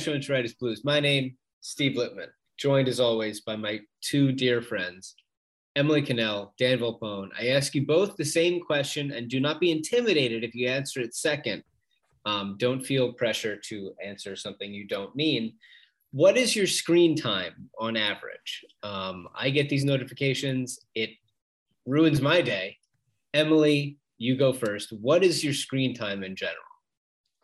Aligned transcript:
Gastroenteritis 0.00 0.58
Blues. 0.58 0.82
My 0.82 0.98
name, 0.98 1.36
Steve 1.60 1.92
Littman, 1.92 2.28
joined 2.56 2.88
as 2.88 3.00
always 3.00 3.42
by 3.42 3.54
my 3.54 3.80
two 4.00 4.32
dear 4.32 4.62
friends, 4.62 5.14
Emily 5.76 6.00
Cannell, 6.00 6.54
Dan 6.58 6.78
Volpone. 6.78 7.28
I 7.38 7.48
ask 7.48 7.74
you 7.74 7.84
both 7.84 8.16
the 8.16 8.24
same 8.24 8.62
question 8.62 9.10
and 9.12 9.28
do 9.28 9.40
not 9.40 9.60
be 9.60 9.70
intimidated 9.70 10.42
if 10.42 10.54
you 10.54 10.68
answer 10.68 11.00
it 11.00 11.14
second. 11.14 11.62
Um, 12.24 12.56
don't 12.58 12.80
feel 12.80 13.12
pressure 13.12 13.56
to 13.56 13.92
answer 14.02 14.36
something 14.36 14.72
you 14.72 14.86
don't 14.86 15.14
mean. 15.14 15.52
What 16.12 16.38
is 16.38 16.56
your 16.56 16.66
screen 16.66 17.14
time 17.14 17.68
on 17.78 17.98
average? 17.98 18.64
Um, 18.82 19.28
I 19.34 19.50
get 19.50 19.68
these 19.68 19.84
notifications. 19.84 20.80
It 20.94 21.10
ruins 21.84 22.22
my 22.22 22.40
day. 22.40 22.78
Emily, 23.34 23.98
you 24.16 24.34
go 24.38 24.54
first. 24.54 24.94
What 24.94 25.22
is 25.22 25.44
your 25.44 25.52
screen 25.52 25.94
time 25.94 26.24
in 26.24 26.36
general? 26.36 26.69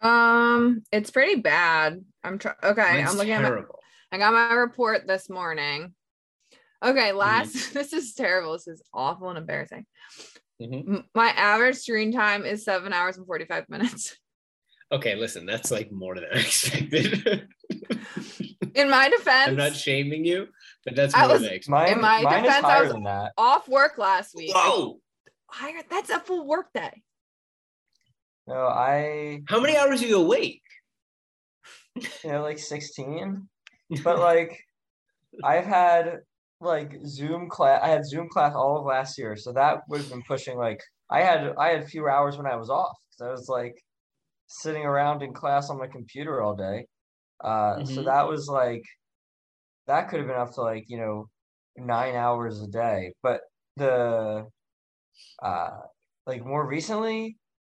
Um, 0.00 0.82
it's 0.92 1.10
pretty 1.10 1.40
bad. 1.40 2.04
I'm 2.22 2.38
trying. 2.38 2.56
Okay, 2.62 2.82
Mine's 2.82 3.10
I'm 3.10 3.16
looking 3.16 3.32
terrible. 3.32 3.80
at. 4.12 4.18
My, 4.20 4.26
I 4.26 4.30
got 4.30 4.32
my 4.32 4.54
report 4.54 5.06
this 5.06 5.30
morning. 5.30 5.94
Okay, 6.84 7.12
last. 7.12 7.54
Mm-hmm. 7.54 7.72
This 7.78 7.92
is 7.92 8.14
terrible. 8.14 8.52
This 8.52 8.68
is 8.68 8.82
awful 8.92 9.28
and 9.28 9.38
embarrassing. 9.38 9.86
Mm-hmm. 10.60 10.98
My 11.14 11.28
average 11.28 11.76
screen 11.76 12.12
time 12.12 12.44
is 12.44 12.64
seven 12.64 12.92
hours 12.92 13.16
and 13.16 13.26
forty 13.26 13.44
five 13.44 13.68
minutes. 13.68 14.16
Okay, 14.92 15.16
listen, 15.16 15.46
that's 15.46 15.70
like 15.70 15.90
more 15.90 16.14
than 16.14 16.24
I 16.32 16.38
expected. 16.38 17.48
in 18.74 18.90
my 18.90 19.08
defense, 19.08 19.48
I'm 19.48 19.56
not 19.56 19.74
shaming 19.74 20.24
you, 20.24 20.48
but 20.84 20.94
that's 20.94 21.16
more 21.16 21.28
was, 21.28 21.42
than 21.42 21.50
I 21.50 21.54
expected. 21.54 21.96
Mine, 22.00 22.22
in 22.22 22.24
my 22.24 22.40
defense, 22.42 22.64
I 22.64 22.82
was 22.82 23.30
off 23.36 23.68
work 23.68 23.98
last 23.98 24.34
week. 24.34 24.52
Whoa. 24.54 25.00
Higher. 25.48 25.82
That's 25.88 26.10
a 26.10 26.20
full 26.20 26.46
work 26.46 26.72
day. 26.72 27.02
No, 28.46 28.66
I. 28.66 29.42
How 29.48 29.60
many 29.60 29.76
hours 29.76 30.02
are 30.02 30.06
you 30.06 30.18
awake? 30.18 30.62
You 31.94 32.30
know, 32.30 32.42
like 32.42 32.58
16. 32.58 33.48
But 34.02 34.18
like, 34.18 34.58
I've 35.44 35.64
had 35.64 36.18
like 36.60 36.98
Zoom 37.06 37.48
class. 37.48 37.80
I 37.82 37.88
had 37.88 38.04
Zoom 38.04 38.28
class 38.28 38.52
all 38.54 38.78
of 38.78 38.84
last 38.84 39.16
year, 39.16 39.36
so 39.36 39.52
that 39.52 39.82
would 39.88 40.00
have 40.00 40.10
been 40.10 40.24
pushing 40.26 40.58
like 40.58 40.80
I 41.10 41.22
had 41.22 41.54
I 41.58 41.68
had 41.68 41.86
fewer 41.86 42.10
hours 42.10 42.36
when 42.36 42.46
I 42.46 42.56
was 42.56 42.70
off 42.70 42.96
because 43.10 43.28
I 43.28 43.30
was 43.30 43.48
like 43.48 43.74
sitting 44.48 44.84
around 44.84 45.22
in 45.22 45.32
class 45.32 45.70
on 45.70 45.78
my 45.78 45.86
computer 45.86 46.42
all 46.42 46.56
day. 46.56 46.86
Uh, 47.42 47.76
mm-hmm. 47.76 47.94
So 47.94 48.02
that 48.02 48.28
was 48.28 48.48
like 48.48 48.82
that 49.86 50.08
could 50.08 50.20
have 50.20 50.28
been 50.28 50.36
up 50.36 50.52
to 50.54 50.62
like 50.62 50.84
you 50.88 50.98
know 50.98 51.28
nine 51.76 52.14
hours 52.14 52.62
a 52.62 52.68
day. 52.68 53.12
But 53.22 53.40
the 53.76 54.46
uh, 55.42 55.70
like 56.26 56.44
more 56.44 56.66
recently, 56.66 57.36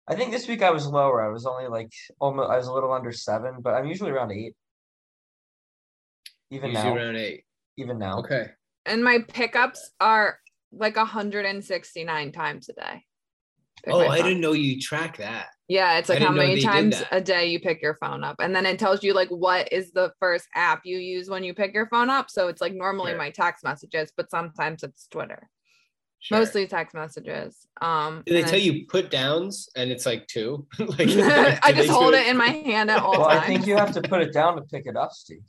I 0.08 0.16
think 0.16 0.32
this 0.32 0.48
week 0.48 0.64
I 0.64 0.72
was 0.72 0.88
lower. 0.88 1.22
I 1.22 1.30
was 1.30 1.46
only 1.46 1.68
like 1.68 1.92
almost. 2.20 2.50
I 2.50 2.58
was 2.58 2.68
a 2.68 2.74
little 2.74 2.94
under 2.94 3.12
seven, 3.12 3.58
but 3.60 3.74
I'm 3.74 3.86
usually 3.86 4.12
around 4.12 4.32
eight. 4.32 4.56
Even 6.50 6.72
usually 6.72 6.94
now, 6.94 6.96
around 6.96 7.16
eight. 7.18 7.44
Even 7.78 8.00
now. 8.00 8.20
Okay. 8.20 8.48
And 8.86 9.04
my 9.04 9.20
pickups 9.28 9.92
are 10.00 10.40
like 10.72 10.96
169 10.96 12.32
times 12.32 12.70
a 12.70 12.74
day. 12.74 13.04
oh, 13.88 14.08
I 14.08 14.22
didn't 14.22 14.40
know 14.40 14.54
you 14.54 14.80
track 14.80 15.18
that. 15.18 15.48
Yeah, 15.68 15.98
it's 15.98 16.08
like 16.08 16.20
how 16.20 16.32
many 16.32 16.62
times 16.62 17.04
a 17.12 17.20
day 17.20 17.48
you 17.48 17.60
pick 17.60 17.82
your 17.82 17.96
phone 17.96 18.24
up. 18.24 18.38
And 18.40 18.56
then 18.56 18.66
it 18.66 18.80
tells 18.80 19.04
you 19.04 19.14
like 19.14 19.28
what 19.28 19.72
is 19.74 19.92
the 19.92 20.14
first 20.20 20.48
app 20.56 20.82
you 20.86 20.98
use 20.98 21.30
when 21.30 21.44
you 21.44 21.54
pick 21.54 21.74
your 21.74 21.88
phone 21.88 22.10
up. 22.10 22.30
So 22.30 22.48
it's 22.48 22.62
like 22.62 22.74
normally 22.74 23.12
sure. 23.12 23.18
my 23.18 23.30
text 23.30 23.66
messages, 23.66 24.14
but 24.16 24.32
sometimes 24.32 24.84
it's 24.84 25.08
Twitter. 25.08 25.50
Sure. 26.20 26.40
Mostly 26.40 26.68
text 26.68 26.96
messages. 26.96 27.68
Um, 27.80 28.24
they 28.26 28.42
tell 28.42 28.60
you 28.60 28.86
put 28.88 29.12
downs 29.12 29.70
and 29.76 29.92
it's 29.92 30.06
like 30.06 30.28
two. 30.28 30.68
like 30.80 31.10
I 31.64 31.72
just 31.76 31.90
hold 31.90 32.14
it 32.16 32.28
in 32.28 32.38
my 32.38 32.48
hand 32.48 32.90
at 32.90 33.02
all 33.02 33.12
well, 33.12 33.30
times. 33.30 33.44
I 33.44 33.46
think 33.46 33.68
you 33.68 33.76
have 33.78 33.92
to 33.94 34.02
put 34.02 34.22
it 34.22 34.34
down 34.34 34.56
to 34.56 34.62
pick 34.64 34.86
it 34.86 34.96
up, 34.96 35.12
Steve. 35.12 35.44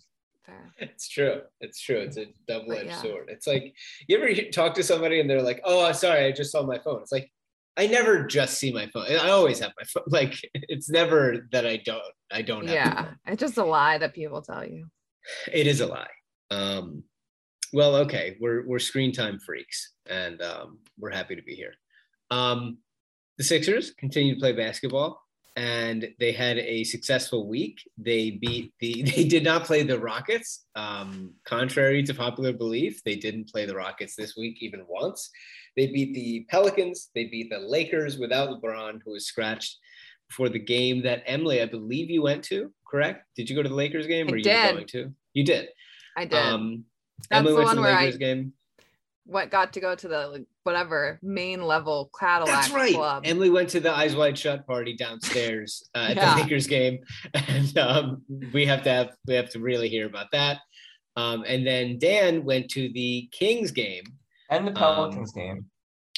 It's 0.80 1.08
true. 1.08 1.40
It's 1.60 1.80
true. 1.80 1.98
It's 1.98 2.16
a 2.16 2.26
double-edged 2.46 2.86
yeah. 2.86 3.02
sword. 3.02 3.28
It's 3.28 3.46
like 3.46 3.74
you 4.06 4.16
ever 4.16 4.32
talk 4.50 4.74
to 4.74 4.82
somebody 4.82 5.20
and 5.20 5.28
they're 5.28 5.42
like, 5.42 5.60
"Oh, 5.64 5.90
sorry, 5.92 6.24
I 6.24 6.32
just 6.32 6.52
saw 6.52 6.62
my 6.62 6.78
phone." 6.78 7.02
It's 7.02 7.10
like 7.10 7.30
I 7.76 7.86
never 7.86 8.24
just 8.24 8.58
see 8.58 8.72
my 8.72 8.86
phone. 8.88 9.06
I 9.08 9.30
always 9.30 9.58
have 9.60 9.72
my 9.76 9.84
phone. 9.84 10.04
Like 10.06 10.34
it's 10.54 10.88
never 10.88 11.48
that 11.52 11.66
I 11.66 11.78
don't. 11.78 12.02
I 12.30 12.42
don't. 12.42 12.66
Have 12.66 12.74
yeah, 12.74 13.10
it's 13.26 13.40
just 13.40 13.56
a 13.56 13.64
lie 13.64 13.98
that 13.98 14.14
people 14.14 14.40
tell 14.42 14.64
you. 14.64 14.86
It 15.52 15.66
is 15.66 15.80
a 15.80 15.86
lie. 15.86 16.06
Um, 16.50 17.04
well, 17.72 17.96
okay, 17.96 18.36
we're 18.40 18.66
we're 18.66 18.78
screen 18.78 19.12
time 19.12 19.38
freaks, 19.38 19.92
and 20.06 20.40
um, 20.42 20.78
we're 20.98 21.10
happy 21.10 21.36
to 21.36 21.42
be 21.42 21.54
here. 21.54 21.74
Um, 22.30 22.78
the 23.36 23.44
Sixers 23.44 23.92
continue 23.92 24.34
to 24.34 24.40
play 24.40 24.52
basketball, 24.52 25.20
and 25.56 26.08
they 26.18 26.32
had 26.32 26.58
a 26.58 26.84
successful 26.84 27.48
week. 27.48 27.78
They 27.96 28.32
beat 28.32 28.72
the. 28.80 29.02
They 29.14 29.24
did 29.24 29.44
not 29.44 29.64
play 29.64 29.82
the 29.82 29.98
Rockets, 29.98 30.66
um, 30.74 31.34
contrary 31.44 32.02
to 32.04 32.14
popular 32.14 32.52
belief. 32.52 33.02
They 33.04 33.16
didn't 33.16 33.48
play 33.48 33.66
the 33.66 33.76
Rockets 33.76 34.16
this 34.16 34.36
week 34.36 34.58
even 34.60 34.84
once. 34.88 35.30
They 35.76 35.86
beat 35.88 36.14
the 36.14 36.46
Pelicans. 36.48 37.10
They 37.14 37.24
beat 37.26 37.50
the 37.50 37.60
Lakers 37.60 38.18
without 38.18 38.48
LeBron, 38.50 39.00
who 39.04 39.12
was 39.12 39.26
scratched 39.26 39.76
for 40.30 40.48
the 40.48 40.58
game 40.58 41.02
that 41.02 41.22
Emily, 41.26 41.62
I 41.62 41.66
believe 41.66 42.10
you 42.10 42.22
went 42.22 42.44
to. 42.44 42.72
Correct? 42.88 43.24
Did 43.36 43.48
you 43.48 43.56
go 43.56 43.62
to 43.62 43.68
the 43.68 43.74
Lakers 43.74 44.06
game? 44.06 44.28
I 44.28 44.32
or 44.32 44.36
did. 44.36 44.46
you 44.46 44.72
going 44.72 44.86
to? 44.86 45.14
You 45.34 45.44
did. 45.44 45.68
I 46.16 46.24
did. 46.24 46.38
Um, 46.38 46.84
that's 47.30 47.40
Emily 47.40 47.56
the 47.56 47.62
one 47.62 47.76
the 47.76 47.82
where 47.82 47.96
Lakers 47.96 48.14
I 48.14 48.18
game. 48.18 48.52
What 49.24 49.50
got 49.50 49.74
to 49.74 49.80
go 49.80 49.94
to 49.94 50.08
the 50.08 50.28
like, 50.28 50.46
whatever 50.62 51.18
main 51.22 51.62
level 51.62 52.10
Cadillac 52.18 52.54
That's 52.54 52.70
right. 52.70 52.94
Club. 52.94 53.22
Emily 53.26 53.50
went 53.50 53.68
to 53.70 53.80
the 53.80 53.94
Eyes 53.94 54.16
Wide 54.16 54.38
Shut 54.38 54.66
party 54.66 54.94
downstairs 54.96 55.88
uh, 55.94 56.08
at 56.10 56.16
yeah. 56.16 56.34
the 56.34 56.42
Lakers 56.42 56.66
game, 56.66 56.98
and 57.34 57.76
um, 57.78 58.22
we 58.52 58.64
have 58.66 58.82
to 58.84 58.90
have 58.90 59.10
we 59.26 59.34
have 59.34 59.50
to 59.50 59.60
really 59.60 59.88
hear 59.88 60.06
about 60.06 60.30
that. 60.32 60.58
Um, 61.16 61.44
and 61.46 61.66
then 61.66 61.98
Dan 61.98 62.44
went 62.44 62.70
to 62.70 62.92
the 62.92 63.28
Kings 63.32 63.70
game 63.70 64.04
and 64.50 64.66
the 64.66 64.72
Pelicans 64.72 65.32
um, 65.36 65.42
game. 65.42 65.66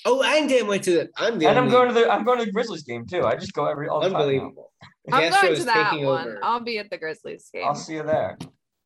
Oh, 0.05 0.23
and 0.23 0.49
Dan 0.49 0.67
went 0.67 0.85
to 0.85 0.93
the. 0.93 1.09
I'm 1.17 1.39
the. 1.39 1.47
And 1.47 1.59
only, 1.59 1.69
I'm 1.69 1.73
going 1.73 1.89
to 1.89 1.95
the. 1.95 2.11
I'm 2.11 2.25
going 2.25 2.39
to 2.39 2.47
the 2.47 2.53
Grizzlies 2.53 2.83
game 2.83 3.07
too. 3.07 3.25
I 3.25 3.37
just 3.37 3.53
go 3.53 3.67
every 3.67 3.89
all 3.89 4.01
the 4.01 4.07
unbelievable. 4.07 4.73
time. 5.11 5.25
I'm 5.25 5.31
going 5.31 5.57
to 5.57 5.65
that 5.65 5.93
one. 6.01 6.29
Over. 6.29 6.41
I'll 6.43 6.61
be 6.61 6.79
at 6.79 6.91
the 6.91 6.99
Grizzlies 6.99 7.51
game. 7.53 7.65
I'll 7.67 7.75
see 7.75 7.95
you 7.95 8.03
there. 8.03 8.39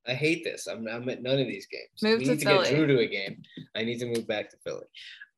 I 0.06 0.14
hate 0.14 0.44
this. 0.44 0.66
I'm, 0.66 0.86
I'm 0.86 1.08
at 1.08 1.22
none 1.22 1.38
of 1.38 1.46
these 1.46 1.66
games. 1.66 2.02
Move 2.02 2.18
we 2.18 2.24
to 2.26 2.30
need 2.32 2.38
to 2.40 2.44
get 2.44 2.74
Drew 2.74 2.86
to 2.86 2.98
a 3.00 3.06
game. 3.06 3.42
I 3.74 3.84
need 3.84 3.98
to 4.00 4.06
move 4.06 4.26
back 4.26 4.50
to 4.50 4.56
Philly. 4.64 4.86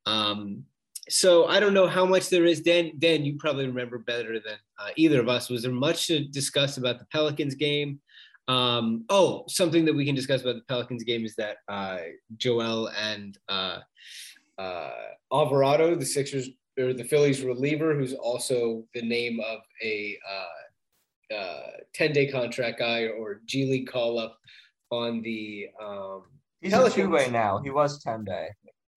Um, 0.06 0.64
so 1.08 1.46
I 1.46 1.60
don't 1.60 1.74
know 1.74 1.86
how 1.86 2.04
much 2.04 2.30
there 2.30 2.44
is. 2.44 2.60
Dan, 2.60 2.92
Dan, 2.98 3.24
you 3.24 3.36
probably 3.38 3.66
remember 3.66 3.98
better 3.98 4.40
than 4.40 4.58
uh, 4.78 4.88
either 4.96 5.20
of 5.20 5.28
us. 5.28 5.48
Was 5.48 5.62
there 5.62 5.72
much 5.72 6.08
to 6.08 6.24
discuss 6.24 6.78
about 6.78 6.98
the 6.98 7.06
Pelicans 7.06 7.54
game? 7.54 8.00
Um, 8.48 9.04
oh, 9.08 9.44
something 9.48 9.84
that 9.84 9.94
we 9.94 10.04
can 10.04 10.14
discuss 10.14 10.42
about 10.42 10.56
the 10.56 10.64
Pelicans 10.68 11.04
game 11.04 11.24
is 11.24 11.34
that 11.36 11.58
uh, 11.68 11.98
Joel 12.36 12.90
and 12.90 13.38
uh, 13.48 13.78
uh, 14.58 14.90
Alvarado, 15.32 15.94
the 15.94 16.06
Sixers 16.06 16.50
or 16.78 16.92
the 16.92 17.04
Phillies 17.04 17.42
reliever, 17.42 17.94
who's 17.94 18.14
also 18.14 18.84
the 18.94 19.02
name 19.02 19.40
of 19.40 19.60
a 19.82 20.18
uh, 20.28 20.44
uh, 21.34 21.70
10 21.94 22.12
day 22.12 22.28
contract 22.28 22.78
guy 22.78 23.06
or 23.06 23.40
G 23.46 23.66
League 23.70 23.88
call 23.88 24.18
up 24.18 24.38
on 24.90 25.22
the 25.22 25.68
um, 25.82 26.22
He's 26.60 26.72
a 26.72 26.90
two 26.90 27.10
way 27.10 27.28
now. 27.30 27.58
He 27.58 27.70
was 27.70 28.02
10 28.02 28.24
day. 28.24 28.48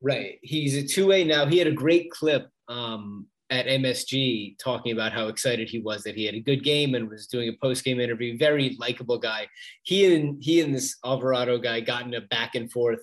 Right. 0.01 0.39
He's 0.41 0.75
a 0.75 0.83
two 0.83 1.07
way 1.07 1.23
now. 1.23 1.45
He 1.45 1.57
had 1.57 1.67
a 1.67 1.73
great 1.73 2.09
clip 2.11 2.49
um, 2.67 3.27
at 3.49 3.65
MSG 3.65 4.57
talking 4.59 4.91
about 4.91 5.11
how 5.11 5.27
excited 5.27 5.69
he 5.69 5.79
was 5.79 6.03
that 6.03 6.15
he 6.15 6.25
had 6.25 6.35
a 6.35 6.39
good 6.39 6.63
game 6.63 6.95
and 6.95 7.09
was 7.09 7.27
doing 7.27 7.49
a 7.49 7.57
post 7.61 7.83
game 7.83 7.99
interview. 7.99 8.37
Very 8.37 8.77
likable 8.79 9.17
guy. 9.17 9.47
He 9.83 10.15
and 10.15 10.41
he 10.41 10.61
and 10.61 10.73
this 10.73 10.97
Alvarado 11.03 11.57
guy 11.57 11.81
got 11.81 12.05
in 12.05 12.13
a 12.13 12.21
back 12.21 12.55
and 12.55 12.71
forth, 12.71 13.01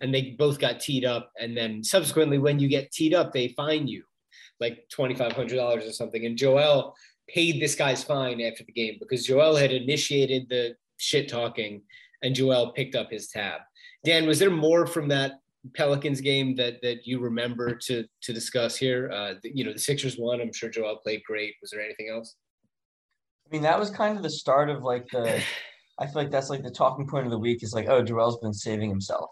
and 0.00 0.12
they 0.12 0.34
both 0.38 0.58
got 0.58 0.80
teed 0.80 1.04
up. 1.04 1.30
And 1.40 1.56
then 1.56 1.82
subsequently, 1.82 2.38
when 2.38 2.58
you 2.58 2.68
get 2.68 2.92
teed 2.92 3.14
up, 3.14 3.32
they 3.32 3.48
fine 3.48 3.86
you 3.86 4.04
like 4.60 4.84
twenty 4.90 5.14
five 5.14 5.32
hundred 5.32 5.56
dollars 5.56 5.86
or 5.86 5.92
something. 5.92 6.26
And 6.26 6.36
Joel 6.36 6.94
paid 7.28 7.60
this 7.60 7.74
guy's 7.74 8.04
fine 8.04 8.40
after 8.40 8.64
the 8.64 8.72
game 8.72 8.96
because 9.00 9.26
Joel 9.26 9.56
had 9.56 9.72
initiated 9.72 10.48
the 10.48 10.76
shit 10.98 11.28
talking, 11.28 11.82
and 12.22 12.34
Joel 12.34 12.72
picked 12.72 12.94
up 12.94 13.10
his 13.10 13.28
tab. 13.28 13.60
Dan, 14.04 14.26
was 14.26 14.38
there 14.38 14.50
more 14.50 14.86
from 14.86 15.08
that 15.08 15.32
Pelicans 15.74 16.20
game 16.20 16.54
that 16.56 16.82
that 16.82 17.06
you 17.06 17.20
remember 17.20 17.74
to 17.74 18.04
to 18.22 18.32
discuss 18.32 18.76
here? 18.76 19.10
Uh, 19.12 19.34
the, 19.42 19.50
you 19.54 19.64
know, 19.64 19.72
the 19.72 19.78
Sixers 19.78 20.18
won. 20.18 20.40
I'm 20.40 20.52
sure 20.52 20.68
Joel 20.68 20.96
played 20.96 21.22
great. 21.24 21.54
Was 21.60 21.70
there 21.70 21.80
anything 21.80 22.10
else? 22.10 22.36
I 23.46 23.54
mean, 23.54 23.62
that 23.62 23.78
was 23.78 23.90
kind 23.90 24.16
of 24.16 24.22
the 24.22 24.30
start 24.30 24.70
of 24.70 24.82
like 24.82 25.06
the. 25.10 25.42
I 25.96 26.06
feel 26.06 26.22
like 26.22 26.32
that's 26.32 26.50
like 26.50 26.64
the 26.64 26.72
talking 26.72 27.06
point 27.06 27.24
of 27.24 27.30
the 27.30 27.38
week 27.38 27.62
is 27.62 27.72
like, 27.72 27.86
oh, 27.88 28.02
Joel's 28.02 28.40
been 28.40 28.52
saving 28.52 28.90
himself, 28.90 29.30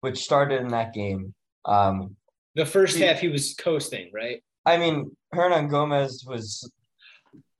which 0.00 0.18
started 0.18 0.60
in 0.60 0.66
that 0.68 0.92
game. 0.92 1.32
Um, 1.66 2.16
the 2.56 2.66
first 2.66 2.96
he, 2.96 3.04
half, 3.04 3.20
he 3.20 3.28
was 3.28 3.54
coasting, 3.54 4.10
right? 4.12 4.42
I 4.66 4.76
mean, 4.76 5.16
Hernangomez 5.32 6.26
was 6.26 6.68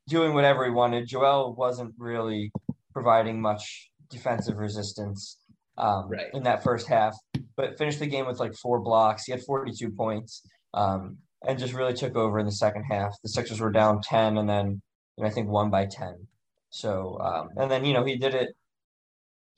doing 0.09 0.35
whatever 0.35 0.65
he 0.65 0.71
wanted. 0.71 1.09
Joel 1.09 1.55
wasn't 1.55 1.95
really 1.99 2.53
providing 2.93 3.41
much 3.41 3.91
defensive 4.11 4.56
resistance 4.56 5.39
um, 5.79 6.09
right. 6.09 6.27
in 6.35 6.43
that 6.45 6.62
first 6.62 6.87
half, 6.87 7.17
but 7.56 7.79
finished 7.79 7.99
the 7.99 8.06
game 8.06 8.27
with 8.27 8.39
like 8.39 8.55
four 8.55 8.81
blocks. 8.81 9.25
He 9.25 9.33
had 9.33 9.43
42 9.43 9.91
points 9.91 10.47
um, 10.73 11.19
and 11.47 11.59
just 11.59 11.75
really 11.75 11.95
took 11.95 12.17
over 12.17 12.39
in 12.39 12.47
the 12.47 12.53
second 12.53 12.85
half. 12.85 13.12
The 13.23 13.29
Sixers 13.29 13.61
were 13.61 13.73
down 13.73 14.01
10 14.03 14.39
and 14.39 14.49
then 14.49 14.81
know, 15.23 15.29
I 15.29 15.31
think 15.31 15.49
one 15.49 15.71
by 15.71 15.87
10. 15.87 16.27
So, 16.71 17.19
um, 17.21 17.51
and 17.56 17.71
then, 17.71 17.85
you 17.85 17.93
know, 17.93 18.05
he 18.05 18.17
did 18.17 18.35
it 18.35 18.51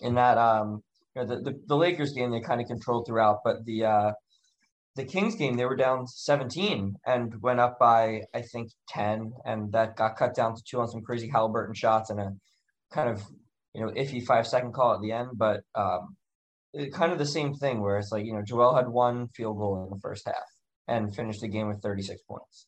in 0.01 0.15
that, 0.15 0.39
um, 0.39 0.83
you 1.15 1.23
know, 1.23 1.29
the, 1.29 1.43
the, 1.43 1.61
the 1.67 1.77
Lakers 1.77 2.13
game, 2.13 2.31
they 2.31 2.41
kind 2.41 2.61
of 2.61 2.67
controlled 2.67 3.07
throughout, 3.07 3.39
but 3.45 3.65
the, 3.65 3.85
uh, 3.85 4.13
the 4.97 5.05
Kings 5.05 5.37
game, 5.37 5.57
they 5.57 5.67
were 5.67 5.77
down 5.77 6.07
17 6.07 6.97
and 7.07 7.43
went 7.43 7.61
up 7.61 7.79
by, 7.79 8.23
I 8.35 8.43
think, 8.43 8.71
10. 8.89 9.33
And 9.45 9.71
that 9.73 9.97
got 9.97 10.17
cut 10.17 10.35
down 10.35 10.57
to 10.57 10.63
two 10.65 10.81
on 10.81 10.89
some 10.89 11.03
crazy 11.03 11.29
Halliburton 11.29 11.75
shots 11.75 12.11
and 12.11 12.19
a 12.19 12.33
kind 12.91 13.09
of 13.09 13.23
you 13.77 13.85
know, 13.85 13.93
iffy 13.93 14.25
five 14.25 14.47
second 14.47 14.73
call 14.73 14.95
at 14.95 15.03
the 15.03 15.13
end, 15.13 15.29
but 15.35 15.61
um, 15.75 16.17
it, 16.73 16.95
kind 16.95 17.13
of 17.13 17.19
the 17.19 17.27
same 17.27 17.53
thing 17.53 17.83
where 17.83 17.99
it's 17.99 18.11
like, 18.11 18.25
you 18.25 18.33
know, 18.33 18.43
Joel 18.43 18.75
had 18.75 18.89
one 18.89 19.29
field 19.29 19.59
goal 19.59 19.85
in 19.85 19.95
the 19.95 20.01
first 20.01 20.27
half 20.27 20.35
and 20.89 21.15
finished 21.15 21.43
the 21.43 21.49
game 21.49 21.69
with 21.69 21.83
36 21.83 22.23
points. 22.23 22.67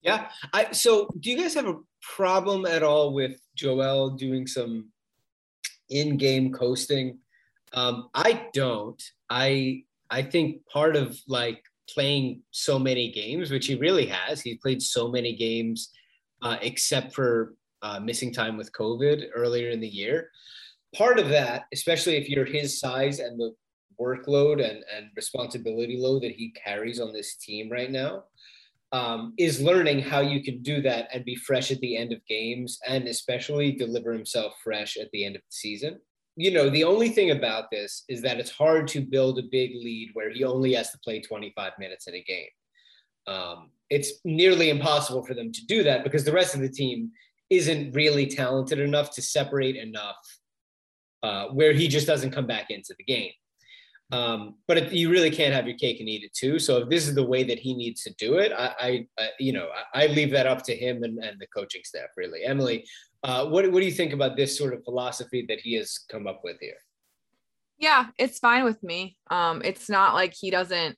Yeah. 0.00 0.28
I 0.54 0.72
so 0.72 1.10
do 1.20 1.30
you 1.30 1.36
guys 1.36 1.52
have 1.54 1.66
a 1.66 1.76
problem 2.16 2.64
at 2.64 2.82
all 2.82 3.12
with 3.12 3.38
Joel 3.54 4.16
doing 4.16 4.46
some 4.46 4.88
in-game 5.90 6.50
coasting? 6.52 7.18
Um, 7.74 8.08
I 8.14 8.46
don't. 8.54 9.02
I 9.28 9.82
I 10.10 10.22
think 10.22 10.66
part 10.66 10.96
of 10.96 11.18
like 11.28 11.62
playing 11.88 12.42
so 12.50 12.78
many 12.78 13.10
games, 13.10 13.50
which 13.50 13.66
he 13.66 13.76
really 13.76 14.06
has, 14.06 14.40
he's 14.40 14.58
played 14.58 14.82
so 14.82 15.08
many 15.08 15.36
games, 15.36 15.90
uh, 16.42 16.56
except 16.62 17.14
for 17.14 17.54
uh, 17.82 18.00
missing 18.00 18.32
time 18.32 18.56
with 18.56 18.72
COVID 18.72 19.28
earlier 19.34 19.70
in 19.70 19.80
the 19.80 19.88
year. 19.88 20.30
Part 20.94 21.18
of 21.18 21.28
that, 21.28 21.64
especially 21.72 22.16
if 22.16 22.28
you're 22.28 22.44
his 22.44 22.80
size 22.80 23.20
and 23.20 23.38
the 23.38 23.54
workload 24.00 24.54
and, 24.54 24.82
and 24.94 25.10
responsibility 25.14 25.96
load 25.96 26.22
that 26.22 26.32
he 26.32 26.52
carries 26.52 27.00
on 27.00 27.12
this 27.12 27.36
team 27.36 27.70
right 27.70 27.90
now, 27.90 28.24
um, 28.92 29.34
is 29.38 29.60
learning 29.60 30.00
how 30.00 30.20
you 30.20 30.42
can 30.42 30.62
do 30.62 30.82
that 30.82 31.08
and 31.12 31.24
be 31.24 31.36
fresh 31.36 31.70
at 31.70 31.78
the 31.80 31.96
end 31.96 32.12
of 32.12 32.26
games 32.26 32.80
and 32.88 33.06
especially 33.06 33.72
deliver 33.72 34.12
himself 34.12 34.54
fresh 34.64 34.96
at 34.96 35.10
the 35.12 35.24
end 35.24 35.36
of 35.36 35.42
the 35.42 35.52
season. 35.52 36.00
You 36.36 36.52
know, 36.52 36.70
the 36.70 36.84
only 36.84 37.08
thing 37.10 37.32
about 37.32 37.70
this 37.70 38.04
is 38.08 38.22
that 38.22 38.38
it's 38.38 38.50
hard 38.50 38.88
to 38.88 39.00
build 39.00 39.38
a 39.38 39.42
big 39.50 39.72
lead 39.74 40.10
where 40.14 40.30
he 40.30 40.44
only 40.44 40.74
has 40.74 40.90
to 40.92 40.98
play 40.98 41.20
25 41.20 41.72
minutes 41.78 42.06
in 42.06 42.14
a 42.14 42.22
game. 42.22 42.46
Um, 43.26 43.70
it's 43.90 44.12
nearly 44.24 44.70
impossible 44.70 45.24
for 45.24 45.34
them 45.34 45.52
to 45.52 45.66
do 45.66 45.82
that 45.82 46.04
because 46.04 46.24
the 46.24 46.32
rest 46.32 46.54
of 46.54 46.60
the 46.60 46.68
team 46.68 47.10
isn't 47.50 47.92
really 47.92 48.26
talented 48.26 48.78
enough 48.78 49.10
to 49.14 49.22
separate 49.22 49.76
enough 49.76 50.16
uh, 51.22 51.46
where 51.48 51.72
he 51.72 51.88
just 51.88 52.06
doesn't 52.06 52.30
come 52.30 52.46
back 52.46 52.70
into 52.70 52.94
the 52.96 53.04
game. 53.04 53.32
Um, 54.12 54.56
but 54.66 54.76
it, 54.76 54.92
you 54.92 55.10
really 55.10 55.30
can't 55.30 55.54
have 55.54 55.68
your 55.68 55.76
cake 55.76 56.00
and 56.00 56.08
eat 56.08 56.24
it 56.24 56.34
too. 56.34 56.58
So 56.58 56.78
if 56.78 56.88
this 56.88 57.06
is 57.06 57.14
the 57.14 57.26
way 57.26 57.44
that 57.44 57.60
he 57.60 57.74
needs 57.74 58.02
to 58.02 58.14
do 58.14 58.38
it, 58.38 58.52
I, 58.52 59.06
I, 59.18 59.28
you 59.38 59.52
know, 59.52 59.68
I, 59.94 60.04
I, 60.04 60.06
leave 60.08 60.32
that 60.32 60.48
up 60.48 60.64
to 60.64 60.74
him 60.74 61.04
and, 61.04 61.18
and 61.22 61.38
the 61.38 61.46
coaching 61.46 61.82
staff. 61.84 62.08
Really, 62.16 62.42
Emily, 62.42 62.84
uh, 63.22 63.46
what 63.46 63.70
what 63.70 63.80
do 63.80 63.86
you 63.86 63.92
think 63.92 64.12
about 64.12 64.36
this 64.36 64.56
sort 64.56 64.72
of 64.72 64.84
philosophy 64.84 65.44
that 65.48 65.60
he 65.60 65.74
has 65.74 65.98
come 66.10 66.26
up 66.26 66.40
with 66.42 66.58
here? 66.60 66.78
Yeah, 67.78 68.06
it's 68.18 68.38
fine 68.38 68.64
with 68.64 68.82
me. 68.82 69.16
Um, 69.30 69.62
it's 69.64 69.88
not 69.88 70.14
like 70.14 70.34
he 70.34 70.50
doesn't 70.50 70.96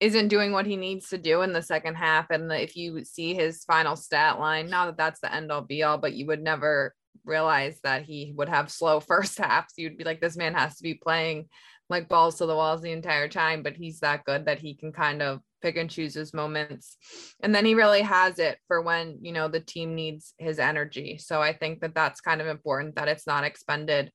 isn't 0.00 0.28
doing 0.28 0.52
what 0.52 0.66
he 0.66 0.76
needs 0.76 1.08
to 1.08 1.18
do 1.18 1.42
in 1.42 1.52
the 1.52 1.62
second 1.62 1.96
half. 1.96 2.30
And 2.30 2.52
if 2.52 2.76
you 2.76 3.04
see 3.04 3.34
his 3.34 3.64
final 3.64 3.96
stat 3.96 4.38
line, 4.38 4.70
not 4.70 4.86
that 4.86 4.96
that's 4.96 5.20
the 5.20 5.34
end 5.34 5.50
all 5.50 5.62
be 5.62 5.82
all, 5.82 5.98
but 5.98 6.12
you 6.12 6.26
would 6.26 6.42
never 6.42 6.94
realize 7.24 7.80
that 7.82 8.02
he 8.02 8.32
would 8.36 8.48
have 8.48 8.70
slow 8.70 9.00
first 9.00 9.38
halves. 9.38 9.74
You'd 9.76 9.98
be 9.98 10.04
like, 10.04 10.20
this 10.20 10.36
man 10.36 10.54
has 10.54 10.76
to 10.76 10.82
be 10.82 10.94
playing 10.94 11.48
like 11.90 12.08
balls 12.08 12.36
to 12.36 12.46
the 12.46 12.54
walls 12.54 12.82
the 12.82 12.92
entire 12.92 13.28
time, 13.28 13.62
but 13.62 13.76
he's 13.76 14.00
that 14.00 14.24
good 14.24 14.44
that 14.44 14.60
he 14.60 14.74
can 14.74 14.92
kind 14.92 15.22
of 15.22 15.40
pick 15.60 15.76
and 15.76 15.90
choose 15.90 16.14
his 16.14 16.34
moments. 16.34 16.96
And 17.40 17.54
then 17.54 17.64
he 17.64 17.74
really 17.74 18.02
has 18.02 18.38
it 18.38 18.58
for 18.66 18.80
when, 18.80 19.18
you 19.20 19.32
know, 19.32 19.48
the 19.48 19.60
team 19.60 19.94
needs 19.94 20.34
his 20.38 20.58
energy. 20.58 21.18
So 21.18 21.40
I 21.40 21.52
think 21.52 21.80
that 21.80 21.94
that's 21.94 22.20
kind 22.20 22.40
of 22.40 22.46
important 22.46 22.96
that 22.96 23.08
it's 23.08 23.26
not 23.26 23.44
expended 23.44 24.12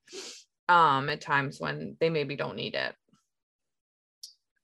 um 0.70 1.10
at 1.10 1.20
times 1.20 1.60
when 1.60 1.98
they 2.00 2.10
maybe 2.10 2.36
don't 2.38 2.56
need 2.56 2.74
it. 2.74 2.96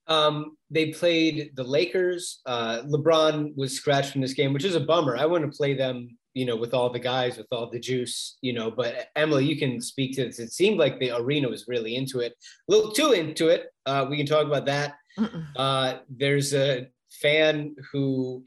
Um, 0.06 0.56
they 0.70 0.90
played 0.90 1.52
the 1.54 1.62
Lakers. 1.62 2.40
Uh, 2.44 2.82
LeBron 2.82 3.56
was 3.56 3.72
scratched 3.72 4.12
from 4.12 4.22
this 4.22 4.32
game, 4.32 4.52
which 4.52 4.64
is 4.64 4.74
a 4.74 4.80
bummer. 4.80 5.16
I 5.16 5.24
want 5.24 5.44
to 5.44 5.56
play 5.56 5.74
them, 5.74 6.18
you 6.34 6.44
know, 6.46 6.56
with 6.56 6.74
all 6.74 6.90
the 6.90 6.98
guys, 6.98 7.38
with 7.38 7.46
all 7.52 7.70
the 7.70 7.78
juice, 7.78 8.36
you 8.40 8.52
know. 8.52 8.72
But 8.72 9.08
Emily, 9.14 9.44
you 9.44 9.56
can 9.56 9.80
speak 9.80 10.16
to 10.16 10.24
this. 10.24 10.40
It 10.40 10.52
seemed 10.52 10.78
like 10.78 10.98
the 10.98 11.16
arena 11.16 11.48
was 11.48 11.68
really 11.68 11.94
into 11.94 12.18
it, 12.18 12.32
a 12.32 12.72
little 12.72 12.90
too 12.90 13.12
into 13.12 13.48
it. 13.48 13.66
Uh, 13.86 14.06
we 14.10 14.16
can 14.16 14.26
talk 14.26 14.46
about 14.46 14.66
that. 14.66 14.94
Uh, 15.56 15.98
there's 16.08 16.54
a 16.54 16.88
fan 17.10 17.74
who 17.92 18.42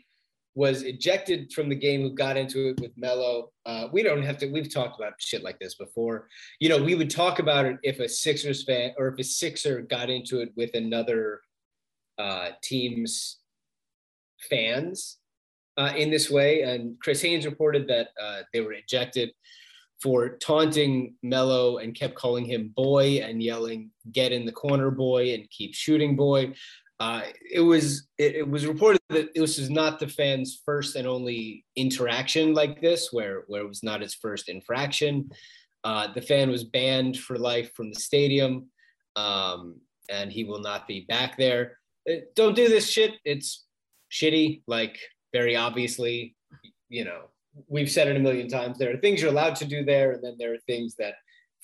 was 0.56 0.84
ejected 0.84 1.52
from 1.52 1.68
the 1.68 1.76
game 1.76 2.02
who 2.02 2.14
got 2.14 2.38
into 2.38 2.70
it 2.70 2.80
with 2.80 2.92
Melo. 2.96 3.52
Uh, 3.66 3.88
we 3.92 4.04
don't 4.04 4.22
have 4.22 4.38
to, 4.38 4.48
we've 4.48 4.72
talked 4.72 5.00
about 5.00 5.14
shit 5.18 5.44
like 5.44 5.60
this 5.60 5.76
before. 5.76 6.28
You 6.60 6.70
know, 6.70 6.82
we 6.82 6.96
would 6.96 7.10
talk 7.10 7.40
about 7.40 7.66
it 7.66 7.78
if 7.84 8.00
a 8.00 8.08
Sixers 8.08 8.64
fan 8.64 8.94
or 8.98 9.08
if 9.08 9.20
a 9.20 9.24
Sixer 9.24 9.82
got 9.82 10.10
into 10.10 10.42
it 10.42 10.52
with 10.56 10.76
another 10.76 11.42
uh, 12.20 12.50
teams 12.62 13.40
fans 14.50 15.18
uh, 15.78 15.94
in 15.98 16.12
this 16.12 16.30
way. 16.30 16.62
And 16.62 17.00
Chris 17.00 17.22
Haynes 17.24 17.46
reported 17.46 17.88
that 17.88 18.10
uh, 18.22 18.42
they 18.54 18.62
were 18.62 18.74
ejected 18.74 19.32
for 20.04 20.38
taunting 20.40 21.16
Melo 21.24 21.78
and 21.78 21.96
kept 21.96 22.14
calling 22.16 22.44
him 22.44 22.74
boy 22.76 23.22
and 23.24 23.42
yelling, 23.42 23.90
get 24.12 24.34
in 24.34 24.46
the 24.46 24.52
corner, 24.52 24.92
boy, 24.92 25.34
and 25.34 25.50
keep 25.50 25.74
shooting, 25.74 26.18
boy. 26.18 26.54
Uh, 27.00 27.22
it 27.50 27.62
was 27.62 28.08
it, 28.18 28.36
it, 28.36 28.48
was 28.48 28.68
reported 28.68 29.00
that 29.10 29.34
this 29.34 29.58
was 29.58 29.70
not 29.70 30.00
the 30.00 30.08
fans' 30.08 30.62
first 30.66 30.98
and 30.98 31.08
only 31.08 31.64
interaction 31.78 32.54
like 32.54 32.82
this, 32.82 33.14
where 33.14 33.44
where 33.48 33.62
it 33.62 33.68
was 33.68 33.82
not 33.82 34.02
his 34.02 34.14
first 34.14 34.50
infraction. 34.50 35.30
Uh, 35.86 36.12
the 36.14 36.22
fan 36.22 36.52
was 36.52 36.66
banned 36.66 37.18
for 37.18 37.38
life 37.38 37.74
from 37.74 37.90
the 37.90 38.00
stadium, 38.00 38.68
um, 39.16 39.78
and 40.10 40.32
he 40.34 40.44
will 40.44 40.62
not 40.62 40.86
be 40.86 41.06
back 41.08 41.38
there. 41.38 41.80
Uh, 42.10 42.16
don't 42.36 42.56
do 42.56 42.68
this 42.68 42.90
shit. 42.90 43.14
It's 43.24 43.66
shitty. 44.12 44.64
Like 44.68 45.00
very 45.34 45.56
obviously, 45.56 46.36
you 46.90 47.06
know, 47.06 47.30
we've 47.68 47.92
said 47.92 48.08
it 48.08 48.16
a 48.16 48.20
million 48.20 48.48
times. 48.48 48.78
There 48.78 48.94
are 48.94 48.98
things 48.98 49.22
you're 49.22 49.32
allowed 49.32 49.56
to 49.58 49.66
do 49.66 49.84
there, 49.84 50.12
and 50.12 50.24
then 50.24 50.36
there 50.38 50.54
are 50.54 50.60
things 50.68 50.96
that 50.96 51.16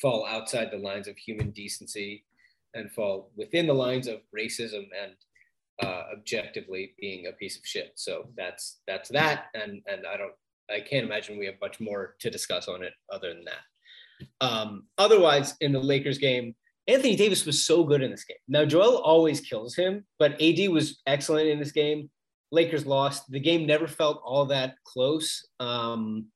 fall 0.02 0.26
outside 0.26 0.70
the 0.72 0.78
lines 0.78 1.08
of 1.08 1.18
human 1.18 1.52
decency 1.52 2.26
and 2.74 2.92
fall 2.92 3.32
within 3.36 3.68
the 3.68 3.74
lines 3.74 4.08
of 4.08 4.20
racism 4.38 4.88
and 5.02 5.14
uh, 5.82 6.04
objectively 6.14 6.94
being 7.00 7.28
a 7.28 7.32
piece 7.34 7.58
of 7.58 7.66
shit. 7.66 7.94
So 7.96 8.30
that's 8.38 8.82
that's 8.88 9.10
that, 9.10 9.46
and 9.54 9.82
and 9.88 10.06
I 10.06 10.18
don't 10.18 10.34
I 10.70 10.80
can't 10.82 11.06
imagine 11.06 11.38
we 11.38 11.46
have 11.46 11.62
much 11.62 11.80
more 11.80 12.16
to 12.20 12.30
discuss 12.30 12.68
on 12.68 12.84
it 12.84 12.94
other 13.12 13.34
than 13.34 13.46
that. 13.46 13.64
Um, 14.42 14.84
otherwise, 14.98 15.56
in 15.62 15.72
the 15.72 15.80
Lakers 15.80 16.18
game, 16.18 16.56
Anthony 16.88 17.16
Davis 17.16 17.46
was 17.46 17.64
so 17.64 17.84
good 17.84 18.02
in 18.02 18.12
this 18.12 18.24
game. 18.24 18.38
Now, 18.48 18.66
Joel 18.66 18.98
always 18.98 19.42
kills 19.42 19.76
him, 19.76 20.06
but 20.18 20.42
AD 20.42 20.70
was 20.70 21.02
excellent 21.08 21.48
in 21.48 21.60
this 21.60 21.72
game. 21.72 22.10
Lakers 22.52 22.86
lost. 22.86 23.30
The 23.30 23.40
game 23.40 23.66
never 23.66 23.88
felt 23.88 24.22
all 24.24 24.46
that 24.48 24.76
close. 24.84 25.46
Um, 25.60 26.28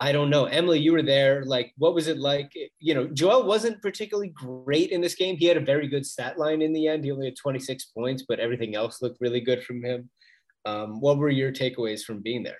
I 0.00 0.12
don't 0.12 0.30
know. 0.30 0.44
Emily, 0.44 0.78
you 0.78 0.92
were 0.92 1.02
there. 1.02 1.44
Like, 1.44 1.72
what 1.76 1.94
was 1.94 2.06
it 2.06 2.18
like? 2.18 2.52
You 2.78 2.94
know, 2.94 3.08
Joel 3.08 3.46
wasn't 3.46 3.82
particularly 3.82 4.28
great 4.28 4.90
in 4.90 5.00
this 5.00 5.14
game. 5.14 5.36
He 5.36 5.46
had 5.46 5.56
a 5.56 5.64
very 5.64 5.88
good 5.88 6.06
stat 6.06 6.38
line 6.38 6.62
in 6.62 6.72
the 6.72 6.86
end. 6.86 7.04
He 7.04 7.10
only 7.10 7.26
had 7.26 7.36
26 7.36 7.86
points, 7.86 8.24
but 8.28 8.38
everything 8.38 8.76
else 8.76 9.02
looked 9.02 9.20
really 9.20 9.40
good 9.40 9.64
from 9.64 9.82
him. 9.82 10.08
Um, 10.64 11.00
what 11.00 11.18
were 11.18 11.30
your 11.30 11.52
takeaways 11.52 12.02
from 12.02 12.20
being 12.20 12.44
there? 12.44 12.58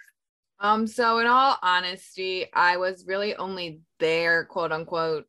Um, 0.61 0.89
so 0.89 1.19
in 1.21 1.27
all 1.27 1.57
honesty, 1.63 2.47
I 2.53 2.77
was 2.77 3.05
really 3.07 3.37
only 3.37 3.83
there, 4.01 4.45
quote 4.45 4.73
unquote, 4.73 5.27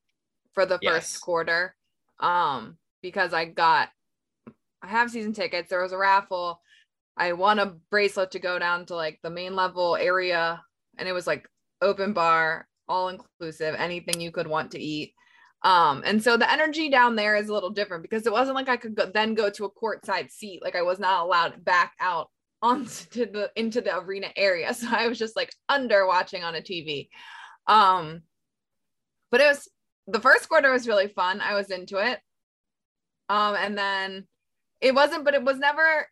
for 0.54 0.66
the 0.66 0.80
yes. 0.82 0.94
first 0.94 1.22
quarter. 1.22 1.76
Um, 2.20 2.78
because 3.02 3.34
I 3.34 3.46
got 3.46 3.90
I 4.82 4.88
have 4.88 5.12
season 5.12 5.34
tickets. 5.34 5.70
There 5.70 5.82
was 5.82 5.92
a 5.92 5.98
raffle. 5.98 6.62
I 7.20 7.34
won 7.34 7.60
a 7.60 7.76
bracelet 7.92 8.32
to 8.32 8.40
go 8.40 8.58
down 8.58 8.86
to 8.88 8.96
like 8.96 9.20
the 9.22 9.30
main 9.30 9.56
level 9.56 9.98
area, 9.98 10.64
and 10.98 11.08
it 11.08 11.12
was 11.12 11.28
like 11.28 11.48
open 11.82 12.14
bar, 12.14 12.68
all 12.88 13.10
inclusive, 13.10 13.76
anything 13.78 14.22
you 14.22 14.32
could 14.32 14.48
want 14.48 14.72
to 14.72 14.80
eat. 14.80 15.14
Um, 15.64 16.04
and 16.06 16.24
so 16.24 16.38
the 16.38 16.50
energy 16.50 16.90
down 16.90 17.18
there 17.18 17.36
is 17.36 17.50
a 17.50 17.54
little 17.54 17.70
different 17.70 18.04
because 18.04 18.26
it 18.26 18.32
wasn't 18.32 18.56
like 18.56 18.70
I 18.70 18.78
could 18.78 18.96
go, 18.96 19.06
then 19.14 19.34
go 19.34 19.50
to 19.50 19.66
a 19.66 19.72
courtside 19.72 20.32
seat. 20.32 20.62
Like 20.64 20.76
I 20.78 20.82
was 20.82 21.00
not 21.00 21.26
allowed 21.26 21.64
back 21.66 21.94
out 22.00 22.30
onto 22.62 23.26
the 23.32 23.52
into 23.56 23.82
the 23.82 23.98
arena 23.98 24.28
area. 24.36 24.74
So 24.74 24.88
I 24.90 25.08
was 25.08 25.20
just 25.20 25.36
like 25.36 25.54
under 25.68 26.08
watching 26.08 26.44
on 26.44 26.56
a 26.56 26.62
TV. 26.62 27.10
Um, 27.68 28.22
but 29.32 29.42
it 29.42 29.48
was 29.48 29.68
the 30.08 30.22
first 30.22 30.50
quarter 30.50 30.72
was 30.72 30.88
really 30.88 31.08
fun. 31.10 31.42
I 31.42 31.54
was 31.56 31.70
into 31.70 31.98
it. 31.98 32.20
Um, 33.30 33.56
and 33.56 33.78
then 33.78 34.28
it 34.82 34.96
wasn't, 34.96 35.24
but 35.26 35.36
it 35.36 35.44
was 35.44 35.58
never 35.60 36.08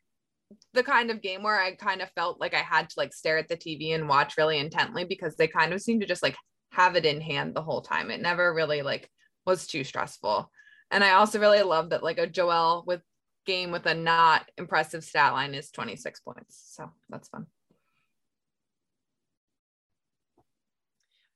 the 0.73 0.83
kind 0.83 1.11
of 1.11 1.21
game 1.21 1.43
where 1.43 1.59
I 1.59 1.75
kind 1.75 2.01
of 2.01 2.09
felt 2.11 2.39
like 2.39 2.53
I 2.53 2.59
had 2.59 2.89
to 2.89 2.95
like 2.97 3.13
stare 3.13 3.37
at 3.37 3.47
the 3.47 3.57
TV 3.57 3.93
and 3.93 4.07
watch 4.07 4.37
really 4.37 4.59
intently 4.59 5.03
because 5.03 5.35
they 5.35 5.47
kind 5.47 5.73
of 5.73 5.81
seemed 5.81 6.01
to 6.01 6.07
just 6.07 6.23
like 6.23 6.35
have 6.71 6.95
it 6.95 7.05
in 7.05 7.21
hand 7.21 7.53
the 7.53 7.61
whole 7.61 7.81
time. 7.81 8.11
It 8.11 8.21
never 8.21 8.53
really 8.53 8.81
like 8.81 9.09
was 9.45 9.67
too 9.67 9.83
stressful. 9.83 10.51
And 10.91 11.03
I 11.03 11.11
also 11.11 11.39
really 11.39 11.61
love 11.63 11.89
that 11.89 12.03
like 12.03 12.17
a 12.17 12.27
Joel 12.27 12.83
with 12.85 13.01
game 13.45 13.71
with 13.71 13.85
a 13.85 13.95
not 13.95 14.49
impressive 14.57 15.03
stat 15.03 15.33
line 15.33 15.53
is 15.53 15.71
26 15.71 16.19
points. 16.21 16.71
So 16.75 16.91
that's 17.09 17.29
fun. 17.29 17.47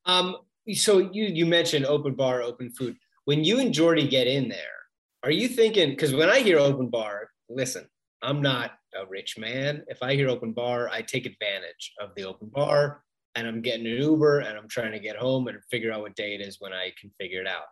Um, 0.05 0.37
so 0.73 0.99
you 0.99 1.25
you 1.25 1.45
mentioned 1.45 1.85
open 1.85 2.13
bar, 2.13 2.41
open 2.41 2.69
food. 2.69 2.97
When 3.25 3.43
you 3.43 3.59
and 3.59 3.73
Jordy 3.73 4.07
get 4.07 4.27
in 4.27 4.49
there, 4.49 4.57
are 5.23 5.31
you 5.31 5.47
thinking? 5.47 5.91
Because 5.91 6.13
when 6.13 6.29
I 6.29 6.39
hear 6.39 6.59
open 6.59 6.89
bar, 6.89 7.29
listen, 7.49 7.87
I'm 8.21 8.41
not 8.41 8.71
a 8.95 9.05
rich 9.05 9.37
man. 9.37 9.83
If 9.87 10.01
I 10.01 10.15
hear 10.15 10.29
open 10.29 10.51
bar, 10.53 10.89
I 10.89 11.01
take 11.01 11.25
advantage 11.25 11.93
of 11.99 12.09
the 12.15 12.23
open 12.23 12.49
bar 12.49 13.03
and 13.35 13.47
I'm 13.47 13.61
getting 13.61 13.85
an 13.85 13.93
Uber 13.93 14.39
and 14.39 14.57
I'm 14.57 14.67
trying 14.67 14.91
to 14.91 14.99
get 14.99 15.15
home 15.15 15.47
and 15.47 15.57
figure 15.69 15.91
out 15.91 16.01
what 16.01 16.15
day 16.15 16.35
it 16.35 16.41
is 16.41 16.57
when 16.59 16.73
I 16.73 16.91
can 16.99 17.11
figure 17.19 17.41
it 17.41 17.47
out. 17.47 17.65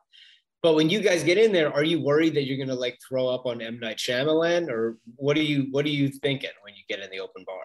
But 0.62 0.76
when 0.76 0.90
you 0.90 1.00
guys 1.00 1.24
get 1.24 1.38
in 1.38 1.54
there, 1.54 1.74
are 1.74 1.84
you 1.84 2.02
worried 2.02 2.34
that 2.36 2.46
you're 2.46 2.58
gonna 2.58 2.78
like 2.78 2.98
throw 3.08 3.28
up 3.28 3.46
on 3.46 3.62
M 3.62 3.80
Night 3.80 3.98
Shyamalan, 3.98 4.70
or 4.70 4.98
what 5.16 5.38
are 5.38 5.42
you 5.42 5.68
what 5.72 5.86
are 5.86 5.90
you 5.90 6.10
thinking 6.10 6.50
when 6.64 6.74
you 6.76 6.84
get 6.90 7.00
in 7.00 7.10
the 7.12 7.22
open 7.22 7.46
bar? 7.46 7.64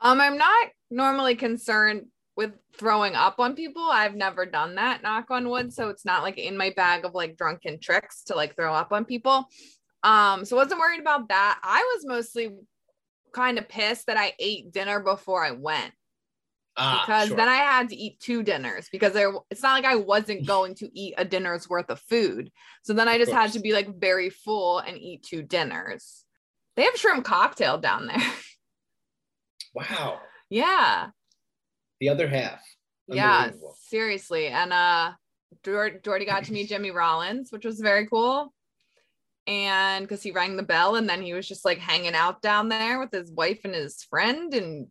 Um, 0.00 0.20
I'm 0.20 0.36
not 0.36 0.68
normally 0.90 1.36
concerned 1.36 2.06
with 2.36 2.52
throwing 2.76 3.14
up 3.14 3.38
on 3.38 3.54
people. 3.54 3.82
I've 3.82 4.14
never 4.14 4.44
done 4.44 4.74
that, 4.74 5.02
knock 5.02 5.30
on 5.30 5.48
wood. 5.48 5.72
So 5.72 5.88
it's 5.88 6.04
not 6.04 6.22
like 6.22 6.36
in 6.36 6.56
my 6.56 6.72
bag 6.76 7.04
of 7.04 7.14
like 7.14 7.36
drunken 7.36 7.78
tricks 7.80 8.24
to 8.24 8.34
like 8.34 8.56
throw 8.56 8.74
up 8.74 8.92
on 8.92 9.04
people. 9.04 9.46
Um, 10.02 10.44
so 10.44 10.56
wasn't 10.56 10.80
worried 10.80 11.00
about 11.00 11.28
that. 11.28 11.60
I 11.62 11.80
was 11.94 12.04
mostly 12.06 12.50
kind 13.34 13.58
of 13.58 13.68
pissed 13.68 14.06
that 14.06 14.16
I 14.16 14.32
ate 14.38 14.72
dinner 14.72 15.00
before 15.00 15.44
I 15.44 15.50
went. 15.50 15.92
Ah, 16.76 17.04
because 17.06 17.28
sure. 17.28 17.36
then 17.36 17.48
I 17.48 17.56
had 17.56 17.90
to 17.90 17.96
eat 17.96 18.18
two 18.18 18.42
dinners 18.42 18.88
because 18.90 19.12
there 19.12 19.32
it's 19.50 19.62
not 19.62 19.74
like 19.74 19.84
I 19.84 19.96
wasn't 19.96 20.46
going 20.46 20.74
to 20.76 20.98
eat 20.98 21.14
a 21.18 21.24
dinner's 21.24 21.68
worth 21.68 21.90
of 21.90 22.00
food. 22.00 22.50
So 22.82 22.94
then 22.94 23.08
I 23.08 23.18
just 23.18 23.32
had 23.32 23.52
to 23.52 23.60
be 23.60 23.72
like 23.72 24.00
very 24.00 24.30
full 24.30 24.78
and 24.78 24.96
eat 24.96 25.22
two 25.22 25.42
dinners. 25.42 26.24
They 26.76 26.82
have 26.82 26.96
shrimp 26.96 27.24
cocktail 27.24 27.78
down 27.78 28.06
there. 28.06 28.22
Wow. 29.76 30.20
Yeah. 30.50 31.08
The 31.98 32.08
other 32.08 32.28
half. 32.28 32.62
Yeah, 33.08 33.50
seriously. 33.88 34.46
And 34.46 34.72
uh 34.72 35.12
Jordy 35.64 36.24
got 36.24 36.44
to 36.44 36.52
meet 36.52 36.68
Jimmy 36.68 36.92
Rollins, 36.92 37.50
which 37.50 37.64
was 37.64 37.80
very 37.80 38.06
cool 38.06 38.54
and 39.46 40.04
because 40.04 40.22
he 40.22 40.30
rang 40.30 40.56
the 40.56 40.62
bell 40.62 40.96
and 40.96 41.08
then 41.08 41.20
he 41.20 41.34
was 41.34 41.46
just 41.46 41.64
like 41.64 41.78
hanging 41.78 42.14
out 42.14 42.40
down 42.40 42.68
there 42.68 42.98
with 42.98 43.12
his 43.12 43.30
wife 43.30 43.60
and 43.64 43.74
his 43.74 44.02
friend 44.04 44.54
and 44.54 44.86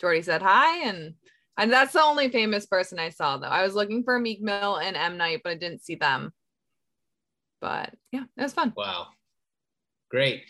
Jordy 0.00 0.22
said 0.22 0.42
hi 0.42 0.88
and 0.88 1.14
and 1.58 1.72
that's 1.72 1.92
the 1.92 2.02
only 2.02 2.28
famous 2.30 2.66
person 2.66 2.98
I 2.98 3.10
saw 3.10 3.38
though. 3.38 3.46
I 3.46 3.62
was 3.62 3.74
looking 3.74 4.04
for 4.04 4.18
Meek 4.18 4.42
Mill 4.42 4.76
and 4.76 4.96
M 4.96 5.16
Night, 5.16 5.40
but 5.42 5.52
I 5.52 5.54
didn't 5.54 5.82
see 5.82 5.94
them. 5.94 6.32
But 7.60 7.94
yeah, 8.12 8.24
it 8.36 8.42
was 8.42 8.52
fun. 8.52 8.74
Wow, 8.76 9.06
great. 10.10 10.42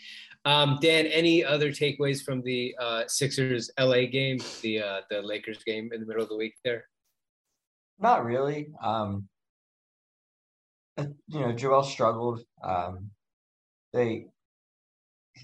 Um, 0.43 0.79
Dan, 0.81 1.05
any 1.07 1.43
other 1.43 1.71
takeaways 1.71 2.23
from 2.23 2.41
the 2.41 2.75
uh, 2.79 3.03
Sixers 3.07 3.71
LA 3.79 4.05
game, 4.05 4.39
the 4.61 4.81
uh, 4.81 5.01
the 5.09 5.21
Lakers 5.21 5.63
game 5.63 5.91
in 5.93 6.01
the 6.01 6.05
middle 6.05 6.23
of 6.23 6.29
the 6.29 6.35
week 6.35 6.55
there? 6.63 6.85
Not 7.99 8.25
really. 8.25 8.67
Um, 8.83 9.29
you 10.97 11.39
know, 11.39 11.51
Joel 11.53 11.83
struggled. 11.83 12.41
Um, 12.63 13.11
they 13.97 14.27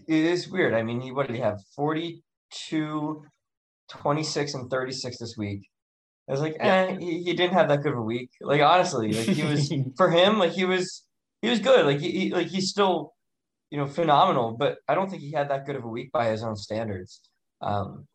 it 0.07 0.25
is 0.25 0.49
weird. 0.49 0.73
I 0.73 0.83
mean, 0.83 1.01
he 1.01 1.11
what 1.11 1.27
did 1.27 1.35
he 1.35 1.41
have? 1.41 1.59
42, 1.75 3.23
26, 3.89 4.53
and 4.53 4.69
36 4.69 5.17
this 5.17 5.35
week. 5.37 5.69
I 6.27 6.31
was 6.31 6.41
like, 6.41 6.55
yeah. 6.55 6.87
eh, 6.89 6.97
he, 6.99 7.23
he 7.23 7.33
didn't 7.33 7.53
have 7.53 7.67
that 7.67 7.83
good 7.83 7.91
of 7.91 7.99
a 7.99 8.01
week. 8.01 8.29
Like 8.41 8.61
honestly, 8.61 9.11
like 9.13 9.27
he 9.27 9.43
was 9.43 9.73
for 9.97 10.09
him, 10.09 10.39
like 10.39 10.53
he 10.53 10.65
was 10.65 11.05
he 11.41 11.49
was 11.49 11.59
good. 11.59 11.85
Like 11.85 11.99
he, 11.99 12.11
he 12.11 12.33
like 12.33 12.47
he's 12.47 12.69
still, 12.69 13.13
you 13.69 13.77
know, 13.77 13.87
phenomenal, 13.87 14.55
but 14.57 14.77
I 14.87 14.95
don't 14.95 15.09
think 15.09 15.21
he 15.21 15.31
had 15.31 15.49
that 15.49 15.65
good 15.65 15.75
of 15.75 15.83
a 15.83 15.89
week 15.89 16.11
by 16.11 16.29
his 16.29 16.43
own 16.43 16.55
standards. 16.55 17.21
Um, 17.61 18.07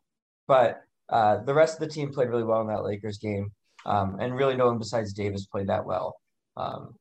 but 0.47 0.81
uh, 1.11 1.43
the 1.45 1.55
rest 1.55 1.75
of 1.75 1.81
the 1.81 1.93
team 1.93 2.13
played 2.13 2.29
really 2.29 2.45
well 2.45 2.61
in 2.63 2.69
that 2.69 2.85
Lakers 2.85 3.19
game. 3.19 3.53
Um, 3.87 4.17
and 4.21 4.35
really 4.35 4.57
no 4.57 4.67
one 4.67 4.79
besides 4.79 5.13
Davis 5.13 5.47
played 5.47 5.69
that 5.69 5.87
well. 5.87 6.17
Um, 6.57 6.95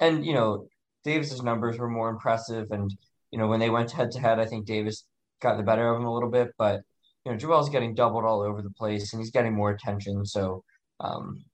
and 0.00 0.24
you 0.24 0.32
know, 0.32 0.68
Davis's 1.04 1.42
numbers 1.42 1.78
were 1.78 1.88
more 1.88 2.10
impressive. 2.10 2.70
And, 2.70 2.92
you 3.30 3.38
know, 3.38 3.46
when 3.46 3.60
they 3.60 3.70
went 3.70 3.90
head 3.90 4.10
to 4.12 4.20
head, 4.20 4.38
I 4.38 4.46
think 4.46 4.66
Davis 4.66 5.04
got 5.40 5.56
the 5.56 5.62
better 5.62 5.88
of 5.88 6.00
him 6.00 6.06
a 6.06 6.12
little 6.12 6.30
bit. 6.30 6.48
But, 6.58 6.82
you 7.24 7.32
know, 7.32 7.38
Joel's 7.38 7.70
getting 7.70 7.94
doubled 7.94 8.24
all 8.24 8.40
over 8.40 8.62
the 8.62 8.70
place 8.70 9.12
and 9.12 9.20
he's 9.20 9.30
getting 9.30 9.54
more 9.54 9.70
attention. 9.70 10.24
So 10.24 10.64
um, 11.00 11.44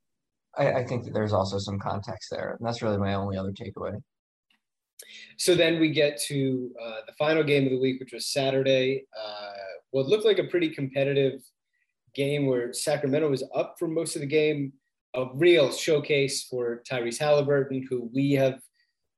I, 0.56 0.72
I 0.72 0.84
think 0.84 1.04
that 1.04 1.14
there's 1.14 1.32
also 1.32 1.58
some 1.58 1.78
context 1.78 2.30
there. 2.30 2.56
And 2.58 2.66
that's 2.66 2.82
really 2.82 2.98
my 2.98 3.14
only 3.14 3.36
other 3.36 3.52
takeaway. 3.52 4.00
So 5.36 5.54
then 5.54 5.80
we 5.80 5.90
get 5.90 6.20
to 6.28 6.70
uh, 6.82 7.00
the 7.06 7.12
final 7.18 7.42
game 7.42 7.64
of 7.64 7.70
the 7.70 7.80
week, 7.80 8.00
which 8.00 8.12
was 8.12 8.26
Saturday. 8.26 9.04
Uh, 9.18 9.52
what 9.90 10.06
looked 10.06 10.24
like 10.24 10.38
a 10.38 10.44
pretty 10.44 10.70
competitive 10.70 11.40
game 12.14 12.46
where 12.46 12.72
Sacramento 12.72 13.28
was 13.28 13.44
up 13.54 13.76
for 13.78 13.88
most 13.88 14.14
of 14.14 14.20
the 14.20 14.26
game. 14.26 14.72
A 15.14 15.26
real 15.34 15.70
showcase 15.70 16.44
for 16.44 16.82
Tyrese 16.88 17.18
Halliburton, 17.18 17.86
who 17.88 18.10
we 18.12 18.32
have 18.32 18.60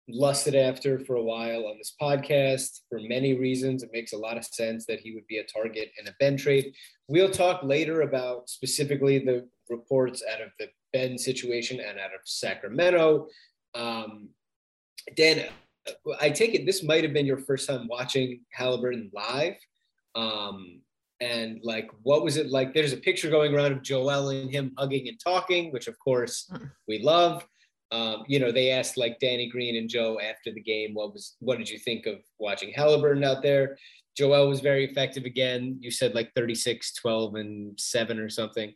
lusted 0.08 0.54
after 0.54 0.98
for 1.00 1.16
a 1.16 1.22
while 1.22 1.66
on 1.66 1.78
this 1.78 1.94
podcast 2.00 2.80
for 2.88 3.00
many 3.00 3.38
reasons. 3.38 3.82
It 3.82 3.90
makes 3.92 4.12
a 4.12 4.18
lot 4.18 4.36
of 4.36 4.44
sense 4.44 4.86
that 4.86 5.00
he 5.00 5.12
would 5.14 5.26
be 5.26 5.38
a 5.38 5.44
target 5.44 5.90
in 5.98 6.06
a 6.06 6.14
Ben 6.20 6.36
trade. 6.36 6.72
We'll 7.08 7.30
talk 7.30 7.62
later 7.62 8.02
about 8.02 8.48
specifically 8.48 9.18
the 9.18 9.48
reports 9.68 10.22
out 10.32 10.40
of 10.40 10.50
the 10.58 10.68
Ben 10.92 11.18
situation 11.18 11.80
and 11.80 11.98
out 11.98 12.14
of 12.14 12.20
Sacramento. 12.24 13.26
Um, 13.74 14.28
Dan, 15.16 15.46
I 16.20 16.30
take 16.30 16.54
it 16.54 16.66
this 16.66 16.82
might 16.82 17.04
have 17.04 17.12
been 17.12 17.26
your 17.26 17.38
first 17.38 17.68
time 17.68 17.88
watching 17.88 18.40
Halliburton 18.52 19.10
live. 19.12 19.54
Um, 20.14 20.80
and 21.20 21.60
like, 21.62 21.90
what 22.02 22.22
was 22.22 22.36
it 22.36 22.50
like? 22.50 22.74
There's 22.74 22.92
a 22.92 22.98
picture 22.98 23.30
going 23.30 23.54
around 23.54 23.72
of 23.72 23.82
Joel 23.82 24.30
and 24.30 24.50
him 24.50 24.72
hugging 24.76 25.08
and 25.08 25.18
talking, 25.18 25.72
which 25.72 25.88
of 25.88 25.98
course 25.98 26.50
mm. 26.52 26.70
we 26.86 27.02
love 27.02 27.46
um, 27.92 28.24
you 28.26 28.38
know, 28.38 28.50
they 28.50 28.70
asked 28.70 28.96
like 28.96 29.18
Danny 29.20 29.48
Green 29.48 29.76
and 29.76 29.88
Joe 29.88 30.18
after 30.18 30.52
the 30.52 30.60
game, 30.60 30.94
what 30.94 31.12
was 31.12 31.36
what 31.38 31.58
did 31.58 31.70
you 31.70 31.78
think 31.78 32.06
of 32.06 32.16
watching 32.38 32.72
Halliburton 32.72 33.24
out 33.24 33.42
there? 33.42 33.78
Joel 34.16 34.48
was 34.48 34.60
very 34.60 34.84
effective 34.84 35.24
again. 35.24 35.76
You 35.80 35.90
said 35.90 36.14
like 36.14 36.32
36, 36.34 36.94
12, 36.94 37.34
and 37.34 37.78
7 37.78 38.18
or 38.18 38.30
something. 38.30 38.72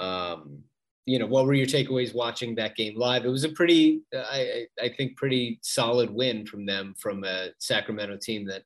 Um, 0.00 0.62
you 1.04 1.18
know, 1.18 1.26
what 1.26 1.46
were 1.46 1.54
your 1.54 1.66
takeaways 1.66 2.14
watching 2.14 2.54
that 2.54 2.76
game 2.76 2.96
live? 2.96 3.24
It 3.24 3.30
was 3.30 3.44
a 3.44 3.48
pretty, 3.48 4.02
I, 4.14 4.66
I 4.80 4.90
think, 4.90 5.16
pretty 5.16 5.58
solid 5.62 6.10
win 6.10 6.46
from 6.46 6.64
them 6.64 6.94
from 6.98 7.24
a 7.24 7.48
Sacramento 7.58 8.18
team 8.18 8.46
that, 8.46 8.62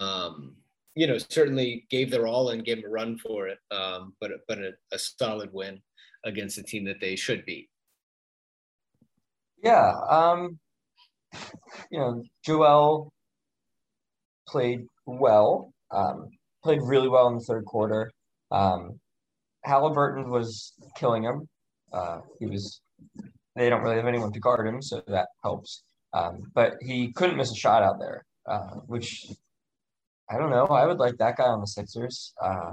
um, 0.00 0.54
you 0.94 1.06
know, 1.06 1.18
certainly 1.18 1.86
gave 1.90 2.10
their 2.10 2.26
all 2.26 2.50
and 2.50 2.64
gave 2.64 2.76
them 2.76 2.86
a 2.86 2.92
run 2.92 3.18
for 3.18 3.48
it. 3.48 3.58
Um, 3.70 4.14
but 4.20 4.30
but 4.46 4.58
a, 4.58 4.70
a 4.92 4.98
solid 4.98 5.52
win 5.52 5.82
against 6.24 6.58
a 6.58 6.62
team 6.62 6.84
that 6.84 7.00
they 7.00 7.16
should 7.16 7.44
beat. 7.44 7.68
Yeah. 9.64 9.94
Um, 10.10 10.58
you 11.90 11.98
know, 11.98 12.22
Joel 12.44 13.12
played 14.46 14.86
well, 15.06 15.72
um, 15.90 16.28
played 16.62 16.80
really 16.82 17.08
well 17.08 17.28
in 17.28 17.34
the 17.36 17.44
third 17.44 17.64
quarter. 17.64 18.12
Um, 18.50 19.00
Halliburton 19.64 20.30
was 20.30 20.74
killing 20.96 21.22
him. 21.22 21.48
Uh, 21.92 22.20
he 22.38 22.46
was 22.46 22.80
they 23.56 23.70
don't 23.70 23.82
really 23.82 23.96
have 23.96 24.06
anyone 24.06 24.32
to 24.32 24.40
guard 24.40 24.66
him, 24.66 24.82
so 24.82 25.00
that 25.06 25.28
helps. 25.42 25.82
Um, 26.12 26.42
but 26.54 26.74
he 26.80 27.12
couldn't 27.12 27.36
miss 27.36 27.50
a 27.50 27.56
shot 27.56 27.82
out 27.82 27.98
there, 27.98 28.24
uh, 28.46 28.76
which 28.86 29.26
I 30.30 30.36
don't 30.36 30.50
know. 30.50 30.66
I 30.66 30.86
would 30.86 30.98
like 30.98 31.16
that 31.18 31.36
guy 31.36 31.44
on 31.44 31.60
the 31.60 31.66
Sixers. 31.66 32.34
Uh, 32.40 32.72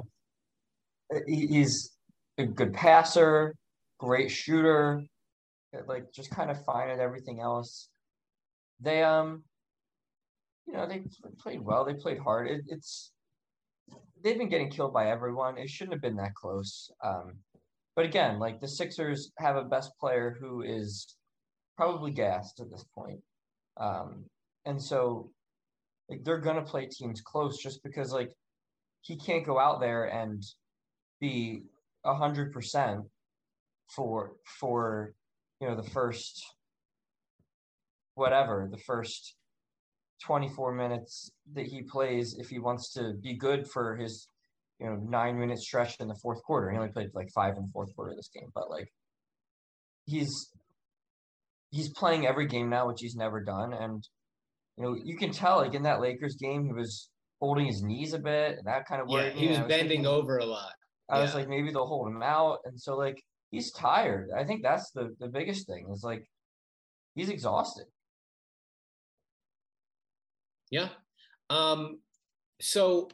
he, 1.26 1.48
he's 1.48 1.92
a 2.38 2.46
good 2.46 2.74
passer, 2.74 3.56
great 4.00 4.30
shooter, 4.30 5.04
like 5.88 6.12
just 6.12 6.32
kind 6.32 6.52
of 6.52 6.64
fine 6.66 6.90
at 6.90 7.00
everything 7.00 7.40
else. 7.40 7.90
They 8.80 9.04
um, 9.04 9.44
you 10.68 10.74
know, 10.74 10.88
they 10.88 11.04
played 11.40 11.62
well. 11.62 11.86
They 11.86 11.94
played 11.94 12.20
hard. 12.20 12.50
It, 12.50 12.62
it's 12.68 13.12
they've 14.24 14.38
been 14.38 14.50
getting 14.50 14.70
killed 14.70 14.94
by 14.94 15.10
everyone. 15.10 15.58
It 15.58 15.70
shouldn't 15.70 15.94
have 15.94 16.02
been 16.02 16.18
that 16.18 16.36
close. 16.36 16.92
Um, 17.04 17.34
but 17.96 18.06
again, 18.06 18.40
like 18.40 18.60
the 18.60 18.68
Sixers 18.68 19.32
have 19.38 19.56
a 19.56 19.64
best 19.64 19.92
player 20.00 20.38
who 20.40 20.62
is 20.62 21.16
probably 21.76 22.12
gassed 22.12 22.60
at 22.60 22.70
this 22.70 22.86
point. 22.96 23.20
Um, 23.78 24.26
and 24.66 24.82
so 24.82 25.32
like 26.10 26.24
they're 26.24 26.40
gonna 26.40 26.62
play 26.62 26.86
teams 26.86 27.22
close 27.22 27.58
just 27.58 27.84
because 27.84 28.12
like 28.12 28.32
he 29.02 29.16
can't 29.16 29.46
go 29.46 29.60
out 29.60 29.80
there 29.80 30.06
and 30.06 30.44
be 31.20 31.64
a 32.06 32.14
hundred 32.14 32.52
percent 32.52 33.02
for 33.88 34.34
for 34.46 35.14
you 35.62 35.68
know 35.68 35.76
the 35.76 35.90
first 35.92 36.44
whatever 38.16 38.68
the 38.70 38.80
first 38.80 39.36
24 40.26 40.74
minutes 40.74 41.32
that 41.54 41.66
he 41.68 41.82
plays 41.84 42.36
if 42.38 42.50
he 42.50 42.60
wants 42.60 42.92
to 42.94 43.14
be 43.22 43.36
good 43.38 43.68
for 43.68 43.96
his 43.96 44.28
you 44.80 44.88
know 44.88 44.96
nine 44.96 45.40
minute 45.40 45.60
stretch 45.60 45.96
in 46.00 46.08
the 46.08 46.20
fourth 46.22 46.42
quarter. 46.44 46.70
He 46.70 46.78
only 46.78 46.92
played 46.92 47.10
like 47.14 47.30
five 47.34 47.56
in 47.56 47.64
the 47.64 47.72
fourth 47.72 47.96
quarter 47.96 48.12
of 48.12 48.18
this 48.18 48.30
game 48.34 48.50
but 48.54 48.70
like 48.70 48.92
he's 50.06 50.50
he's 51.70 51.90
playing 51.90 52.26
every 52.28 52.48
game 52.48 52.70
now 52.70 52.88
which 52.88 53.00
he's 53.02 53.16
never 53.16 53.40
done. 53.40 53.74
And 53.74 54.04
you 54.78 54.84
know 54.84 54.98
you 55.04 55.18
can 55.18 55.32
tell 55.32 55.58
like 55.58 55.76
in 55.76 55.84
that 55.84 56.02
lakers 56.02 56.36
game 56.36 56.66
he 56.66 56.74
was 56.74 57.10
holding 57.40 57.66
his 57.66 57.82
knees 57.82 58.14
a 58.14 58.20
bit 58.20 58.58
and 58.58 58.68
that 58.68 58.88
kind 58.88 59.02
of 59.02 59.08
yeah, 59.10 59.30
he 59.30 59.48
was, 59.48 59.60
was 59.60 59.68
bending 59.68 59.88
thinking, 59.88 60.08
over 60.08 60.38
a 60.38 60.46
lot. 60.46 60.74
I 61.10 61.18
yeah. 61.18 61.24
was 61.24 61.36
like 61.36 61.48
maybe 61.48 61.72
they'll 61.72 61.88
hold 61.88 62.08
him 62.08 62.24
out. 62.24 62.60
And 62.66 62.80
so 62.80 62.96
like 62.96 63.22
he's 63.52 63.72
tired 63.72 64.30
i 64.36 64.44
think 64.44 64.64
that's 64.64 64.92
the 64.92 65.16
the 65.20 65.28
biggest 65.28 65.68
thing 65.68 65.86
is 65.92 66.04
like 66.04 66.26
he's 67.16 67.30
exhausted 67.30 67.86
yeah. 70.72 70.88
Um, 71.50 72.00
so 72.62 73.10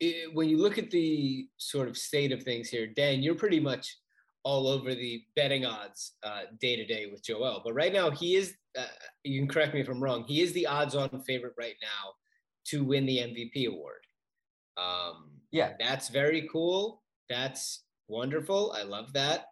it, 0.00 0.34
when 0.34 0.48
you 0.48 0.56
look 0.56 0.78
at 0.78 0.90
the 0.90 1.46
sort 1.58 1.88
of 1.88 1.96
state 1.96 2.32
of 2.32 2.42
things 2.42 2.68
here, 2.68 2.86
Dan, 2.86 3.22
you're 3.22 3.34
pretty 3.34 3.60
much 3.60 3.96
all 4.42 4.66
over 4.66 4.94
the 4.94 5.22
betting 5.36 5.66
odds 5.66 6.14
day 6.58 6.74
to 6.74 6.86
day 6.86 7.06
with 7.12 7.22
Joel. 7.22 7.60
But 7.62 7.74
right 7.74 7.92
now, 7.92 8.10
he 8.10 8.36
is, 8.36 8.54
uh, 8.76 8.86
you 9.22 9.38
can 9.38 9.48
correct 9.48 9.74
me 9.74 9.80
if 9.80 9.88
I'm 9.88 10.02
wrong, 10.02 10.24
he 10.26 10.40
is 10.40 10.54
the 10.54 10.66
odds 10.66 10.96
on 10.96 11.10
favorite 11.26 11.52
right 11.58 11.76
now 11.82 12.12
to 12.68 12.82
win 12.82 13.04
the 13.04 13.18
MVP 13.18 13.68
award. 13.68 14.00
Um, 14.78 15.30
yeah. 15.50 15.74
That's 15.78 16.08
very 16.08 16.48
cool. 16.50 17.02
That's 17.28 17.84
wonderful. 18.08 18.74
I 18.74 18.84
love 18.84 19.12
that. 19.12 19.46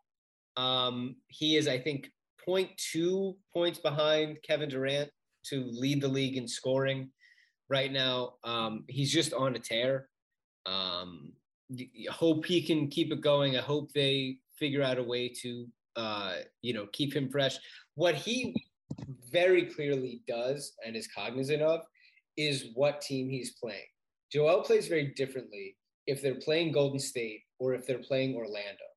Um, 0.58 1.16
he 1.28 1.56
is, 1.56 1.68
I 1.68 1.78
think, 1.78 2.10
0.2 2.46 3.36
points 3.54 3.78
behind 3.78 4.38
Kevin 4.42 4.68
Durant 4.68 5.10
to 5.44 5.64
lead 5.72 6.02
the 6.02 6.08
league 6.08 6.36
in 6.36 6.48
scoring 6.48 7.10
right 7.70 7.92
now. 7.92 8.34
Um, 8.44 8.84
he's 8.88 9.12
just 9.12 9.32
on 9.32 9.54
a 9.54 9.58
tear. 9.58 10.08
Um, 10.66 11.32
hope 12.10 12.44
he 12.44 12.60
can 12.60 12.88
keep 12.88 13.12
it 13.12 13.20
going. 13.20 13.56
I 13.56 13.60
hope 13.60 13.92
they 13.92 14.38
figure 14.58 14.82
out 14.82 14.98
a 14.98 15.02
way 15.02 15.28
to, 15.42 15.66
uh, 15.96 16.34
you 16.60 16.74
know, 16.74 16.86
keep 16.92 17.14
him 17.14 17.30
fresh. 17.30 17.56
What 17.94 18.16
he 18.16 18.54
very 19.30 19.66
clearly 19.66 20.22
does 20.26 20.72
and 20.84 20.96
is 20.96 21.06
cognizant 21.06 21.62
of 21.62 21.80
is 22.36 22.70
what 22.74 23.00
team 23.00 23.28
he's 23.30 23.54
playing. 23.62 23.86
Joel 24.32 24.62
plays 24.62 24.88
very 24.88 25.12
differently 25.16 25.76
if 26.06 26.20
they're 26.20 26.34
playing 26.34 26.72
Golden 26.72 26.98
State 26.98 27.42
or 27.58 27.74
if 27.74 27.86
they're 27.86 27.98
playing 27.98 28.34
Orlando. 28.34 28.87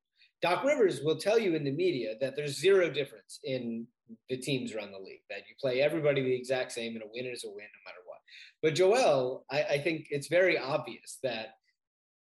Doc 0.41 0.63
Rivers 0.63 1.01
will 1.03 1.17
tell 1.17 1.37
you 1.37 1.55
in 1.55 1.63
the 1.63 1.71
media 1.71 2.15
that 2.19 2.35
there's 2.35 2.59
zero 2.59 2.89
difference 2.89 3.39
in 3.43 3.85
the 4.29 4.37
teams 4.37 4.73
around 4.73 4.91
the 4.91 4.99
league, 4.99 5.21
that 5.29 5.47
you 5.47 5.55
play 5.59 5.81
everybody 5.81 6.21
the 6.21 6.35
exact 6.35 6.71
same 6.71 6.93
and 6.93 7.03
a 7.03 7.07
win 7.13 7.25
is 7.25 7.43
a 7.43 7.47
win 7.47 7.57
no 7.57 7.85
matter 7.85 8.01
what. 8.05 8.17
But 8.61 8.75
Joel, 8.75 9.45
I, 9.51 9.63
I 9.63 9.77
think 9.77 10.07
it's 10.09 10.27
very 10.27 10.57
obvious 10.57 11.19
that 11.23 11.55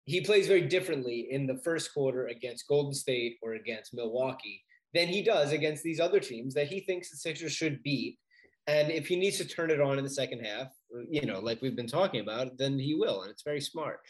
he 0.05 0.21
plays 0.21 0.47
very 0.47 0.63
differently 0.63 1.29
in 1.31 1.47
the 1.47 1.59
first 1.65 1.93
quarter 1.93 2.29
against 2.29 2.69
Golden 2.69 2.95
State 2.95 3.39
or 3.43 3.55
against 3.55 3.95
Milwaukee 3.95 4.65
than 4.95 5.09
he 5.09 5.23
does 5.23 5.53
against 5.53 5.83
these 5.83 6.01
other 6.01 6.21
teams 6.21 6.55
that 6.55 6.69
he 6.69 6.81
thinks 6.81 7.11
the 7.11 7.17
Sixers 7.17 7.53
should 7.53 7.83
beat. 7.83 8.19
And 8.67 8.91
if 8.91 9.07
he 9.07 9.17
needs 9.17 9.37
to 9.39 9.45
turn 9.45 9.71
it 9.71 9.81
on 9.81 9.99
in 9.99 10.05
the 10.05 10.11
second 10.11 10.45
half, 10.45 10.69
you 11.11 11.27
know, 11.27 11.41
like 11.41 11.61
we've 11.61 11.77
been 11.77 11.87
talking 11.87 12.21
about, 12.21 12.57
then 12.57 12.79
he 12.79 12.95
will. 12.95 13.23
And 13.23 13.31
it's 13.31 13.43
very 13.43 13.61
smart. 13.61 14.01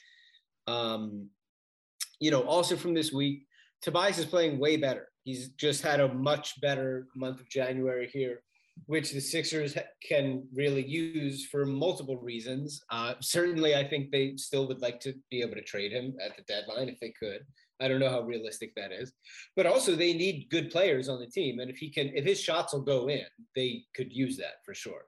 Um, 0.66 1.28
you 2.20 2.30
know, 2.30 2.42
also 2.42 2.76
from 2.76 2.94
this 2.94 3.12
week, 3.12 3.46
Tobias 3.86 4.18
is 4.18 4.26
playing 4.26 4.58
way 4.58 4.76
better. 4.76 5.08
He's 5.24 5.50
just 5.50 5.80
had 5.82 6.00
a 6.00 6.12
much 6.12 6.60
better 6.60 7.06
month 7.14 7.40
of 7.40 7.48
January 7.48 8.08
here 8.12 8.42
which 8.84 9.12
the 9.12 9.20
Sixers 9.20 9.74
can 10.06 10.46
really 10.54 10.84
use 10.84 11.46
for 11.46 11.64
multiple 11.64 12.18
reasons. 12.18 12.82
Uh, 12.90 13.14
certainly, 13.20 13.74
I 13.74 13.82
think 13.88 14.10
they 14.10 14.36
still 14.36 14.68
would 14.68 14.82
like 14.82 15.00
to 15.00 15.14
be 15.30 15.40
able 15.40 15.54
to 15.54 15.62
trade 15.62 15.92
him 15.92 16.14
at 16.22 16.36
the 16.36 16.42
deadline 16.42 16.90
if 16.90 17.00
they 17.00 17.14
could. 17.18 17.40
I 17.80 17.88
don't 17.88 18.00
know 18.00 18.10
how 18.10 18.20
realistic 18.20 18.74
that 18.76 18.92
is, 18.92 19.12
but 19.54 19.66
also 19.66 19.94
they 19.94 20.12
need 20.12 20.48
good 20.50 20.70
players 20.70 21.08
on 21.08 21.20
the 21.20 21.26
team, 21.26 21.58
and 21.58 21.70
if 21.70 21.78
he 21.78 21.90
can, 21.90 22.10
if 22.14 22.24
his 22.24 22.40
shots 22.40 22.74
will 22.74 22.82
go 22.82 23.08
in, 23.08 23.26
they 23.54 23.84
could 23.94 24.12
use 24.12 24.36
that 24.36 24.64
for 24.64 24.74
sure. 24.74 25.04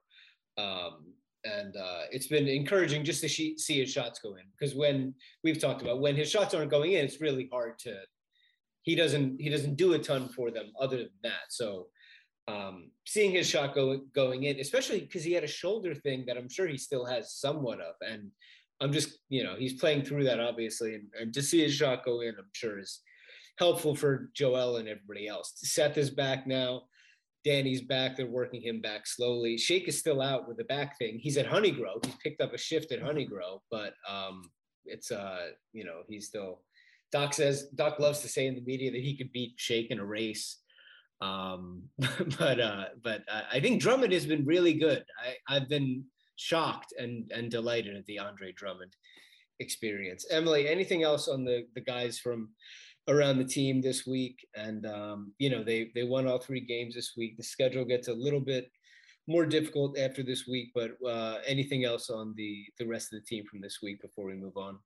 Um, 0.57 1.13
and 1.45 1.77
uh, 1.77 2.03
it's 2.11 2.27
been 2.27 2.49
encouraging 2.49 3.05
just 3.05 3.21
to 3.21 3.29
see 3.29 3.57
his 3.81 3.91
shots 3.91 4.19
go 4.19 4.31
in 4.31 4.45
because 4.59 4.75
when 4.75 5.15
we've 5.45 5.61
talked 5.61 5.83
about 5.83 6.01
when 6.01 6.17
his 6.17 6.31
shots 6.31 6.53
aren't 6.53 6.71
going 6.71 6.93
in, 6.93 7.05
it's 7.05 7.21
really 7.21 7.49
hard 7.53 7.79
to. 7.81 7.97
He 8.89 8.95
doesn't 8.95 9.39
he 9.39 9.51
doesn't 9.51 9.77
do 9.77 9.93
a 9.93 9.99
ton 9.99 10.31
for 10.31 10.51
them 10.51 10.73
other 10.81 10.97
than 10.97 11.21
that. 11.23 11.51
So 11.51 11.89
um, 12.49 12.91
seeing 13.07 13.33
his 13.33 13.47
shot 13.47 13.75
go, 13.75 14.01
going 14.15 14.45
in, 14.45 14.59
especially 14.61 15.01
because 15.01 15.23
he 15.23 15.35
had 15.35 15.45
a 15.45 15.59
shoulder 15.63 15.95
thing 15.95 16.25
that 16.27 16.39
I'm 16.39 16.49
sure 16.49 16.67
he 16.67 16.79
still 16.79 17.05
has 17.05 17.35
somewhat 17.35 17.83
of. 17.83 17.97
And 18.01 18.31
I'm 18.81 18.91
just, 18.91 19.19
you 19.29 19.45
know, 19.45 19.57
he's 19.59 19.75
playing 19.75 20.05
through 20.05 20.25
that 20.25 20.41
obviously. 20.41 20.95
And, 20.95 21.05
and 21.21 21.35
to 21.35 21.43
see 21.43 21.61
his 21.63 21.75
shot 21.75 22.03
go 22.03 22.23
in, 22.23 22.35
I'm 22.39 22.55
sure 22.55 22.79
is 22.79 23.03
helpful 23.59 23.95
for 23.95 24.31
Joel 24.35 24.79
and 24.79 24.89
everybody 24.89 25.29
else. 25.29 25.53
Seth 25.57 25.99
is 25.99 26.09
back 26.09 26.47
now. 26.47 26.85
Danny's 27.45 27.83
back. 27.83 28.17
They're 28.17 28.27
working 28.41 28.63
him 28.63 28.81
back 28.81 29.07
slowly. 29.07 29.59
Shake 29.59 29.87
is 29.87 29.99
still 29.99 30.23
out 30.23 30.49
with 30.49 30.57
the 30.57 30.65
back 30.65 30.97
thing. 30.97 31.19
He's 31.21 31.37
at 31.37 31.47
Honeygrow. 31.47 32.03
He's 32.07 32.17
picked 32.23 32.41
up 32.41 32.55
a 32.55 32.59
shift 32.59 32.91
at 32.91 33.03
Honeygrow, 33.03 33.61
but 33.71 33.93
um, 34.09 34.51
it's 34.87 35.11
uh, 35.11 35.49
you 35.75 35.85
know, 35.85 36.01
he's 36.09 36.27
still. 36.27 36.63
Doc 37.11 37.35
says 37.35 37.69
Doc 37.75 37.99
loves 37.99 38.21
to 38.21 38.29
say 38.29 38.47
in 38.47 38.55
the 38.55 38.61
media 38.63 38.91
that 38.91 39.01
he 39.01 39.17
could 39.17 39.33
beat 39.33 39.55
Shake 39.57 39.91
in 39.91 40.01
a 40.01 40.05
race. 40.05 40.59
Um, 41.21 41.85
but 42.39 42.61
uh, 42.61 42.85
but 43.03 43.23
I 43.53 43.61
think 43.61 43.81
Drummond 43.81 44.13
has 44.13 44.27
been 44.27 44.45
really 44.45 44.75
good. 44.75 45.05
I, 45.25 45.57
I've 45.57 45.69
been 45.69 46.05
shocked 46.37 46.95
and 46.99 47.31
and 47.35 47.51
delighted 47.51 47.97
at 47.97 48.07
the 48.07 48.19
Andre 48.19 48.53
Drummond 48.53 48.95
experience. 49.61 50.27
Emily, 50.31 50.69
anything 50.69 51.03
else 51.03 51.29
on 51.29 51.45
the 51.45 51.67
the 51.75 51.81
guys 51.81 52.19
from 52.19 52.51
around 53.09 53.39
the 53.39 53.45
team 53.45 53.81
this 53.81 54.07
week? 54.07 54.47
And 54.55 54.87
um, 54.87 55.33
you 55.39 55.51
know 55.51 55.65
they 55.65 55.91
they 55.95 56.05
won 56.05 56.27
all 56.27 56.39
three 56.39 56.61
games 56.61 56.95
this 56.95 57.15
week. 57.17 57.37
The 57.37 57.43
schedule 57.43 57.85
gets 57.85 58.09
a 58.09 58.15
little 58.15 58.41
bit 58.41 58.71
more 59.27 59.45
difficult 59.45 59.99
after 59.99 60.23
this 60.23 60.47
week, 60.47 60.71
but 60.75 60.93
uh, 61.07 61.39
anything 61.47 61.85
else 61.85 62.11
on 62.11 62.35
the 62.37 62.65
the 62.79 62.87
rest 62.87 63.13
of 63.13 63.21
the 63.21 63.27
team 63.27 63.45
from 63.51 63.61
this 63.61 63.79
week 63.83 64.01
before 64.01 64.27
we 64.27 64.35
move 64.35 64.57
on? 64.57 64.79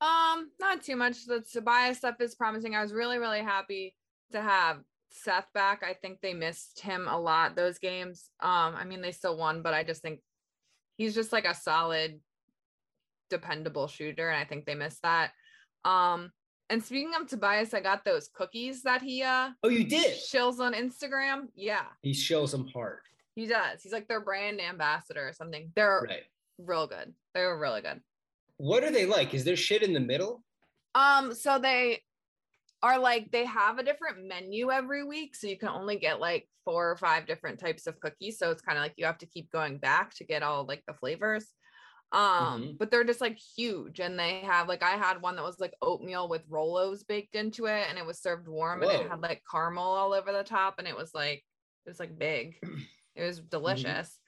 Um, 0.00 0.50
not 0.58 0.82
too 0.82 0.96
much. 0.96 1.26
The 1.26 1.40
Tobias 1.52 1.98
stuff 1.98 2.16
is 2.20 2.34
promising. 2.34 2.74
I 2.74 2.82
was 2.82 2.92
really 2.92 3.18
really 3.18 3.42
happy 3.42 3.94
to 4.32 4.40
have 4.40 4.78
Seth 5.10 5.46
back. 5.52 5.82
I 5.82 5.94
think 5.94 6.20
they 6.20 6.34
missed 6.34 6.80
him 6.80 7.06
a 7.08 7.18
lot 7.18 7.56
those 7.56 7.78
games. 7.78 8.30
Um, 8.40 8.74
I 8.76 8.84
mean, 8.84 9.02
they 9.02 9.12
still 9.12 9.36
won, 9.36 9.62
but 9.62 9.74
I 9.74 9.84
just 9.84 10.02
think 10.02 10.20
he's 10.96 11.14
just 11.14 11.32
like 11.32 11.44
a 11.44 11.54
solid, 11.54 12.20
dependable 13.28 13.88
shooter, 13.88 14.30
and 14.30 14.38
I 14.38 14.44
think 14.44 14.64
they 14.64 14.74
missed 14.74 15.02
that. 15.02 15.32
Um, 15.84 16.30
and 16.70 16.82
speaking 16.82 17.12
of 17.20 17.26
Tobias, 17.26 17.74
I 17.74 17.80
got 17.80 18.04
those 18.04 18.30
cookies 18.32 18.82
that 18.84 19.02
he 19.02 19.22
uh 19.22 19.50
oh 19.64 19.68
you 19.68 19.84
did 19.84 20.16
shills 20.16 20.60
on 20.60 20.72
Instagram. 20.72 21.48
Yeah, 21.54 21.86
he 22.00 22.14
shows 22.14 22.52
them 22.52 22.68
hard. 22.72 23.00
He 23.34 23.46
does. 23.46 23.82
He's 23.82 23.92
like 23.92 24.08
their 24.08 24.20
brand 24.20 24.60
ambassador 24.60 25.26
or 25.26 25.32
something. 25.32 25.72
They're 25.74 26.06
right. 26.08 26.22
real 26.58 26.86
good. 26.86 27.12
They're 27.34 27.58
really 27.58 27.82
good. 27.82 28.00
What 28.60 28.84
are 28.84 28.90
they 28.90 29.06
like? 29.06 29.32
Is 29.32 29.44
there 29.44 29.56
shit 29.56 29.82
in 29.82 29.94
the 29.94 30.00
middle? 30.00 30.42
Um, 30.94 31.32
so 31.34 31.58
they 31.58 32.02
are 32.82 32.98
like 32.98 33.30
they 33.30 33.44
have 33.46 33.78
a 33.78 33.82
different 33.82 34.26
menu 34.26 34.70
every 34.70 35.04
week 35.04 35.34
so 35.36 35.46
you 35.46 35.56
can 35.56 35.68
only 35.68 35.96
get 35.96 36.20
like 36.20 36.48
four 36.64 36.90
or 36.90 36.96
five 36.96 37.26
different 37.26 37.58
types 37.58 37.86
of 37.86 38.00
cookies 38.00 38.38
so 38.38 38.50
it's 38.50 38.62
kind 38.62 38.78
of 38.78 38.82
like 38.82 38.94
you 38.96 39.04
have 39.04 39.18
to 39.18 39.26
keep 39.26 39.50
going 39.50 39.78
back 39.78 40.14
to 40.14 40.24
get 40.24 40.42
all 40.42 40.64
like 40.64 40.82
the 40.86 40.94
flavors 40.94 41.48
Um, 42.12 42.20
mm-hmm. 42.22 42.70
but 42.78 42.90
they're 42.90 43.04
just 43.04 43.20
like 43.20 43.38
huge 43.56 44.00
and 44.00 44.18
they 44.18 44.40
have 44.40 44.66
like 44.68 44.82
I 44.82 44.92
had 44.92 45.22
one 45.22 45.36
that 45.36 45.44
was 45.44 45.60
like 45.60 45.74
oatmeal 45.80 46.28
with 46.28 46.48
Rolos 46.48 47.06
baked 47.06 47.34
into 47.34 47.66
it 47.66 47.86
and 47.88 47.98
it 47.98 48.06
was 48.06 48.20
served 48.20 48.48
warm 48.48 48.80
Whoa. 48.80 48.88
and 48.88 49.02
it 49.02 49.10
had 49.10 49.20
like 49.20 49.42
caramel 49.50 49.84
all 49.84 50.12
over 50.12 50.32
the 50.32 50.42
top 50.42 50.76
and 50.78 50.88
it 50.88 50.96
was 50.96 51.12
like 51.14 51.44
it 51.86 51.90
was 51.90 52.00
like 52.00 52.18
big. 52.18 52.56
It 53.16 53.24
was 53.24 53.40
mm-hmm. 53.40 53.48
delicious. 53.50 54.18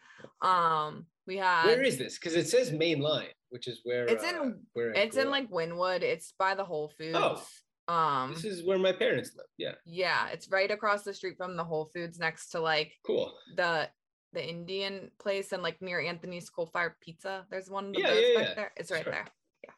Mm-hmm. 0.42 0.48
Um 0.48 1.06
we 1.26 1.36
had 1.36 1.66
Where 1.66 1.82
is 1.82 1.98
this? 1.98 2.18
Because 2.18 2.34
it 2.34 2.48
says 2.48 2.72
main 2.72 3.00
line, 3.00 3.28
which 3.50 3.68
is 3.68 3.80
where 3.84 4.06
it's 4.06 4.24
in 4.24 4.34
uh, 4.34 4.50
where 4.72 4.90
it's 4.90 5.16
in 5.16 5.30
like 5.30 5.50
Wynnewood. 5.50 6.02
It's 6.02 6.34
by 6.38 6.54
the 6.54 6.64
Whole 6.64 6.92
Foods. 6.98 7.18
Oh. 7.18 7.42
Um, 7.88 8.32
this 8.34 8.44
is 8.44 8.64
where 8.64 8.78
my 8.78 8.92
parents 8.92 9.32
live. 9.36 9.46
Yeah. 9.58 9.72
Yeah, 9.84 10.28
it's 10.28 10.50
right 10.50 10.70
across 10.70 11.02
the 11.02 11.12
street 11.12 11.36
from 11.36 11.56
the 11.56 11.64
Whole 11.64 11.90
Foods, 11.92 12.18
next 12.18 12.50
to 12.50 12.60
like 12.60 12.92
cool 13.06 13.32
the 13.56 13.88
the 14.32 14.48
Indian 14.48 15.10
place 15.18 15.52
and 15.52 15.62
like 15.62 15.80
near 15.82 16.00
Anthony's 16.00 16.48
Coal 16.48 16.66
Fire 16.66 16.96
Pizza. 17.02 17.44
There's 17.50 17.70
one 17.70 17.92
yeah, 17.94 18.12
yeah, 18.14 18.38
back 18.38 18.48
yeah. 18.48 18.54
there. 18.54 18.72
It's 18.76 18.90
right 18.90 19.04
sure. 19.04 19.12
there. 19.12 19.26
Yeah. 19.64 19.72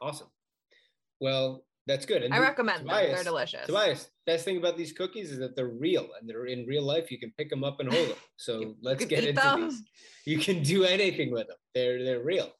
Awesome. 0.00 0.28
Well, 1.20 1.64
that's 1.86 2.04
good. 2.04 2.22
And 2.22 2.34
I 2.34 2.38
recommend 2.38 2.80
Tobias, 2.80 3.06
them. 3.06 3.14
They're 3.14 3.24
delicious. 3.24 3.66
Tobias, 3.66 4.08
best 4.26 4.44
thing 4.44 4.56
about 4.56 4.76
these 4.76 4.92
cookies 4.92 5.30
is 5.30 5.38
that 5.38 5.54
they're 5.54 5.68
real 5.68 6.08
and 6.18 6.28
they're 6.28 6.46
in 6.46 6.66
real 6.66 6.82
life. 6.82 7.10
You 7.10 7.18
can 7.18 7.32
pick 7.38 7.48
them 7.48 7.62
up 7.62 7.78
and 7.80 7.92
hold 7.92 8.08
them. 8.08 8.16
So 8.36 8.74
let's 8.82 9.04
get 9.04 9.24
into 9.24 9.40
them. 9.40 9.68
these. 9.68 9.82
You 10.24 10.38
can 10.38 10.62
do 10.62 10.84
anything 10.84 11.30
with 11.30 11.46
them. 11.46 11.56
They're 11.74 12.02
they're 12.02 12.22
real. 12.24 12.50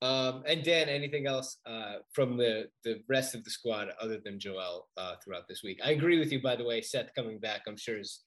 Um, 0.00 0.42
and 0.46 0.64
Dan, 0.64 0.88
anything 0.88 1.26
else 1.26 1.58
uh, 1.66 1.96
from 2.12 2.36
the 2.36 2.68
the 2.84 3.02
rest 3.08 3.34
of 3.34 3.44
the 3.44 3.50
squad 3.50 3.88
other 4.00 4.18
than 4.24 4.40
Joel 4.40 4.88
uh, 4.96 5.14
throughout 5.22 5.46
this 5.48 5.62
week? 5.62 5.80
I 5.84 5.90
agree 5.90 6.18
with 6.18 6.32
you. 6.32 6.40
By 6.40 6.56
the 6.56 6.64
way, 6.64 6.80
Seth 6.80 7.14
coming 7.14 7.38
back, 7.38 7.62
I'm 7.68 7.76
sure 7.76 7.98
is 7.98 8.20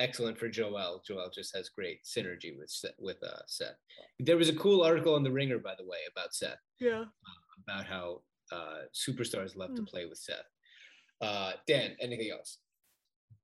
excellent 0.00 0.38
for 0.38 0.48
Joel. 0.48 1.02
Joel 1.06 1.30
just 1.32 1.54
has 1.54 1.68
great 1.68 2.00
synergy 2.04 2.56
with 2.58 2.72
with 2.98 3.22
uh, 3.22 3.42
Seth. 3.46 3.76
There 4.18 4.38
was 4.38 4.48
a 4.48 4.56
cool 4.56 4.82
article 4.82 5.14
on 5.14 5.22
the 5.22 5.30
Ringer, 5.30 5.58
by 5.58 5.74
the 5.78 5.84
way, 5.84 5.98
about 6.10 6.34
Seth. 6.34 6.58
Yeah. 6.80 7.04
About 7.68 7.86
how 7.86 8.22
uh, 8.52 8.82
superstars 8.94 9.56
love 9.56 9.70
mm. 9.70 9.76
to 9.76 9.82
hmm. 9.82 9.86
play 9.86 10.06
with 10.06 10.18
Seth. 10.18 10.36
Uh, 11.20 11.52
Dan, 11.66 11.96
anything 12.00 12.30
else? 12.32 12.58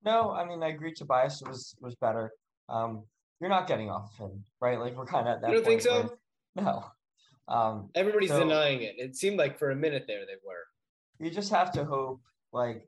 No, 0.05 0.31
I 0.31 0.45
mean 0.45 0.63
I 0.63 0.69
agree. 0.69 0.93
Tobias 0.93 1.43
was 1.47 1.75
was 1.81 1.95
better. 1.97 2.31
Um, 2.69 3.05
you're 3.41 3.51
not 3.51 3.67
getting 3.67 3.91
off 3.91 4.11
of 4.19 4.31
him, 4.31 4.45
right? 4.61 4.79
Like 4.79 4.97
we're 4.97 5.07
kind 5.07 5.29
of 5.29 5.35
at 5.35 5.41
that. 5.43 5.51
You 5.51 5.57
don't 5.57 5.65
think 5.65 5.83
so? 5.83 6.17
Where, 6.55 6.65
no. 6.65 6.85
Um, 7.49 7.91
Everybody's 7.95 8.31
so, 8.31 8.41
denying 8.41 8.83
it. 8.83 8.95
It 8.99 9.17
seemed 9.17 9.39
like 9.39 9.59
for 9.59 9.71
a 9.71 9.77
minute 9.77 10.05
there 10.07 10.27
they 10.27 10.35
were. 10.45 10.65
You 11.19 11.31
just 11.31 11.51
have 11.51 11.71
to 11.73 11.85
hope 11.85 12.21
like 12.53 12.85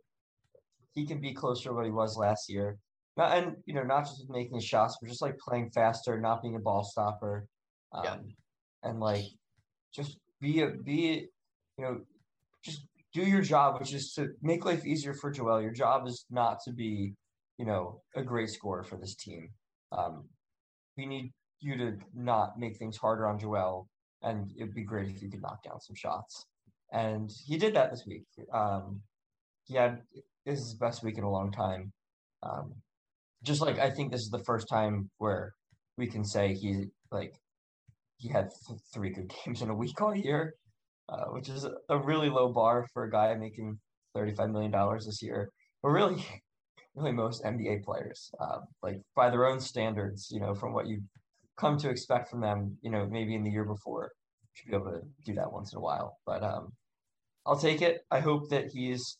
he 0.95 1.07
can 1.07 1.21
be 1.21 1.33
closer 1.33 1.69
to 1.69 1.75
what 1.75 1.85
he 1.85 1.91
was 1.91 2.17
last 2.17 2.51
year. 2.51 2.79
Not, 3.17 3.37
and 3.37 3.57
you 3.67 3.75
know, 3.75 3.83
not 3.83 4.05
just 4.05 4.29
making 4.29 4.61
shots, 4.61 4.97
but 5.01 5.09
just 5.09 5.23
like 5.23 5.39
playing 5.39 5.71
faster, 5.71 6.21
not 6.21 6.43
being 6.43 6.57
a 6.57 6.61
ball 6.61 6.85
stopper, 6.85 7.47
um, 7.93 8.05
yeah. 8.05 8.17
and 8.85 9.01
like 9.01 9.25
just 9.93 10.19
be 10.41 10.63
a 10.63 10.69
be, 10.69 11.29
you 11.79 11.85
know, 11.85 12.01
just 12.65 12.87
do 13.15 13.23
your 13.23 13.43
job, 13.43 13.79
which 13.79 13.95
is 13.95 14.13
to 14.15 14.29
make 14.43 14.65
life 14.65 14.85
easier 14.85 15.15
for 15.15 15.31
Joel. 15.31 15.63
Your 15.63 15.73
job 15.73 16.07
is 16.07 16.27
not 16.31 16.59
to 16.65 16.73
be, 16.73 17.15
you 17.57 17.65
know, 17.65 18.01
a 18.17 18.23
great 18.23 18.51
scorer 18.51 18.83
for 18.83 18.97
this 18.97 19.15
team. 19.15 19.49
Um, 19.93 20.25
we 20.97 21.07
need 21.07 21.33
you 21.61 21.77
to 21.77 21.97
not 22.15 22.59
make 22.59 22.77
things 22.77 22.97
harder 22.97 23.27
on 23.27 23.39
Joel, 23.39 23.89
and 24.23 24.51
it'd 24.57 24.75
be 24.75 24.85
great 24.85 25.09
if 25.09 25.23
you 25.23 25.31
could 25.31 25.43
knock 25.43 25.63
down 25.63 25.81
some 25.81 25.97
shots. 25.97 26.45
And 26.93 27.31
he 27.47 27.57
did 27.57 27.75
that 27.75 27.91
this 27.91 28.05
week. 28.07 28.25
Um, 28.53 29.01
he 29.65 29.77
had 29.77 30.03
this 30.45 30.59
is 30.59 30.65
his 30.71 30.75
best 30.75 31.03
week 31.03 31.19
in 31.19 31.25
a 31.25 31.31
long 31.31 31.53
time. 31.53 31.93
Um, 32.43 32.75
just 33.43 33.61
like 33.61 33.79
I 33.79 33.91
think 33.91 34.11
this 34.11 34.23
is 34.23 34.31
the 34.31 34.43
first 34.45 34.69
time 34.69 35.11
where 35.19 35.55
we 35.97 36.07
can 36.07 36.25
say 36.25 36.55
he 36.55 36.87
like 37.13 37.35
he 38.17 38.29
had 38.29 38.51
th- 38.67 38.81
three 38.93 39.11
good 39.11 39.33
games 39.45 39.63
in 39.63 39.71
a 39.71 39.75
week 39.75 40.01
all 40.01 40.15
year, 40.15 40.55
uh, 41.09 41.27
which 41.27 41.49
is 41.49 41.67
a 41.89 41.99
really 41.99 42.29
low 42.29 42.53
bar 42.53 42.87
for 42.93 43.05
a 43.05 43.11
guy 43.11 43.35
making 43.35 43.79
thirty-five 44.15 44.51
million 44.51 44.71
dollars 44.71 45.07
this 45.07 45.23
year. 45.23 45.51
But 45.83 45.91
really, 45.91 46.25
really 46.95 47.13
most 47.13 47.45
NBA 47.45 47.85
players, 47.85 48.31
uh, 48.41 48.59
like 48.83 49.01
by 49.15 49.31
their 49.31 49.47
own 49.47 49.61
standards, 49.61 50.29
you 50.31 50.41
know, 50.41 50.55
from 50.55 50.73
what 50.73 50.87
you 50.87 51.03
come 51.59 51.77
to 51.79 51.91
expect 51.91 52.31
from 52.31 52.41
them, 52.41 52.77
you 52.83 52.91
know, 52.91 53.07
maybe 53.07 53.35
in 53.35 53.43
the 53.43 53.51
year 53.51 53.65
before, 53.65 54.13
should 54.55 54.71
be 54.71 54.77
able 54.77 54.93
to 54.93 55.03
do 55.25 55.35
that 55.35 55.53
once 55.53 55.73
in 55.73 55.79
a 55.79 55.81
while. 55.81 56.19
But 56.27 56.43
um, 56.43 56.73
I'll 57.47 57.59
take 57.59 57.83
it. 57.83 58.03
I 58.11 58.21
hope 58.21 58.49
that 58.51 58.67
he's, 58.73 59.19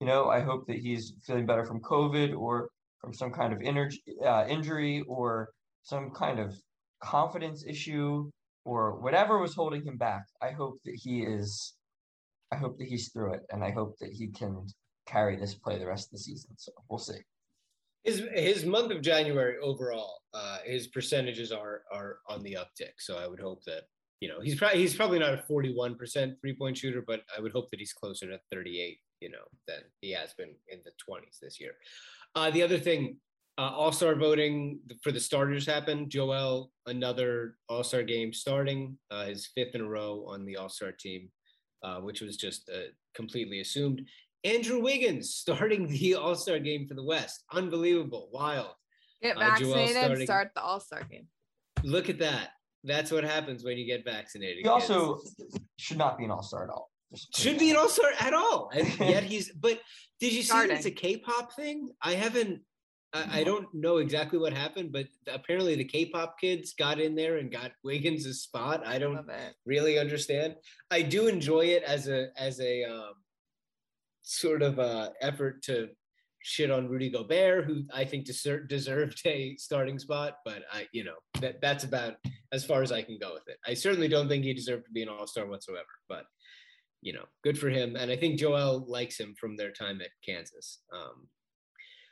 you 0.00 0.06
know, 0.06 0.28
I 0.28 0.40
hope 0.40 0.66
that 0.66 0.76
he's 0.76 1.14
feeling 1.26 1.46
better 1.46 1.64
from 1.64 1.80
COVID 1.80 2.36
or 2.36 2.68
from 3.00 3.14
some 3.14 3.32
kind 3.32 3.52
of 3.52 3.60
energy, 3.62 4.02
uh, 4.24 4.44
injury 4.48 5.02
or 5.08 5.50
some 5.82 6.10
kind 6.10 6.38
of 6.38 6.54
confidence 7.02 7.64
issue 7.66 8.30
or 8.64 9.00
whatever 9.00 9.38
was 9.38 9.54
holding 9.54 9.84
him 9.84 9.96
back. 9.96 10.26
I 10.42 10.50
hope 10.50 10.78
that 10.84 10.94
he 10.94 11.22
is, 11.22 11.74
I 12.52 12.56
hope 12.56 12.78
that 12.78 12.88
he's 12.88 13.10
through 13.10 13.34
it, 13.34 13.42
and 13.50 13.64
I 13.64 13.70
hope 13.70 13.98
that 14.00 14.12
he 14.12 14.28
can 14.28 14.66
carry 15.06 15.36
this 15.36 15.54
play 15.54 15.78
the 15.78 15.86
rest 15.86 16.08
of 16.08 16.12
the 16.12 16.18
season. 16.18 16.50
So 16.56 16.72
we'll 16.88 16.98
see. 16.98 17.18
His 18.04 18.22
his 18.32 18.64
month 18.64 18.92
of 18.92 19.02
January 19.02 19.56
overall, 19.58 20.20
uh, 20.32 20.58
his 20.64 20.86
percentages 20.86 21.52
are 21.52 21.82
are 21.92 22.18
on 22.28 22.42
the 22.42 22.56
uptick. 22.58 22.92
So 22.98 23.18
I 23.18 23.26
would 23.26 23.40
hope 23.40 23.62
that 23.64 23.82
you 24.20 24.28
know 24.28 24.40
he's 24.40 24.54
probably 24.54 24.78
he's 24.78 24.96
probably 24.96 25.18
not 25.18 25.34
a 25.34 25.42
41 25.46 25.96
percent 25.96 26.40
three 26.40 26.54
point 26.54 26.78
shooter, 26.78 27.02
but 27.06 27.22
I 27.36 27.40
would 27.40 27.52
hope 27.52 27.70
that 27.70 27.80
he's 27.80 27.92
closer 27.92 28.26
to 28.28 28.40
38. 28.50 28.98
You 29.20 29.30
know 29.30 29.44
than 29.66 29.80
he 30.00 30.12
has 30.12 30.32
been 30.32 30.54
in 30.68 30.78
the 30.84 30.92
20s 30.92 31.40
this 31.40 31.60
year. 31.60 31.72
Uh, 32.34 32.50
the 32.50 32.62
other 32.62 32.78
thing, 32.78 33.16
uh, 33.58 33.72
All 33.74 33.92
Star 33.92 34.14
voting 34.14 34.80
for 35.02 35.12
the 35.12 35.20
starters 35.20 35.66
happened. 35.66 36.10
Joel, 36.10 36.70
another 36.86 37.56
All 37.68 37.84
Star 37.84 38.02
game 38.02 38.32
starting, 38.32 38.98
uh, 39.10 39.26
his 39.26 39.48
fifth 39.54 39.74
in 39.74 39.82
a 39.82 39.88
row 39.88 40.24
on 40.26 40.44
the 40.44 40.56
All 40.56 40.68
Star 40.68 40.92
team, 40.92 41.30
uh, 41.82 42.00
which 42.00 42.20
was 42.20 42.36
just 42.36 42.70
uh, 42.70 42.88
completely 43.14 43.60
assumed. 43.60 44.02
Andrew 44.44 44.80
Wiggins 44.80 45.34
starting 45.34 45.86
the 45.86 46.14
All 46.14 46.34
Star 46.34 46.58
game 46.58 46.86
for 46.86 46.94
the 46.94 47.04
West. 47.04 47.44
Unbelievable, 47.52 48.28
wild. 48.32 48.74
Get 49.22 49.36
uh, 49.36 49.40
vaccinated, 49.40 49.96
starting, 49.96 50.26
start 50.26 50.50
the 50.54 50.62
All 50.62 50.80
Star 50.80 51.02
game. 51.04 51.26
Look 51.82 52.08
at 52.08 52.18
that. 52.18 52.50
That's 52.84 53.10
what 53.10 53.24
happens 53.24 53.62
when 53.62 53.76
you 53.76 53.84
get 53.84 54.04
vaccinated. 54.04 54.62
He 54.62 54.68
also 54.68 55.20
should 55.76 55.98
not 55.98 56.16
be 56.16 56.24
an 56.24 56.30
All 56.30 56.42
Star 56.42 56.64
at 56.64 56.70
all. 56.70 56.90
Should 57.34 57.58
be 57.58 57.70
an 57.70 57.76
all 57.76 57.88
star 57.88 58.10
at 58.20 58.32
all. 58.32 58.70
And 58.72 58.86
yet 59.00 59.24
he's, 59.24 59.52
but 59.52 59.80
did 60.20 60.32
you 60.32 60.42
see 60.42 60.56
it's 60.58 60.86
a 60.86 60.90
K 60.90 61.16
pop 61.16 61.54
thing? 61.54 61.90
I 62.02 62.12
haven't, 62.14 62.60
I, 63.12 63.40
I, 63.40 63.44
don't 63.44 63.66
know 63.74 63.98
exactly 63.98 64.38
what 64.38 64.52
happened, 64.52 64.92
but 64.92 65.06
apparently 65.26 65.74
the 65.74 65.84
K 65.84 66.06
pop 66.06 66.38
kids 66.38 66.74
got 66.74 67.00
in 67.00 67.14
there 67.14 67.38
and 67.38 67.50
got 67.50 67.72
Wiggins' 67.82 68.40
spot. 68.40 68.86
I 68.86 68.98
don't 68.98 69.28
really 69.66 69.98
understand. 69.98 70.54
I 70.90 71.02
do 71.02 71.26
enjoy 71.26 71.66
it 71.66 71.82
as 71.82 72.08
a, 72.08 72.28
as 72.36 72.60
a, 72.60 72.84
um, 72.84 73.14
sort 74.22 74.62
of 74.62 74.78
uh, 74.78 75.10
effort 75.20 75.62
to 75.64 75.88
shit 76.42 76.70
on 76.70 76.88
Rudy 76.88 77.10
Gobert, 77.10 77.64
who 77.64 77.82
I 77.92 78.04
think 78.04 78.26
deser- 78.26 78.68
deserved 78.68 79.20
a 79.26 79.56
starting 79.56 79.98
spot, 79.98 80.36
but 80.44 80.62
I, 80.72 80.86
you 80.92 81.04
know, 81.04 81.16
that 81.40 81.60
that's 81.60 81.84
about 81.84 82.14
as 82.52 82.64
far 82.64 82.82
as 82.82 82.92
I 82.92 83.02
can 83.02 83.18
go 83.20 83.34
with 83.34 83.48
it. 83.48 83.58
I 83.66 83.74
certainly 83.74 84.08
don't 84.08 84.28
think 84.28 84.44
he 84.44 84.54
deserved 84.54 84.86
to 84.86 84.92
be 84.92 85.02
an 85.02 85.08
All 85.08 85.26
Star 85.26 85.46
whatsoever, 85.46 85.84
but 86.08 86.24
you 87.02 87.12
know, 87.12 87.24
good 87.42 87.58
for 87.58 87.70
him. 87.70 87.96
And 87.96 88.10
I 88.10 88.16
think 88.16 88.38
Joel 88.38 88.84
likes 88.86 89.18
him 89.18 89.34
from 89.38 89.56
their 89.56 89.72
time 89.72 90.00
at 90.00 90.10
Kansas. 90.24 90.80
Um, 90.92 91.28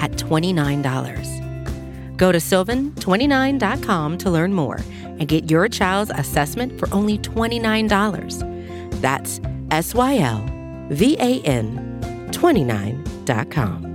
at 0.00 0.12
$29. 0.12 2.16
Go 2.16 2.32
to 2.32 2.38
sylvan29.com 2.38 4.18
to 4.18 4.30
learn 4.30 4.52
more 4.52 4.80
and 5.04 5.26
get 5.26 5.50
your 5.50 5.68
child's 5.68 6.10
assessment 6.14 6.78
for 6.78 6.92
only 6.92 7.18
$29. 7.18 9.00
That's 9.00 9.40
S 9.70 9.94
Y 9.94 10.18
L 10.18 10.44
V 10.90 11.16
A 11.18 11.40
N 11.42 11.98
29.com. 12.32 13.86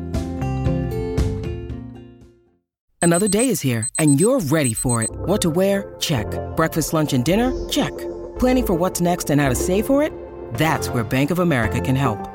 Another 3.02 3.28
day 3.28 3.50
is 3.50 3.62
here 3.62 3.88
and 4.00 4.20
you're 4.20 4.40
ready 4.40 4.74
for 4.74 5.04
it. 5.04 5.12
What 5.12 5.42
to 5.44 5.52
wear? 5.52 5.96
Check. 6.00 6.26
Breakfast, 6.56 6.94
lunch, 6.94 7.14
and 7.14 7.24
dinner? 7.24 7.54
Check. 7.70 7.96
Planning 8.40 8.66
for 8.66 8.74
what's 8.74 9.00
next 9.00 9.30
and 9.30 9.40
how 9.40 9.50
to 9.50 9.56
save 9.56 9.86
for 9.86 10.02
it? 10.02 10.12
That's 10.56 10.90
where 10.90 11.04
Bank 11.04 11.30
of 11.30 11.38
America 11.38 11.80
can 11.80 11.96
help. 11.96 12.35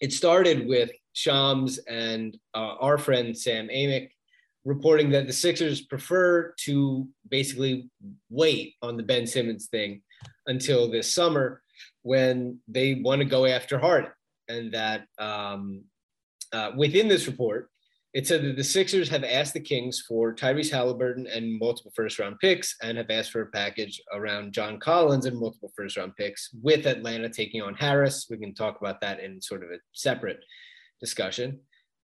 it 0.00 0.12
started 0.12 0.66
with 0.66 0.90
Shams 1.12 1.78
and 1.78 2.36
uh, 2.54 2.74
our 2.80 2.98
friend 2.98 3.36
Sam 3.36 3.68
Amick 3.68 4.10
reporting 4.64 5.10
that 5.10 5.26
the 5.26 5.32
Sixers 5.32 5.82
prefer 5.82 6.54
to 6.60 7.06
basically 7.28 7.90
wait 8.30 8.74
on 8.82 8.96
the 8.96 9.02
Ben 9.02 9.26
Simmons 9.26 9.66
thing 9.66 10.02
until 10.46 10.90
this 10.90 11.14
summer 11.14 11.62
when 12.02 12.58
they 12.66 12.94
want 12.94 13.20
to 13.20 13.24
go 13.26 13.46
after 13.46 13.78
Harden. 13.78 14.10
And 14.48 14.72
that 14.72 15.06
um, 15.18 15.84
uh, 16.52 16.72
within 16.76 17.08
this 17.08 17.26
report, 17.26 17.70
it 18.14 18.28
said 18.28 18.44
that 18.44 18.56
the 18.56 18.64
Sixers 18.64 19.08
have 19.08 19.24
asked 19.24 19.54
the 19.54 19.60
Kings 19.60 20.04
for 20.06 20.32
Tyrese 20.32 20.70
Halliburton 20.70 21.26
and 21.26 21.58
multiple 21.58 21.92
first 21.96 22.20
round 22.20 22.38
picks 22.38 22.76
and 22.80 22.96
have 22.96 23.10
asked 23.10 23.32
for 23.32 23.42
a 23.42 23.46
package 23.46 24.00
around 24.12 24.52
John 24.52 24.78
Collins 24.78 25.26
and 25.26 25.36
multiple 25.36 25.72
first 25.76 25.96
round 25.96 26.14
picks 26.14 26.50
with 26.62 26.86
Atlanta 26.86 27.28
taking 27.28 27.60
on 27.60 27.74
Harris. 27.74 28.28
We 28.30 28.38
can 28.38 28.54
talk 28.54 28.80
about 28.80 29.00
that 29.00 29.18
in 29.18 29.42
sort 29.42 29.64
of 29.64 29.70
a 29.70 29.78
separate 29.92 30.38
discussion. 31.00 31.58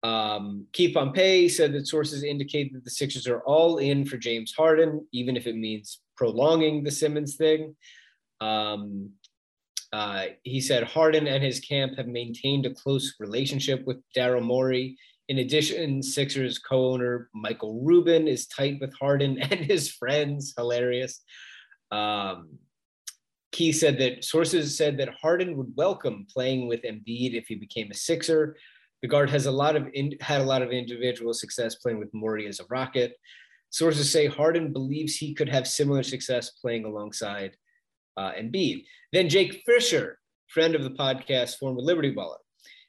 Um, 0.01 0.65
Keith 0.73 0.95
Pompey 0.95 1.47
said 1.47 1.71
that 1.73 1.87
sources 1.87 2.23
indicate 2.23 2.73
that 2.73 2.83
the 2.83 2.89
Sixers 2.89 3.27
are 3.27 3.41
all 3.41 3.77
in 3.77 4.03
for 4.03 4.17
James 4.17 4.53
Harden, 4.57 5.05
even 5.13 5.37
if 5.37 5.45
it 5.45 5.55
means 5.55 6.01
prolonging 6.17 6.83
the 6.83 6.89
Simmons 6.89 7.35
thing. 7.35 7.75
Um, 8.39 9.11
uh, 9.93 10.25
he 10.43 10.61
said 10.61 10.83
Harden 10.83 11.27
and 11.27 11.43
his 11.43 11.59
camp 11.59 11.97
have 11.97 12.07
maintained 12.07 12.65
a 12.65 12.73
close 12.73 13.13
relationship 13.19 13.85
with 13.85 13.97
Daryl 14.17 14.41
Morey. 14.41 14.97
In 15.31 15.37
addition, 15.37 16.03
Sixers 16.03 16.59
co-owner 16.59 17.29
Michael 17.33 17.81
Rubin 17.85 18.27
is 18.27 18.47
tight 18.47 18.79
with 18.81 18.93
Harden 18.99 19.41
and 19.41 19.61
his 19.61 19.89
friends. 19.89 20.53
Hilarious. 20.57 21.21
Um, 21.89 22.57
Keith 23.53 23.77
said 23.77 23.97
that 23.99 24.25
sources 24.25 24.75
said 24.75 24.97
that 24.97 25.15
Harden 25.21 25.55
would 25.55 25.71
welcome 25.77 26.27
playing 26.29 26.67
with 26.67 26.81
Embiid 26.81 27.33
if 27.33 27.47
he 27.47 27.55
became 27.55 27.89
a 27.91 27.93
Sixer, 27.93 28.57
the 29.01 29.07
guard 29.07 29.29
has 29.29 29.45
a 29.45 29.51
lot 29.51 29.77
of 29.77 29.87
in, 29.93 30.17
had 30.19 30.41
a 30.41 30.43
lot 30.43 30.63
of 30.63 30.71
individual 30.71 31.33
success 31.33 31.75
playing 31.75 31.99
with 31.99 32.13
Morey 32.13 32.45
as 32.45 32.59
a 32.59 32.65
Rocket. 32.69 33.13
Sources 33.69 34.11
say 34.11 34.27
Harden 34.27 34.73
believes 34.73 35.15
he 35.15 35.33
could 35.33 35.47
have 35.47 35.65
similar 35.65 36.03
success 36.03 36.49
playing 36.61 36.83
alongside 36.83 37.55
uh, 38.17 38.33
Embiid. 38.33 38.83
Then 39.13 39.29
Jake 39.29 39.63
Fisher, 39.65 40.19
friend 40.49 40.75
of 40.75 40.83
the 40.83 40.89
podcast, 40.89 41.55
former 41.57 41.79
Liberty 41.79 42.13
Baller, 42.13 42.35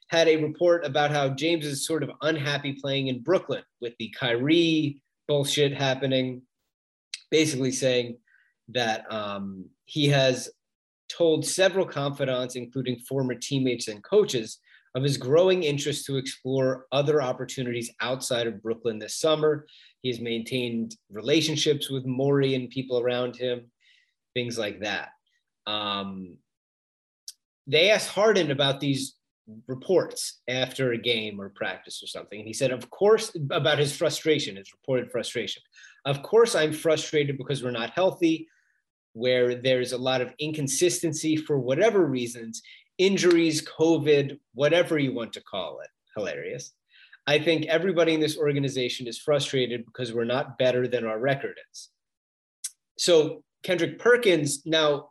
had 0.09 0.27
a 0.27 0.37
report 0.37 0.85
about 0.85 1.11
how 1.11 1.29
James 1.29 1.65
is 1.65 1.85
sort 1.85 2.03
of 2.03 2.11
unhappy 2.21 2.73
playing 2.73 3.07
in 3.07 3.21
Brooklyn 3.21 3.63
with 3.81 3.93
the 3.99 4.13
Kyrie 4.17 5.01
bullshit 5.27 5.73
happening, 5.73 6.41
basically 7.31 7.71
saying 7.71 8.17
that 8.69 9.11
um, 9.11 9.65
he 9.85 10.07
has 10.07 10.49
told 11.09 11.45
several 11.45 11.85
confidants, 11.85 12.55
including 12.55 12.99
former 12.99 13.35
teammates 13.35 13.87
and 13.87 14.03
coaches, 14.03 14.59
of 14.95 15.03
his 15.03 15.17
growing 15.17 15.63
interest 15.63 16.05
to 16.05 16.17
explore 16.17 16.85
other 16.91 17.21
opportunities 17.21 17.91
outside 17.99 18.45
of 18.45 18.61
Brooklyn 18.61 18.99
this 18.99 19.15
summer. 19.15 19.65
He 20.01 20.09
has 20.09 20.19
maintained 20.19 20.95
relationships 21.11 21.89
with 21.89 22.05
Morey 22.05 22.53
and 22.53 22.69
people 22.69 22.99
around 22.99 23.35
him, 23.35 23.71
things 24.35 24.57
like 24.57 24.81
that. 24.81 25.09
Um, 25.65 26.37
they 27.65 27.89
asked 27.89 28.09
Harden 28.09 28.51
about 28.51 28.79
these 28.79 29.15
reports 29.67 30.41
after 30.47 30.91
a 30.91 30.97
game 30.97 31.39
or 31.39 31.49
practice 31.49 32.01
or 32.01 32.07
something. 32.07 32.39
And 32.39 32.47
he 32.47 32.53
said, 32.53 32.71
of 32.71 32.89
course, 32.89 33.35
about 33.51 33.79
his 33.79 33.95
frustration, 33.95 34.55
his 34.55 34.73
reported 34.73 35.11
frustration. 35.11 35.61
Of 36.05 36.23
course, 36.23 36.55
I'm 36.55 36.73
frustrated 36.73 37.37
because 37.37 37.63
we're 37.63 37.71
not 37.71 37.91
healthy, 37.91 38.47
where 39.13 39.55
there's 39.55 39.91
a 39.91 39.97
lot 39.97 40.21
of 40.21 40.33
inconsistency 40.39 41.35
for 41.35 41.59
whatever 41.59 42.05
reasons 42.05 42.61
injuries, 42.97 43.61
COVID, 43.61 44.39
whatever 44.53 44.99
you 44.99 45.13
want 45.13 45.33
to 45.33 45.41
call 45.41 45.79
it. 45.79 45.89
Hilarious. 46.15 46.73
I 47.25 47.39
think 47.39 47.65
everybody 47.65 48.13
in 48.13 48.19
this 48.19 48.37
organization 48.37 49.07
is 49.07 49.17
frustrated 49.17 49.85
because 49.85 50.13
we're 50.13 50.25
not 50.25 50.57
better 50.57 50.87
than 50.87 51.05
our 51.05 51.19
record 51.19 51.57
is. 51.71 51.89
So 52.97 53.43
Kendrick 53.63 53.97
Perkins, 53.97 54.65
now 54.65 55.09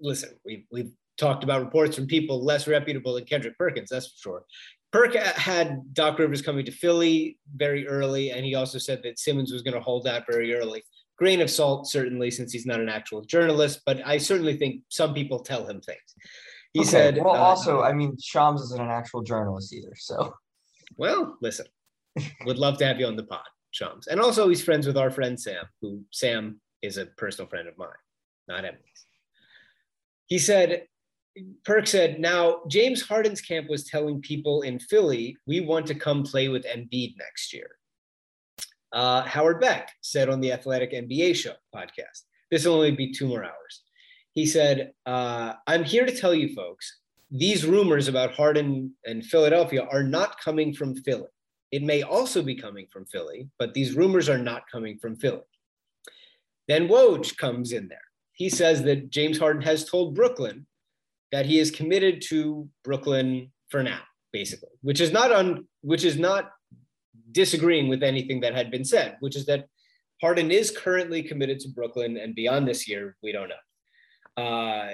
listen, 0.00 0.30
we've, 0.44 0.64
we've 0.70 0.92
talked 1.16 1.44
about 1.44 1.62
reports 1.62 1.96
from 1.96 2.06
people 2.06 2.44
less 2.44 2.66
reputable 2.66 3.14
than 3.14 3.24
Kendrick 3.24 3.56
Perkins, 3.58 3.90
that's 3.90 4.08
for 4.08 4.18
sure. 4.18 4.44
Perk 4.92 5.14
had 5.14 5.92
Doc 5.92 6.18
Rivers 6.18 6.42
coming 6.42 6.64
to 6.64 6.72
Philly 6.72 7.38
very 7.54 7.86
early, 7.86 8.30
and 8.30 8.44
he 8.44 8.54
also 8.54 8.78
said 8.78 9.02
that 9.02 9.18
Simmons 9.18 9.52
was 9.52 9.62
going 9.62 9.74
to 9.74 9.80
hold 9.80 10.06
out 10.06 10.24
very 10.30 10.54
early. 10.54 10.82
Grain 11.18 11.40
of 11.40 11.50
salt, 11.50 11.86
certainly, 11.86 12.30
since 12.30 12.52
he's 12.52 12.66
not 12.66 12.80
an 12.80 12.88
actual 12.88 13.22
journalist, 13.22 13.80
but 13.84 14.00
I 14.06 14.18
certainly 14.18 14.56
think 14.56 14.82
some 14.88 15.14
people 15.14 15.40
tell 15.40 15.66
him 15.66 15.80
things. 15.80 16.14
He 16.72 16.80
okay. 16.80 16.88
said. 16.88 17.18
Well, 17.18 17.34
uh, 17.34 17.38
also, 17.38 17.82
I 17.82 17.92
mean, 17.92 18.16
Shams 18.20 18.60
isn't 18.62 18.80
an 18.80 18.90
actual 18.90 19.22
journalist 19.22 19.72
either. 19.72 19.92
So. 19.96 20.34
Well, 20.96 21.36
listen, 21.42 21.66
would 22.44 22.58
love 22.58 22.78
to 22.78 22.86
have 22.86 23.00
you 23.00 23.06
on 23.06 23.16
the 23.16 23.24
pod, 23.24 23.40
Shams, 23.70 24.06
and 24.06 24.20
also 24.20 24.48
he's 24.48 24.62
friends 24.62 24.86
with 24.86 24.96
our 24.96 25.10
friend 25.10 25.38
Sam, 25.38 25.64
who 25.80 26.02
Sam 26.10 26.60
is 26.82 26.96
a 26.96 27.06
personal 27.06 27.48
friend 27.48 27.66
of 27.68 27.76
mine, 27.76 27.88
not 28.48 28.64
Emily's. 28.64 29.06
He 30.26 30.38
said, 30.38 30.86
Perk 31.64 31.86
said, 31.86 32.18
now 32.18 32.62
James 32.68 33.02
Harden's 33.02 33.40
camp 33.40 33.68
was 33.68 33.84
telling 33.84 34.20
people 34.20 34.62
in 34.62 34.78
Philly, 34.78 35.36
we 35.46 35.60
want 35.60 35.86
to 35.86 35.94
come 35.94 36.22
play 36.22 36.48
with 36.48 36.64
Embiid 36.64 37.14
next 37.18 37.52
year. 37.52 37.68
Uh, 38.92 39.22
Howard 39.22 39.60
Beck 39.60 39.90
said 40.00 40.28
on 40.28 40.40
the 40.40 40.52
Athletic 40.52 40.92
NBA 40.92 41.36
Show 41.36 41.54
podcast, 41.74 42.22
this 42.50 42.64
will 42.64 42.74
only 42.74 42.92
be 42.92 43.12
two 43.12 43.28
more 43.28 43.44
hours 43.44 43.82
he 44.36 44.44
said, 44.44 44.92
uh, 45.06 45.54
I'm 45.66 45.82
here 45.82 46.04
to 46.04 46.14
tell 46.14 46.34
you 46.34 46.54
folks, 46.54 46.98
these 47.30 47.64
rumors 47.64 48.06
about 48.06 48.34
Harden 48.34 48.94
and 49.06 49.24
Philadelphia 49.24 49.88
are 49.90 50.02
not 50.02 50.38
coming 50.38 50.74
from 50.74 50.94
Philly. 50.94 51.30
It 51.72 51.82
may 51.82 52.02
also 52.02 52.42
be 52.42 52.54
coming 52.54 52.86
from 52.92 53.06
Philly, 53.06 53.48
but 53.58 53.72
these 53.72 53.96
rumors 53.96 54.28
are 54.28 54.38
not 54.38 54.70
coming 54.70 54.98
from 54.98 55.16
Philly. 55.16 55.48
Then 56.68 56.86
Woj 56.86 57.34
comes 57.38 57.72
in 57.72 57.88
there. 57.88 57.98
He 58.34 58.50
says 58.50 58.82
that 58.82 59.08
James 59.08 59.38
Harden 59.38 59.62
has 59.62 59.88
told 59.88 60.14
Brooklyn 60.14 60.66
that 61.36 61.44
he 61.44 61.58
is 61.58 61.70
committed 61.70 62.22
to 62.22 62.66
Brooklyn 62.82 63.52
for 63.68 63.82
now, 63.82 64.00
basically, 64.32 64.70
which 64.80 65.02
is 65.02 65.12
not 65.12 65.30
on 65.30 65.68
which 65.82 66.02
is 66.02 66.16
not 66.16 66.50
disagreeing 67.30 67.88
with 67.88 68.02
anything 68.02 68.40
that 68.40 68.54
had 68.54 68.70
been 68.70 68.86
said, 68.86 69.18
which 69.20 69.36
is 69.36 69.44
that 69.44 69.66
Harden 70.22 70.50
is 70.50 70.70
currently 70.70 71.22
committed 71.22 71.60
to 71.60 71.68
Brooklyn 71.68 72.16
and 72.16 72.34
beyond 72.34 72.66
this 72.66 72.88
year, 72.88 73.18
we 73.22 73.32
don't 73.32 73.50
know. 73.50 74.42
Uh, 74.42 74.92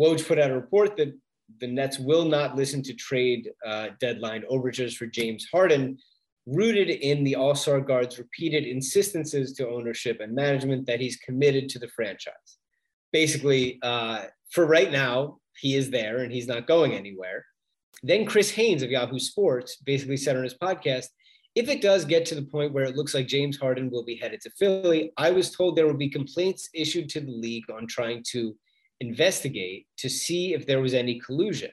Woj 0.00 0.24
put 0.28 0.38
out 0.38 0.52
a 0.52 0.54
report 0.54 0.96
that 0.96 1.12
the 1.60 1.66
Nets 1.66 1.98
will 1.98 2.24
not 2.24 2.54
listen 2.54 2.80
to 2.84 2.94
trade 2.94 3.50
uh, 3.66 3.88
deadline 3.98 4.44
overtures 4.48 4.94
for 4.94 5.06
James 5.06 5.48
Harden, 5.50 5.98
rooted 6.46 6.88
in 6.88 7.24
the 7.24 7.34
All 7.34 7.56
Star 7.56 7.80
guard's 7.80 8.16
repeated 8.16 8.64
insistences 8.64 9.54
to 9.54 9.68
ownership 9.68 10.20
and 10.20 10.36
management 10.36 10.86
that 10.86 11.00
he's 11.00 11.16
committed 11.16 11.68
to 11.70 11.80
the 11.80 11.88
franchise. 11.88 12.58
Basically, 13.12 13.80
uh, 13.82 14.26
for 14.52 14.64
right 14.66 14.92
now, 14.92 15.38
he 15.58 15.74
is 15.74 15.90
there 15.90 16.18
and 16.18 16.32
he's 16.32 16.46
not 16.46 16.66
going 16.66 16.92
anywhere. 16.92 17.44
Then 18.02 18.26
Chris 18.26 18.50
Haynes 18.50 18.82
of 18.82 18.90
Yahoo 18.90 19.18
Sports 19.18 19.76
basically 19.76 20.16
said 20.16 20.36
on 20.36 20.44
his 20.44 20.54
podcast 20.54 21.06
if 21.54 21.68
it 21.68 21.82
does 21.82 22.04
get 22.04 22.24
to 22.26 22.36
the 22.36 22.42
point 22.42 22.72
where 22.72 22.84
it 22.84 22.94
looks 22.94 23.14
like 23.14 23.26
James 23.26 23.56
Harden 23.56 23.90
will 23.90 24.04
be 24.04 24.14
headed 24.14 24.40
to 24.42 24.50
Philly, 24.50 25.12
I 25.16 25.30
was 25.30 25.50
told 25.50 25.74
there 25.74 25.86
will 25.86 25.94
be 25.94 26.08
complaints 26.08 26.68
issued 26.72 27.08
to 27.10 27.20
the 27.20 27.32
league 27.32 27.68
on 27.70 27.88
trying 27.88 28.22
to 28.30 28.56
investigate 29.00 29.86
to 29.96 30.08
see 30.08 30.54
if 30.54 30.66
there 30.66 30.80
was 30.80 30.94
any 30.94 31.18
collusion. 31.18 31.70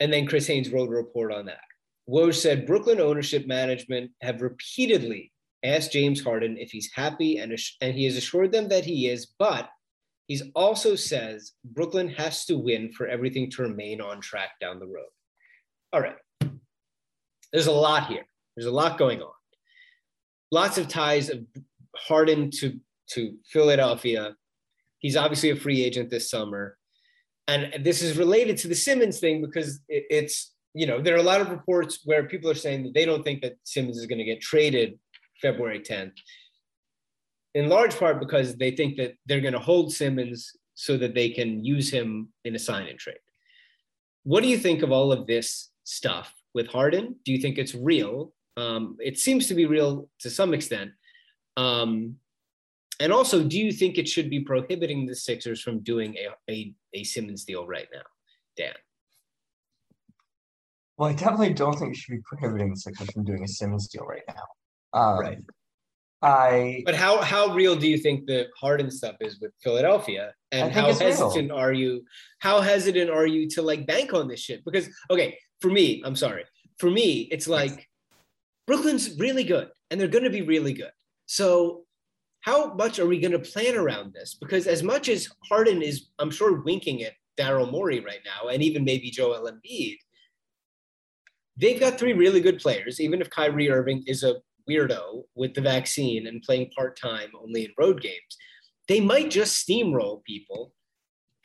And 0.00 0.12
then 0.12 0.26
Chris 0.26 0.48
Haynes 0.48 0.70
wrote 0.70 0.88
a 0.88 0.92
report 0.92 1.32
on 1.32 1.46
that. 1.46 1.60
Woj 2.08 2.34
said 2.34 2.66
Brooklyn 2.66 3.00
ownership 3.00 3.46
management 3.46 4.10
have 4.22 4.42
repeatedly 4.42 5.32
asked 5.64 5.92
James 5.92 6.22
Harden 6.22 6.56
if 6.58 6.70
he's 6.70 6.90
happy, 6.92 7.38
and, 7.38 7.56
and 7.80 7.94
he 7.94 8.04
has 8.04 8.16
assured 8.16 8.52
them 8.52 8.68
that 8.68 8.84
he 8.84 9.08
is, 9.08 9.26
but 9.38 9.68
He's 10.26 10.42
also 10.54 10.96
says 10.96 11.52
Brooklyn 11.64 12.08
has 12.08 12.44
to 12.46 12.56
win 12.56 12.90
for 12.92 13.06
everything 13.06 13.50
to 13.52 13.62
remain 13.62 14.00
on 14.00 14.20
track 14.20 14.50
down 14.60 14.80
the 14.80 14.86
road. 14.86 15.06
All 15.92 16.00
right. 16.00 16.16
There's 17.52 17.68
a 17.68 17.72
lot 17.72 18.08
here. 18.08 18.26
There's 18.56 18.66
a 18.66 18.72
lot 18.72 18.98
going 18.98 19.22
on. 19.22 19.32
Lots 20.50 20.78
of 20.78 20.88
ties 20.88 21.30
of 21.30 21.44
Harden 21.96 22.50
to, 22.58 22.78
to 23.10 23.36
Philadelphia. 23.46 24.34
He's 24.98 25.16
obviously 25.16 25.50
a 25.50 25.56
free 25.56 25.82
agent 25.82 26.10
this 26.10 26.28
summer. 26.28 26.76
And 27.46 27.84
this 27.84 28.02
is 28.02 28.18
related 28.18 28.56
to 28.58 28.68
the 28.68 28.74
Simmons 28.74 29.20
thing 29.20 29.40
because 29.40 29.80
it, 29.88 30.06
it's, 30.10 30.52
you 30.74 30.86
know, 30.86 31.00
there 31.00 31.14
are 31.14 31.18
a 31.18 31.22
lot 31.22 31.40
of 31.40 31.50
reports 31.50 32.00
where 32.04 32.24
people 32.24 32.50
are 32.50 32.54
saying 32.54 32.82
that 32.82 32.94
they 32.94 33.04
don't 33.04 33.22
think 33.22 33.42
that 33.42 33.56
Simmons 33.62 33.96
is 33.96 34.06
going 34.06 34.18
to 34.18 34.24
get 34.24 34.40
traded 34.40 34.98
February 35.40 35.80
10th 35.80 36.12
in 37.56 37.70
large 37.70 37.98
part 37.98 38.20
because 38.20 38.54
they 38.56 38.70
think 38.70 38.98
that 38.98 39.14
they're 39.24 39.40
going 39.40 39.54
to 39.54 39.58
hold 39.58 39.90
Simmons 39.90 40.52
so 40.74 40.98
that 40.98 41.14
they 41.14 41.30
can 41.30 41.64
use 41.64 41.90
him 41.90 42.28
in 42.44 42.54
a 42.54 42.58
sign 42.58 42.86
and 42.86 42.98
trade. 42.98 43.16
What 44.24 44.42
do 44.42 44.48
you 44.50 44.58
think 44.58 44.82
of 44.82 44.92
all 44.92 45.10
of 45.10 45.26
this 45.26 45.70
stuff 45.84 46.34
with 46.52 46.66
Harden? 46.66 47.16
Do 47.24 47.32
you 47.32 47.38
think 47.38 47.56
it's 47.56 47.74
real? 47.74 48.34
Um, 48.58 48.98
it 49.00 49.18
seems 49.18 49.46
to 49.48 49.54
be 49.54 49.64
real 49.64 50.10
to 50.20 50.28
some 50.28 50.52
extent. 50.52 50.90
Um, 51.56 52.16
and 53.00 53.10
also, 53.10 53.42
do 53.42 53.58
you 53.58 53.72
think 53.72 53.96
it 53.96 54.06
should 54.06 54.28
be 54.28 54.40
prohibiting 54.40 55.06
the 55.06 55.14
Sixers 55.14 55.62
from 55.62 55.80
doing 55.80 56.14
a, 56.16 56.52
a, 56.52 56.74
a 56.92 57.04
Simmons 57.04 57.44
deal 57.44 57.66
right 57.66 57.88
now, 57.90 58.06
Dan? 58.58 58.74
Well, 60.98 61.08
I 61.08 61.14
definitely 61.14 61.54
don't 61.54 61.78
think 61.78 61.94
it 61.94 61.96
should 61.96 62.16
be 62.16 62.22
prohibiting 62.26 62.68
the 62.68 62.76
Sixers 62.76 63.10
from 63.12 63.24
doing 63.24 63.44
a 63.44 63.48
Simmons 63.48 63.88
deal 63.88 64.04
right 64.04 64.24
now. 64.28 65.00
Um, 65.00 65.18
right. 65.20 65.38
I 66.22 66.82
But 66.86 66.94
how 66.94 67.20
how 67.20 67.54
real 67.54 67.76
do 67.76 67.88
you 67.88 67.98
think 67.98 68.26
the 68.26 68.46
Harden 68.58 68.90
stuff 68.90 69.16
is 69.20 69.38
with 69.40 69.52
Philadelphia? 69.62 70.32
And 70.52 70.72
how 70.72 70.92
hesitant 70.92 71.50
real. 71.50 71.56
are 71.56 71.72
you? 71.72 72.04
How 72.38 72.60
hesitant 72.60 73.10
are 73.10 73.26
you 73.26 73.48
to 73.50 73.62
like 73.62 73.86
bank 73.86 74.14
on 74.14 74.28
this 74.28 74.40
shit? 74.40 74.64
Because 74.64 74.88
okay, 75.10 75.38
for 75.60 75.70
me, 75.70 76.02
I'm 76.04 76.16
sorry. 76.16 76.44
For 76.78 76.90
me, 76.90 77.28
it's 77.30 77.46
like 77.46 77.88
Brooklyn's 78.66 79.18
really 79.18 79.44
good 79.44 79.68
and 79.90 80.00
they're 80.00 80.08
gonna 80.08 80.30
be 80.30 80.42
really 80.42 80.72
good. 80.72 80.92
So 81.26 81.84
how 82.40 82.72
much 82.74 82.98
are 82.98 83.06
we 83.06 83.20
gonna 83.20 83.38
plan 83.38 83.76
around 83.76 84.14
this? 84.14 84.36
Because 84.40 84.66
as 84.66 84.82
much 84.82 85.08
as 85.08 85.28
Harden 85.48 85.82
is, 85.82 86.08
I'm 86.18 86.30
sure, 86.30 86.62
winking 86.62 87.02
at 87.02 87.12
Daryl 87.38 87.70
Morey 87.70 88.00
right 88.00 88.20
now, 88.24 88.48
and 88.48 88.62
even 88.62 88.84
maybe 88.84 89.10
Joel 89.10 89.50
Embiid, 89.50 89.96
they've 91.56 91.80
got 91.80 91.98
three 91.98 92.14
really 92.14 92.40
good 92.40 92.58
players, 92.58 93.00
even 93.00 93.20
if 93.20 93.28
Kyrie 93.30 93.70
Irving 93.70 94.02
is 94.06 94.22
a 94.22 94.36
weirdo 94.68 95.24
with 95.34 95.54
the 95.54 95.60
vaccine 95.60 96.26
and 96.26 96.42
playing 96.42 96.70
part 96.76 96.98
time 96.98 97.30
only 97.40 97.64
in 97.64 97.72
road 97.78 98.00
games, 98.00 98.36
they 98.88 99.00
might 99.00 99.30
just 99.30 99.66
steamroll 99.66 100.22
people 100.24 100.72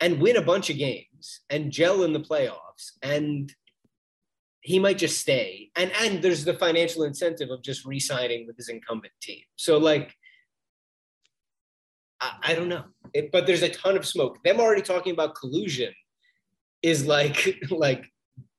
and 0.00 0.20
win 0.20 0.36
a 0.36 0.42
bunch 0.42 0.70
of 0.70 0.78
games 0.78 1.40
and 1.50 1.70
gel 1.70 2.02
in 2.02 2.12
the 2.12 2.20
playoffs. 2.20 2.92
And 3.02 3.52
he 4.60 4.78
might 4.78 4.98
just 4.98 5.20
stay. 5.20 5.70
And 5.76 5.92
and 6.00 6.22
there's 6.22 6.44
the 6.44 6.54
financial 6.54 7.04
incentive 7.04 7.50
of 7.50 7.62
just 7.62 7.84
re-signing 7.84 8.46
with 8.46 8.56
his 8.56 8.68
incumbent 8.68 9.12
team. 9.20 9.42
So 9.56 9.78
like 9.78 10.14
I, 12.20 12.32
I 12.42 12.54
don't 12.54 12.68
know. 12.68 12.84
It, 13.12 13.30
but 13.32 13.46
there's 13.46 13.62
a 13.62 13.68
ton 13.68 13.96
of 13.96 14.06
smoke. 14.06 14.42
Them 14.44 14.60
already 14.60 14.82
talking 14.82 15.12
about 15.12 15.34
collusion 15.34 15.92
is 16.82 17.06
like 17.06 17.58
like 17.70 18.06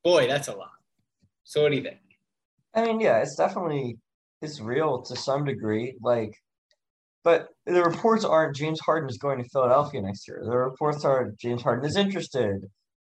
boy, 0.02 0.28
that's 0.28 0.48
a 0.48 0.52
lot. 0.56 0.70
So 1.44 1.62
what 1.62 1.70
do 1.70 1.76
you 1.76 1.82
think? 1.82 1.98
I 2.74 2.84
mean, 2.84 3.00
yeah, 3.00 3.18
it's 3.18 3.36
definitely 3.36 3.98
is 4.42 4.60
real 4.60 5.02
to 5.02 5.16
some 5.16 5.44
degree. 5.44 5.96
Like, 6.00 6.34
but 7.22 7.48
the 7.66 7.82
reports 7.82 8.24
aren't 8.24 8.56
James 8.56 8.80
Harden 8.80 9.08
is 9.08 9.18
going 9.18 9.42
to 9.42 9.48
Philadelphia 9.48 10.02
next 10.02 10.28
year. 10.28 10.42
The 10.44 10.56
reports 10.56 11.04
are 11.04 11.32
James 11.40 11.62
Harden 11.62 11.84
is 11.84 11.96
interested. 11.96 12.62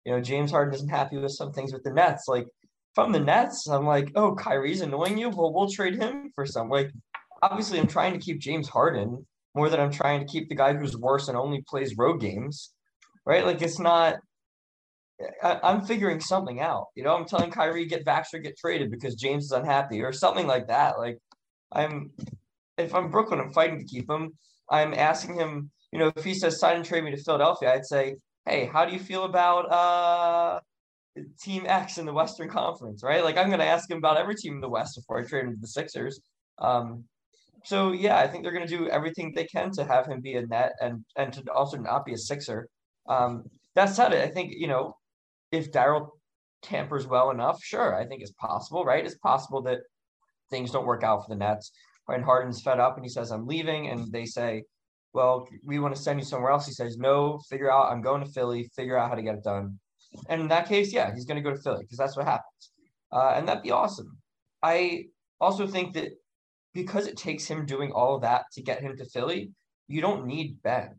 You 0.06 0.14
know, 0.14 0.22
James 0.22 0.52
Harden 0.52 0.74
isn't 0.74 0.90
happy 0.90 1.18
with 1.18 1.32
some 1.32 1.54
things 1.54 1.72
with 1.72 1.84
the 1.84 1.94
Nets. 1.94 2.26
Like, 2.28 2.48
from 2.94 3.12
the 3.12 3.20
Nets, 3.20 3.68
I'm 3.68 3.86
like, 3.86 4.12
oh, 4.16 4.36
Kyrie's 4.36 4.82
annoying 4.82 5.18
you. 5.18 5.30
Well, 5.30 5.54
we'll 5.54 5.70
trade 5.70 5.96
him 5.96 6.32
for 6.36 6.46
some. 6.46 6.70
Like, 6.70 6.92
obviously, 7.42 7.80
I'm 7.80 7.88
trying 7.88 8.14
to 8.14 8.20
keep 8.20 8.40
James 8.40 8.68
Harden 8.68 9.26
more 9.56 9.70
than 9.70 9.80
I'm 9.80 9.92
trying 9.92 10.20
to 10.20 10.26
keep 10.26 10.50
the 10.50 10.56
guy 10.56 10.74
who's 10.74 10.98
worse 10.98 11.28
and 11.28 11.38
only 11.38 11.64
plays 11.68 11.98
road 11.98 12.20
games, 12.20 12.74
right? 13.26 13.46
Like, 13.46 13.62
it's 13.62 13.80
not. 13.80 14.16
I, 15.44 15.72
am 15.72 15.82
figuring 15.82 16.20
something 16.20 16.60
out. 16.60 16.88
You 16.96 17.04
know, 17.04 17.16
I'm 17.16 17.26
telling 17.26 17.52
Kyrie 17.52 17.86
get 17.86 18.06
vaxxed 18.06 18.34
or 18.34 18.40
get 18.40 18.58
traded 18.58 18.92
because 18.92 19.16
James 19.16 19.46
is 19.46 19.52
unhappy 19.52 20.02
or 20.02 20.14
something 20.14 20.48
like 20.48 20.68
that. 20.68 20.98
Like 20.98 21.18
I'm 21.72 22.12
if 22.78 22.96
I'm 22.96 23.12
Brooklyn, 23.12 23.40
I'm 23.40 23.52
fighting 23.52 23.80
to 23.80 23.86
keep 23.86 24.10
him. 24.10 24.34
I'm 24.70 24.94
asking 24.94 25.36
him, 25.36 25.70
you 25.92 26.00
know, 26.00 26.12
if 26.16 26.24
he 26.24 26.34
says 26.34 26.60
sign 26.60 26.78
and 26.78 26.86
trade 26.86 27.04
me 27.04 27.12
to 27.12 27.18
Philadelphia, 27.18 27.74
I'd 27.74 27.86
say, 27.86 28.16
hey, 28.46 28.70
how 28.72 28.86
do 28.86 28.94
you 28.94 29.00
feel 29.00 29.26
about 29.26 29.72
uh 29.72 30.60
Team 31.42 31.66
X 31.68 31.98
in 31.98 32.06
the 32.06 32.14
Western 32.14 32.50
Conference, 32.50 33.04
right? 33.04 33.24
Like 33.24 33.38
I'm 33.38 33.50
gonna 33.50 33.64
ask 33.64 33.90
him 33.90 33.98
about 33.98 34.18
every 34.18 34.36
team 34.36 34.56
in 34.56 34.62
the 34.62 34.70
West 34.70 34.96
before 34.96 35.20
I 35.20 35.24
trade 35.24 35.46
him 35.46 35.56
to 35.56 35.60
the 35.60 35.68
Sixers. 35.68 36.22
Um, 36.60 37.04
so 37.66 37.92
yeah, 37.92 38.18
I 38.18 38.28
think 38.28 38.44
they're 38.44 38.54
gonna 38.54 38.68
do 38.68 38.88
everything 38.88 39.34
they 39.36 39.46
can 39.46 39.72
to 39.72 39.84
have 39.84 40.08
him 40.08 40.22
be 40.22 40.36
a 40.36 40.46
net 40.48 40.74
and 40.82 41.04
and 41.18 41.34
to 41.34 41.44
also 41.52 41.78
not 41.78 42.06
be 42.06 42.14
a 42.14 42.18
Sixer. 42.18 42.68
Um, 43.08 43.44
that 43.76 43.88
said, 43.88 44.14
I 44.14 44.28
think 44.28 44.54
you 44.56 44.68
know 44.68 44.96
if 45.52 45.72
Daryl 45.72 46.10
tampers 46.62 47.08
well 47.08 47.32
enough, 47.32 47.62
sure, 47.64 47.96
I 47.96 48.06
think 48.06 48.22
it's 48.22 48.32
possible, 48.32 48.86
right? 48.86 49.06
It's 49.06 49.18
possible 49.18 49.62
that 49.64 49.80
things 50.50 50.72
don't 50.72 50.86
work 50.86 51.04
out 51.04 51.24
for 51.24 51.30
the 51.30 51.36
Nets. 51.36 51.72
And 52.08 52.24
Harden's 52.24 52.62
fed 52.62 52.80
up 52.80 52.98
and 52.98 53.06
he 53.06 53.10
says, 53.10 53.32
I'm 53.32 53.48
leaving. 53.48 53.88
And 53.88 54.12
they 54.12 54.26
say, 54.26 54.64
Well, 55.14 55.48
we 55.66 55.80
want 55.80 55.96
to 55.96 56.02
send 56.02 56.20
you 56.20 56.26
somewhere 56.26 56.52
else. 56.52 56.66
He 56.66 56.74
says, 56.74 56.98
No, 56.98 57.40
figure 57.50 57.72
out, 57.72 57.92
I'm 57.92 58.02
going 58.02 58.24
to 58.24 58.30
Philly, 58.32 58.70
figure 58.76 58.98
out 58.98 59.10
how 59.10 59.16
to 59.16 59.22
get 59.22 59.36
it 59.36 59.44
done. 59.44 59.80
And 60.28 60.42
in 60.42 60.48
that 60.50 60.68
case, 60.68 60.92
yeah, 60.92 61.14
he's 61.14 61.26
going 61.26 61.42
to 61.42 61.50
go 61.50 61.56
to 61.56 61.62
Philly 61.62 61.84
because 61.84 61.98
that's 61.98 62.18
what 62.18 62.26
happens. 62.26 62.72
Uh, 63.12 63.34
and 63.36 63.48
that'd 63.48 63.64
be 63.64 63.72
awesome. 63.72 64.18
I 64.62 65.06
also 65.40 65.68
think 65.68 65.94
that 65.94 66.12
because 66.74 67.08
it 67.08 67.18
takes 67.18 67.46
him 67.46 67.66
doing 67.66 67.92
all 67.92 68.16
of 68.16 68.22
that 68.22 68.46
to 68.54 68.62
get 68.62 68.82
him 68.82 68.98
to 68.98 69.06
Philly, 69.06 69.52
you 69.88 70.02
don't 70.02 70.26
need 70.26 70.62
Ben, 70.64 70.96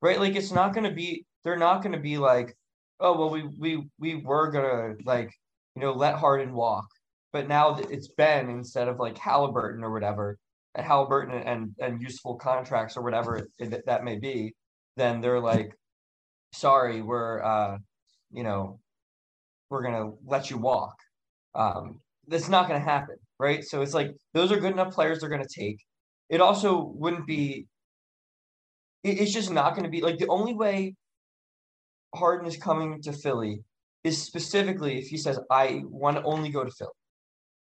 right? 0.00 0.18
Like 0.18 0.34
it's 0.34 0.52
not 0.52 0.74
going 0.74 0.88
to 0.88 0.94
be, 0.94 1.24
they're 1.44 1.56
not 1.56 1.82
going 1.82 1.92
to 1.92 2.00
be 2.00 2.18
like, 2.18 2.56
oh 3.00 3.16
well 3.18 3.30
we 3.30 3.44
we 3.58 3.88
we 3.98 4.16
were 4.16 4.50
gonna 4.50 4.94
like 5.04 5.30
you 5.76 5.82
know 5.82 5.92
let 5.92 6.14
Harden 6.16 6.52
walk, 6.54 6.86
but 7.32 7.48
now 7.48 7.78
it's 7.90 8.08
Ben 8.08 8.48
instead 8.50 8.88
of 8.88 8.98
like 8.98 9.18
Halliburton 9.18 9.84
or 9.84 9.92
whatever, 9.92 10.38
and 10.74 10.86
Halliburton 10.86 11.34
and 11.34 11.74
and 11.80 12.02
useful 12.02 12.36
contracts 12.36 12.96
or 12.96 13.02
whatever 13.02 13.46
it, 13.58 13.86
that 13.86 14.04
may 14.04 14.18
be. 14.18 14.54
Then 14.96 15.20
they're 15.20 15.40
like, 15.40 15.72
sorry, 16.52 17.02
we're 17.02 17.42
uh, 17.42 17.78
you 18.32 18.42
know, 18.42 18.80
we're 19.70 19.82
gonna 19.82 20.10
let 20.26 20.50
you 20.50 20.58
walk. 20.58 20.94
Um, 21.54 22.00
that's 22.26 22.48
not 22.48 22.68
gonna 22.68 22.80
happen, 22.80 23.16
right? 23.38 23.64
So 23.64 23.82
it's 23.82 23.94
like 23.94 24.10
those 24.34 24.52
are 24.52 24.60
good 24.60 24.72
enough 24.72 24.94
players 24.94 25.20
they're 25.20 25.30
gonna 25.30 25.44
take. 25.54 25.78
It 26.30 26.40
also 26.40 26.92
wouldn't 26.94 27.26
be. 27.26 27.66
it's 29.04 29.32
just 29.32 29.50
not 29.52 29.76
gonna 29.76 29.88
be 29.88 30.02
like 30.02 30.18
the 30.18 30.28
only 30.28 30.54
way 30.54 30.94
Harden 32.14 32.46
is 32.46 32.56
coming 32.56 33.00
to 33.02 33.12
Philly 33.12 33.62
is 34.04 34.20
specifically 34.22 34.98
if 34.98 35.08
he 35.08 35.16
says, 35.16 35.38
I 35.50 35.82
want 35.86 36.16
to 36.16 36.22
only 36.22 36.50
go 36.50 36.64
to 36.64 36.70
Philly 36.70 36.90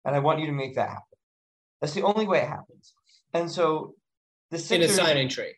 and 0.04 0.14
I 0.14 0.18
want 0.18 0.40
you 0.40 0.46
to 0.46 0.52
make 0.52 0.74
that 0.74 0.88
happen. 0.88 1.02
That's 1.80 1.94
the 1.94 2.02
only 2.02 2.26
way 2.26 2.38
it 2.38 2.48
happens. 2.48 2.94
And 3.34 3.50
so 3.50 3.94
the 4.50 4.58
Sixers, 4.58 4.98
in 4.98 5.04
a 5.04 5.06
signing 5.06 5.28
trade. 5.28 5.54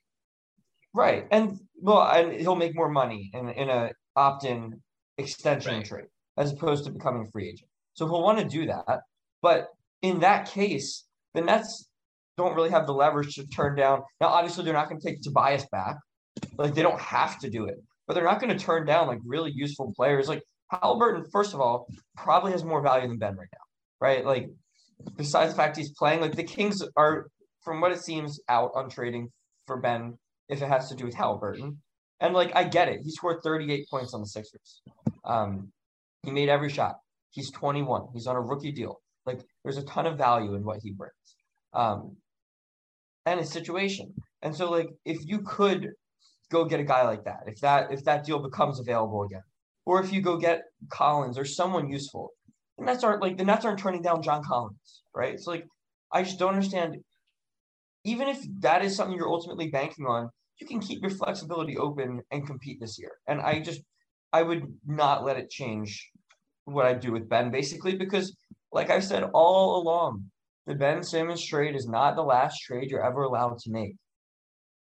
Right. 0.92 1.26
And 1.30 1.58
well, 1.80 2.02
and 2.02 2.40
he'll 2.40 2.56
make 2.56 2.74
more 2.74 2.88
money 2.88 3.30
in, 3.34 3.48
in 3.50 3.68
a 3.68 3.90
opt-in 4.16 4.80
extension 5.18 5.76
right. 5.76 5.84
trade 5.84 6.06
as 6.36 6.52
opposed 6.52 6.84
to 6.84 6.90
becoming 6.90 7.26
a 7.26 7.30
free 7.30 7.48
agent. 7.48 7.68
So 7.94 8.06
he'll 8.06 8.22
want 8.22 8.38
to 8.38 8.44
do 8.44 8.66
that. 8.66 9.00
But 9.42 9.68
in 10.02 10.20
that 10.20 10.50
case, 10.50 11.04
the 11.34 11.40
Nets 11.40 11.88
don't 12.36 12.54
really 12.54 12.70
have 12.70 12.86
the 12.86 12.94
leverage 12.94 13.34
to 13.36 13.46
turn 13.46 13.76
down. 13.76 14.02
Now, 14.20 14.28
obviously, 14.28 14.64
they're 14.64 14.74
not 14.74 14.88
going 14.88 15.00
to 15.00 15.06
take 15.06 15.20
Tobias 15.20 15.66
back. 15.70 15.96
Like 16.58 16.74
they 16.74 16.82
don't 16.82 17.00
have 17.00 17.38
to 17.40 17.50
do 17.50 17.66
it 17.66 17.76
but 18.06 18.14
they're 18.14 18.24
not 18.24 18.40
going 18.40 18.56
to 18.56 18.64
turn 18.64 18.86
down 18.86 19.06
like 19.06 19.20
really 19.24 19.52
useful 19.54 19.92
players. 19.96 20.28
Like 20.28 20.42
Halliburton, 20.70 21.24
first 21.32 21.54
of 21.54 21.60
all, 21.60 21.86
probably 22.16 22.52
has 22.52 22.64
more 22.64 22.82
value 22.82 23.08
than 23.08 23.18
Ben 23.18 23.36
right 23.36 23.48
now, 23.52 24.06
right? 24.06 24.24
Like 24.24 24.50
besides 25.16 25.52
the 25.52 25.56
fact 25.56 25.76
he's 25.76 25.92
playing, 25.92 26.20
like 26.20 26.36
the 26.36 26.44
Kings 26.44 26.82
are, 26.96 27.26
from 27.62 27.80
what 27.80 27.92
it 27.92 28.02
seems, 28.02 28.40
out 28.48 28.70
on 28.74 28.90
trading 28.90 29.30
for 29.66 29.80
Ben 29.80 30.18
if 30.48 30.62
it 30.62 30.68
has 30.68 30.88
to 30.88 30.94
do 30.94 31.04
with 31.04 31.14
Halliburton. 31.14 31.80
And 32.20 32.34
like 32.34 32.54
I 32.54 32.64
get 32.64 32.88
it, 32.88 33.00
he 33.02 33.10
scored 33.10 33.42
38 33.42 33.88
points 33.90 34.14
on 34.14 34.20
the 34.20 34.26
Sixers. 34.26 34.82
Um, 35.24 35.72
he 36.22 36.30
made 36.30 36.48
every 36.48 36.70
shot. 36.70 36.96
He's 37.30 37.50
21. 37.50 38.08
He's 38.12 38.26
on 38.26 38.36
a 38.36 38.40
rookie 38.40 38.72
deal. 38.72 39.00
Like 39.26 39.40
there's 39.62 39.78
a 39.78 39.84
ton 39.84 40.06
of 40.06 40.18
value 40.18 40.54
in 40.54 40.64
what 40.64 40.80
he 40.82 40.92
brings. 40.92 41.12
Um, 41.72 42.16
and 43.26 43.40
his 43.40 43.50
situation. 43.50 44.12
And 44.42 44.54
so 44.54 44.70
like 44.70 44.90
if 45.04 45.26
you 45.26 45.40
could 45.40 45.90
go 46.54 46.64
get 46.64 46.80
a 46.80 46.90
guy 46.94 47.02
like 47.12 47.24
that 47.24 47.42
if 47.52 47.58
that 47.66 47.92
if 47.96 48.04
that 48.04 48.24
deal 48.26 48.40
becomes 48.48 48.80
available 48.80 49.22
again, 49.28 49.46
or 49.84 50.02
if 50.02 50.12
you 50.12 50.20
go 50.28 50.36
get 50.48 50.62
Collins 51.00 51.38
or 51.38 51.44
someone 51.44 51.88
useful. 51.98 52.30
The 52.78 52.84
Nets 52.86 53.04
aren't 53.04 53.22
like 53.22 53.36
the 53.36 53.44
Nets 53.44 53.64
aren't 53.64 53.78
turning 53.84 54.02
down 54.02 54.22
John 54.26 54.42
Collins, 54.42 55.02
right? 55.14 55.34
It's 55.34 55.46
like 55.46 55.64
I 56.12 56.22
just 56.22 56.38
don't 56.38 56.54
understand 56.54 56.96
even 58.04 58.28
if 58.28 58.38
that 58.60 58.84
is 58.84 58.94
something 58.94 59.16
you're 59.16 59.36
ultimately 59.36 59.68
banking 59.68 60.06
on, 60.06 60.28
you 60.60 60.66
can 60.66 60.80
keep 60.80 61.00
your 61.02 61.10
flexibility 61.10 61.76
open 61.76 62.20
and 62.30 62.46
compete 62.46 62.78
this 62.80 62.98
year. 62.98 63.12
And 63.26 63.40
I 63.40 63.60
just, 63.60 63.80
I 64.32 64.42
would 64.42 64.62
not 64.86 65.24
let 65.24 65.38
it 65.38 65.50
change 65.50 66.10
what 66.66 66.86
I 66.86 66.94
do 66.94 67.12
with 67.12 67.28
Ben, 67.28 67.50
basically, 67.50 67.96
because 67.96 68.36
like 68.72 68.90
I 68.90 69.00
said 69.00 69.24
all 69.32 69.82
along, 69.82 70.26
the 70.66 70.74
Ben 70.74 71.02
Simmons 71.02 71.44
trade 71.44 71.74
is 71.74 71.88
not 71.88 72.14
the 72.14 72.22
last 72.22 72.60
trade 72.60 72.90
you're 72.90 73.04
ever 73.04 73.22
allowed 73.22 73.58
to 73.60 73.70
make. 73.70 73.96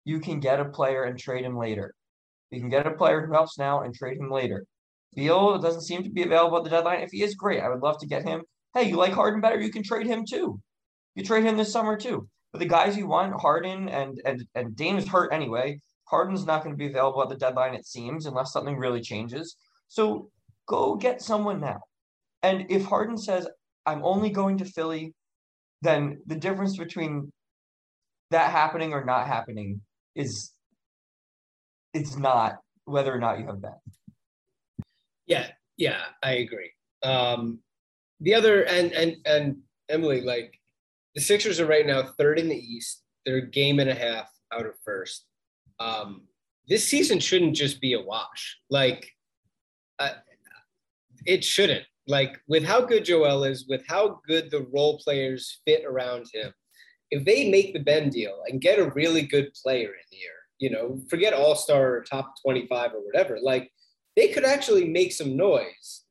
You 0.04 0.20
can 0.20 0.40
get 0.40 0.60
a 0.60 0.66
player 0.66 1.04
and 1.04 1.18
trade 1.18 1.44
him 1.44 1.56
later. 1.56 1.94
You 2.50 2.60
can 2.60 2.68
get 2.68 2.86
a 2.86 2.92
player 2.92 3.26
who 3.26 3.32
helps 3.32 3.58
now 3.58 3.82
and 3.82 3.94
trade 3.94 4.18
him 4.18 4.30
later. 4.30 4.64
Beal 5.14 5.58
doesn't 5.58 5.82
seem 5.82 6.02
to 6.02 6.10
be 6.10 6.22
available 6.22 6.58
at 6.58 6.64
the 6.64 6.70
deadline. 6.70 7.00
If 7.00 7.10
he 7.10 7.22
is 7.22 7.34
great, 7.34 7.62
I 7.62 7.68
would 7.68 7.82
love 7.82 7.98
to 7.98 8.06
get 8.06 8.26
him. 8.26 8.42
Hey, 8.74 8.88
you 8.88 8.96
like 8.96 9.12
Harden 9.12 9.40
better? 9.40 9.60
You 9.60 9.70
can 9.70 9.82
trade 9.82 10.06
him 10.06 10.24
too. 10.28 10.60
You 11.14 11.24
trade 11.24 11.44
him 11.44 11.56
this 11.56 11.72
summer 11.72 11.96
too. 11.96 12.28
But 12.52 12.58
the 12.58 12.66
guys 12.66 12.96
you 12.96 13.06
want, 13.06 13.40
Harden 13.40 13.88
and 13.88 14.20
and 14.24 14.44
and 14.54 14.76
Dame 14.76 14.96
is 14.96 15.08
hurt 15.08 15.32
anyway. 15.32 15.80
Harden's 16.04 16.46
not 16.46 16.62
going 16.62 16.74
to 16.74 16.78
be 16.78 16.86
available 16.86 17.22
at 17.22 17.28
the 17.28 17.36
deadline, 17.36 17.74
it 17.74 17.86
seems, 17.86 18.26
unless 18.26 18.52
something 18.52 18.76
really 18.76 19.00
changes. 19.00 19.56
So 19.88 20.30
go 20.66 20.96
get 20.96 21.22
someone 21.22 21.60
now. 21.60 21.80
And 22.42 22.66
if 22.70 22.84
Harden 22.84 23.16
says, 23.16 23.48
I'm 23.86 24.04
only 24.04 24.30
going 24.30 24.58
to 24.58 24.64
Philly, 24.64 25.14
then 25.82 26.20
the 26.26 26.36
difference 26.36 26.76
between 26.76 27.32
that 28.30 28.50
happening 28.50 28.92
or 28.92 29.04
not 29.04 29.26
happening 29.26 29.80
is 30.14 30.52
it's 31.92 32.16
not 32.16 32.58
whether 32.84 33.14
or 33.14 33.18
not 33.18 33.38
you 33.38 33.46
have 33.46 33.62
Ben. 33.62 33.72
Yeah, 35.26 35.46
yeah, 35.76 36.02
I 36.22 36.32
agree. 36.32 36.70
Um, 37.02 37.60
the 38.20 38.34
other 38.34 38.64
and 38.64 38.92
and 38.92 39.16
and 39.26 39.56
Emily, 39.88 40.20
like 40.20 40.58
the 41.14 41.20
Sixers 41.20 41.60
are 41.60 41.66
right 41.66 41.86
now 41.86 42.02
third 42.18 42.38
in 42.38 42.48
the 42.48 42.56
East. 42.56 43.02
They're 43.24 43.36
a 43.38 43.46
game 43.46 43.80
and 43.80 43.90
a 43.90 43.94
half 43.94 44.30
out 44.52 44.66
of 44.66 44.74
first. 44.84 45.24
Um, 45.80 46.22
this 46.68 46.86
season 46.86 47.20
shouldn't 47.20 47.56
just 47.56 47.80
be 47.80 47.94
a 47.94 48.00
wash. 48.00 48.58
Like, 48.70 49.10
uh, 49.98 50.10
it 51.26 51.44
shouldn't. 51.44 51.84
Like 52.06 52.38
with 52.46 52.64
how 52.64 52.82
good 52.82 53.04
Joel 53.04 53.44
is, 53.44 53.66
with 53.66 53.82
how 53.86 54.20
good 54.28 54.50
the 54.50 54.66
role 54.72 54.98
players 54.98 55.60
fit 55.66 55.84
around 55.86 56.26
him, 56.32 56.52
if 57.14 57.24
they 57.24 57.48
make 57.48 57.72
the 57.72 57.78
Ben 57.78 58.10
deal 58.10 58.42
and 58.48 58.60
get 58.60 58.80
a 58.80 58.90
really 58.90 59.22
good 59.22 59.54
player 59.54 59.88
in 59.88 60.18
here, 60.18 60.30
you 60.58 60.68
know, 60.68 61.00
forget 61.08 61.32
All 61.32 61.54
Star 61.54 61.94
or 61.94 62.02
top 62.02 62.34
twenty 62.42 62.66
five 62.66 62.92
or 62.92 63.06
whatever, 63.06 63.38
like 63.40 63.70
they 64.16 64.28
could 64.28 64.44
actually 64.44 64.88
make 64.88 65.12
some 65.12 65.36
noise 65.36 66.02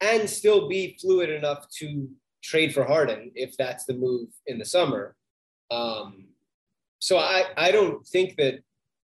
and 0.00 0.30
still 0.30 0.68
be 0.68 0.96
fluid 1.00 1.30
enough 1.30 1.66
to 1.78 2.08
trade 2.42 2.72
for 2.72 2.84
Harden 2.84 3.32
if 3.34 3.56
that's 3.56 3.84
the 3.84 3.94
move 3.94 4.28
in 4.46 4.58
the 4.58 4.64
summer. 4.64 5.16
Um, 5.72 6.28
so 7.00 7.18
I, 7.18 7.46
I 7.56 7.72
don't 7.72 8.06
think 8.06 8.36
that 8.36 8.60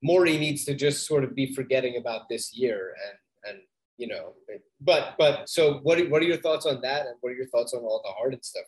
Morey 0.01 0.37
needs 0.37 0.63
to 0.65 0.73
just 0.73 1.05
sort 1.05 1.25
of 1.25 1.35
be 1.35 1.53
forgetting 1.53 1.97
about 1.97 2.29
this 2.29 2.55
year 2.55 2.93
and 3.05 3.17
and 3.47 3.61
you 3.97 4.07
know 4.07 4.33
but 4.79 5.15
but 5.17 5.49
so 5.49 5.79
what 5.83 5.99
are, 5.99 6.07
what 6.09 6.21
are 6.21 6.25
your 6.25 6.41
thoughts 6.41 6.65
on 6.65 6.79
that 6.81 7.07
and 7.07 7.15
what 7.19 7.31
are 7.31 7.35
your 7.35 7.47
thoughts 7.47 7.73
on 7.73 7.81
all 7.81 8.01
the 8.05 8.11
Harden 8.11 8.41
stuff? 8.41 8.65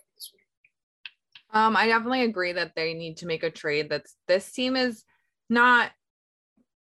Um, 1.54 1.76
I 1.76 1.88
definitely 1.88 2.24
agree 2.24 2.54
that 2.54 2.76
they 2.76 2.94
need 2.94 3.18
to 3.18 3.26
make 3.26 3.44
a 3.44 3.50
trade. 3.50 3.90
That's 3.90 4.16
this 4.28 4.52
team 4.52 4.76
is 4.76 5.04
not 5.50 5.92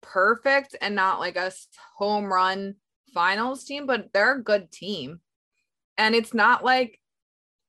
perfect 0.03 0.77
and 0.81 0.95
not 0.95 1.21
like 1.21 1.37
a 1.37 1.53
home 1.97 2.27
run 2.27 2.75
finals 3.15 3.65
team, 3.65 3.87
but 3.87 4.13
they're 4.13 4.37
a 4.37 4.43
good 4.43 4.71
team. 4.71 5.21
And 5.99 6.15
it's 6.15 6.35
not 6.35 6.65
like 6.65 7.01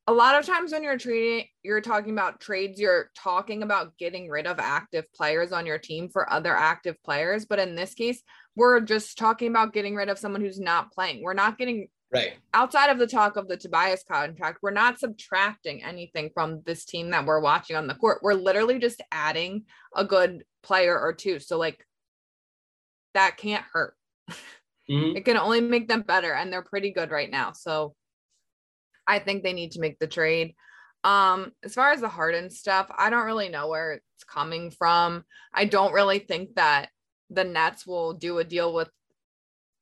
a 0.08 0.14
lot 0.14 0.40
of 0.40 0.46
times 0.46 0.72
when 0.72 0.84
you're 0.84 0.98
trading, 0.98 1.48
you're 1.64 1.82
talking 1.82 2.14
about 2.14 2.40
trades, 2.40 2.80
you're 2.80 3.12
talking 3.16 3.62
about 3.62 3.98
getting 3.98 4.30
rid 4.30 4.48
of 4.48 4.60
active 4.60 5.06
players 5.14 5.52
on 5.52 5.66
your 5.66 5.78
team 5.78 6.10
for 6.10 6.32
other 6.32 6.56
active 6.56 6.96
players. 7.04 7.46
But 7.46 7.60
in 7.60 7.76
this 7.76 7.94
case, 7.94 8.24
we're 8.56 8.80
just 8.80 9.18
talking 9.18 9.50
about 9.50 9.74
getting 9.74 9.96
rid 9.96 10.10
of 10.10 10.18
someone 10.18 10.42
who's 10.42 10.60
not 10.60 10.92
playing. 10.92 11.22
We're 11.22 11.34
not 11.34 11.58
getting 11.58 11.90
right 12.12 12.34
outside 12.54 12.90
of 12.90 13.00
the 13.00 13.08
talk 13.08 13.36
of 13.36 13.48
the 13.48 13.58
Tobias 13.58 14.04
contract. 14.10 14.60
We're 14.62 14.72
not 14.72 15.00
subtracting 15.00 15.84
anything 15.84 16.32
from 16.34 16.62
this 16.66 16.86
team 16.86 17.10
that 17.12 17.26
we're 17.26 17.42
watching 17.42 17.76
on 17.76 17.88
the 17.88 17.96
court. 17.96 18.20
We're 18.22 18.34
literally 18.34 18.80
just 18.80 19.02
adding 19.12 19.66
a 19.96 20.06
good 20.06 20.44
player 20.64 20.98
or 20.98 21.14
two. 21.14 21.40
So, 21.40 21.58
like, 21.58 21.86
that 23.14 23.38
can't 23.38 23.66
hurt. 23.72 23.96
Mm-hmm. 24.90 25.18
It 25.18 25.26
can 25.26 25.38
only 25.38 25.60
make 25.60 25.90
them 25.90 26.02
better. 26.02 26.34
And 26.34 26.52
they're 26.52 26.64
pretty 26.64 26.92
good 26.92 27.12
right 27.12 27.30
now. 27.30 27.52
So, 27.52 27.94
I 29.06 29.20
think 29.20 29.44
they 29.44 29.54
need 29.54 29.72
to 29.72 29.82
make 29.82 30.00
the 30.00 30.08
trade. 30.08 30.56
Um, 31.04 31.52
as 31.64 31.74
far 31.74 31.92
as 31.92 32.02
the 32.02 32.10
Harden 32.10 32.50
stuff, 32.50 32.90
I 32.98 33.10
don't 33.10 33.26
really 33.26 33.50
know 33.50 33.68
where 33.68 33.94
it's 33.94 34.24
coming 34.24 34.72
from. 34.72 35.24
I 35.54 35.66
don't 35.66 35.94
really 35.94 36.20
think 36.20 36.56
that 36.56 36.90
the 37.30 37.44
Nets 37.44 37.86
will 37.86 38.14
do 38.14 38.40
a 38.40 38.44
deal 38.44 38.74
with 38.74 38.90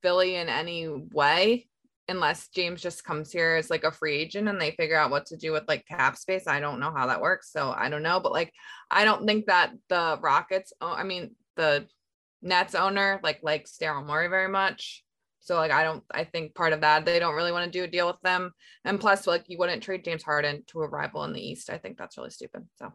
Philly 0.01 0.36
in 0.36 0.49
any 0.49 0.88
way 0.88 1.67
unless 2.08 2.49
James 2.49 2.82
just 2.82 3.03
comes 3.03 3.32
here 3.32 3.56
as 3.56 3.70
like 3.70 3.84
a 3.84 3.91
free 3.91 4.16
agent 4.16 4.47
and 4.47 4.60
they 4.62 4.72
figure 4.72 4.97
out 4.97 5.12
what 5.12 5.26
to 5.28 5.38
do 5.38 5.51
with 5.51 5.68
like 5.68 5.88
cap 5.88 6.18
space. 6.18 6.47
I 6.47 6.60
don't 6.60 6.80
know 6.80 6.91
how 6.95 7.08
that 7.08 7.22
works. 7.22 7.51
So 7.51 7.74
I 7.76 7.89
don't 7.89 8.03
know. 8.03 8.20
But 8.20 8.32
like 8.32 8.53
I 8.91 9.06
don't 9.06 9.26
think 9.26 9.47
that 9.47 9.74
the 9.89 10.20
Rockets, 10.22 10.74
oh, 10.82 10.93
I 10.93 11.03
mean 11.03 11.36
the 11.56 11.88
Nets 12.41 12.76
owner 12.76 13.20
like 13.24 13.39
likes 13.41 13.78
Daryl 13.82 14.06
Morey 14.06 14.28
very 14.28 14.47
much. 14.47 15.03
So 15.39 15.56
like 15.56 15.72
I 15.72 15.84
don't 15.84 16.03
I 16.12 16.24
think 16.24 16.56
part 16.56 16.74
of 16.74 16.82
that 16.82 17.06
they 17.06 17.20
don't 17.20 17.36
really 17.36 17.51
want 17.51 17.66
to 17.66 17.78
do 17.78 17.84
a 17.84 17.88
deal 17.88 18.08
with 18.08 18.22
them. 18.22 18.51
And 18.84 18.99
plus 18.99 19.26
like 19.26 19.45
you 19.47 19.58
wouldn't 19.58 19.84
trade 19.84 20.06
James 20.06 20.24
Harden 20.24 20.64
to 20.68 20.82
a 20.82 20.88
rival 20.88 21.24
in 21.24 21.34
the 21.34 21.41
East. 21.41 21.70
I 21.70 21.78
think 21.78 21.97
that's 21.97 22.18
really 22.18 22.30
stupid. 22.30 22.68
So 22.76 22.93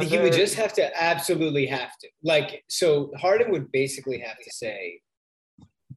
he 0.00 0.18
would 0.18 0.34
just 0.34 0.54
have 0.56 0.74
to 0.74 1.02
absolutely 1.02 1.66
have 1.66 1.96
to. 2.00 2.08
Like 2.22 2.62
so 2.68 3.10
Harden 3.16 3.50
would 3.52 3.72
basically 3.72 4.18
have 4.18 4.38
to 4.38 4.50
say 4.50 5.00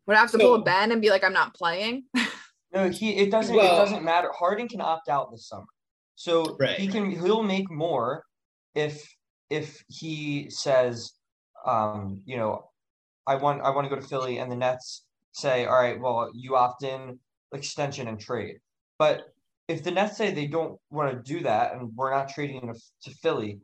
would 0.09 0.17
have 0.17 0.31
to 0.31 0.39
so, 0.39 0.43
pull 0.43 0.55
a 0.55 0.61
Ben 0.63 0.91
and 0.91 1.01
be 1.01 1.11
like 1.11 1.23
I'm 1.23 1.33
not 1.33 1.53
playing. 1.53 2.05
no, 2.73 2.89
he 2.89 3.15
it 3.15 3.29
doesn't 3.29 3.55
well, 3.55 3.75
it 3.75 3.77
doesn't 3.77 4.03
matter. 4.03 4.31
Harden 4.37 4.67
can 4.67 4.81
opt 4.81 5.07
out 5.07 5.31
this 5.31 5.47
summer. 5.47 5.67
So 6.15 6.57
right. 6.59 6.77
he 6.77 6.87
can 6.87 7.11
he'll 7.11 7.43
make 7.43 7.69
more 7.69 8.25
if 8.73 9.07
if 9.49 9.83
he 9.87 10.49
says 10.49 11.13
um 11.65 12.21
you 12.25 12.37
know 12.37 12.65
I 13.27 13.35
want 13.35 13.61
I 13.61 13.69
want 13.69 13.87
to 13.87 13.95
go 13.95 14.01
to 14.01 14.07
Philly 14.07 14.39
and 14.39 14.51
the 14.51 14.55
Nets 14.55 15.05
say, 15.31 15.65
all 15.65 15.79
right, 15.79 15.99
well, 15.99 16.31
you 16.33 16.55
opt 16.55 16.83
in 16.83 17.19
extension 17.53 18.07
and 18.07 18.19
trade. 18.19 18.57
But 18.97 19.31
if 19.67 19.83
the 19.83 19.91
Nets 19.91 20.17
say 20.17 20.31
they 20.31 20.47
don't 20.47 20.79
want 20.89 21.11
to 21.11 21.33
do 21.33 21.41
that 21.41 21.73
and 21.73 21.91
we're 21.95 22.11
not 22.11 22.29
trading 22.29 22.61
to, 22.61 22.73
to 23.09 23.15
Philly, 23.17 23.59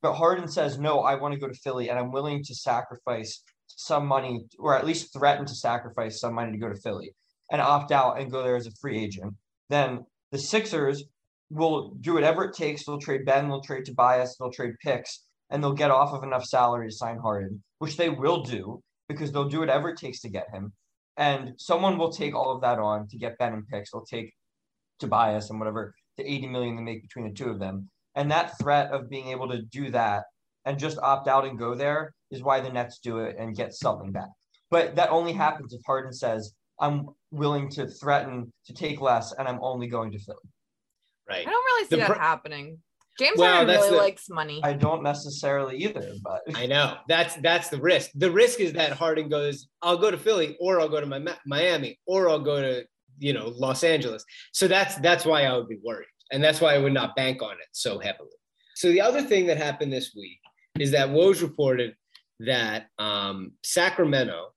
but 0.00 0.14
Harden 0.14 0.46
says, 0.46 0.78
no, 0.78 1.00
I 1.00 1.16
want 1.16 1.34
to 1.34 1.40
go 1.40 1.48
to 1.48 1.54
Philly 1.54 1.90
and 1.90 1.98
I'm 1.98 2.12
willing 2.12 2.44
to 2.44 2.54
sacrifice 2.54 3.42
some 3.78 4.06
money 4.06 4.44
or 4.58 4.76
at 4.76 4.84
least 4.84 5.12
threaten 5.12 5.46
to 5.46 5.54
sacrifice 5.54 6.20
some 6.20 6.34
money 6.34 6.50
to 6.50 6.58
go 6.58 6.68
to 6.68 6.80
Philly 6.80 7.14
and 7.52 7.62
opt 7.62 7.92
out 7.92 8.20
and 8.20 8.30
go 8.30 8.42
there 8.42 8.56
as 8.56 8.66
a 8.66 8.72
free 8.72 8.98
agent, 8.98 9.34
then 9.70 10.04
the 10.32 10.38
Sixers 10.38 11.04
will 11.48 11.94
do 12.00 12.12
whatever 12.12 12.44
it 12.44 12.56
takes. 12.56 12.84
They'll 12.84 12.98
trade 12.98 13.24
Ben, 13.24 13.48
they'll 13.48 13.62
trade 13.62 13.84
Tobias, 13.84 14.36
they'll 14.36 14.50
trade 14.50 14.74
picks, 14.82 15.22
and 15.48 15.62
they'll 15.62 15.74
get 15.74 15.92
off 15.92 16.12
of 16.12 16.24
enough 16.24 16.44
salary 16.44 16.88
to 16.88 16.94
sign 16.94 17.18
Harden, 17.18 17.62
which 17.78 17.96
they 17.96 18.10
will 18.10 18.42
do 18.42 18.82
because 19.08 19.30
they'll 19.30 19.48
do 19.48 19.60
whatever 19.60 19.88
it 19.88 19.96
takes 19.96 20.20
to 20.20 20.28
get 20.28 20.50
him. 20.52 20.72
And 21.16 21.52
someone 21.56 21.98
will 21.98 22.12
take 22.12 22.34
all 22.34 22.50
of 22.50 22.60
that 22.62 22.80
on 22.80 23.06
to 23.08 23.16
get 23.16 23.38
Ben 23.38 23.52
and 23.52 23.66
picks. 23.68 23.92
They'll 23.92 24.04
take 24.04 24.34
Tobias 24.98 25.50
and 25.50 25.60
whatever 25.60 25.94
the 26.16 26.28
80 26.28 26.48
million 26.48 26.76
they 26.76 26.82
make 26.82 27.02
between 27.02 27.28
the 27.28 27.34
two 27.34 27.48
of 27.48 27.60
them. 27.60 27.88
And 28.16 28.30
that 28.32 28.58
threat 28.58 28.90
of 28.90 29.08
being 29.08 29.28
able 29.28 29.48
to 29.48 29.62
do 29.62 29.90
that 29.92 30.24
and 30.68 30.78
just 30.78 30.98
opt 30.98 31.28
out 31.28 31.46
and 31.46 31.58
go 31.58 31.74
there 31.74 32.12
is 32.30 32.42
why 32.42 32.60
the 32.60 32.68
Nets 32.68 32.98
do 32.98 33.20
it 33.20 33.36
and 33.38 33.56
get 33.56 33.72
something 33.72 34.12
back. 34.12 34.28
But 34.70 34.96
that 34.96 35.08
only 35.08 35.32
happens 35.32 35.72
if 35.72 35.80
Harden 35.86 36.12
says, 36.12 36.52
I'm 36.78 37.08
willing 37.30 37.70
to 37.70 37.88
threaten 37.88 38.52
to 38.66 38.74
take 38.74 39.00
less 39.00 39.32
and 39.32 39.48
I'm 39.48 39.58
only 39.62 39.86
going 39.86 40.12
to 40.12 40.18
Philly. 40.18 40.36
Right. 41.26 41.46
I 41.46 41.50
don't 41.50 41.64
really 41.64 41.84
see 41.86 41.96
the 41.96 42.06
that 42.06 42.18
happening. 42.18 42.78
James 43.18 43.38
well, 43.38 43.52
Harden 43.52 43.74
really 43.74 43.90
the, 43.90 43.96
likes 43.96 44.28
money. 44.28 44.60
I 44.62 44.74
don't 44.74 45.02
necessarily 45.02 45.78
either, 45.78 46.12
but 46.22 46.42
I 46.54 46.66
know 46.66 46.98
that's 47.08 47.34
that's 47.36 47.68
the 47.68 47.80
risk. 47.80 48.10
The 48.14 48.30
risk 48.30 48.60
is 48.60 48.74
that 48.74 48.92
Harden 48.92 49.28
goes, 49.28 49.68
I'll 49.82 49.96
go 49.96 50.10
to 50.10 50.18
Philly, 50.18 50.56
or 50.60 50.80
I'll 50.80 50.88
go 50.88 51.00
to 51.00 51.06
my, 51.06 51.20
Miami, 51.44 51.98
or 52.06 52.28
I'll 52.28 52.38
go 52.38 52.60
to 52.62 52.84
you 53.18 53.32
know 53.32 53.48
Los 53.56 53.82
Angeles. 53.82 54.24
So 54.52 54.68
that's 54.68 54.94
that's 54.96 55.24
why 55.24 55.44
I 55.44 55.56
would 55.56 55.68
be 55.68 55.78
worried, 55.82 56.06
and 56.30 56.44
that's 56.44 56.60
why 56.60 56.74
I 56.74 56.78
would 56.78 56.92
not 56.92 57.16
bank 57.16 57.42
on 57.42 57.52
it 57.52 57.68
so 57.72 57.98
heavily. 57.98 58.30
So 58.76 58.92
the 58.92 59.00
other 59.00 59.22
thing 59.22 59.46
that 59.46 59.56
happened 59.56 59.92
this 59.92 60.12
week 60.14 60.38
is 60.80 60.90
that 60.92 61.08
Woj 61.08 61.42
reported 61.42 61.94
that 62.40 62.86
um, 62.98 63.52
Sacramento 63.62 64.52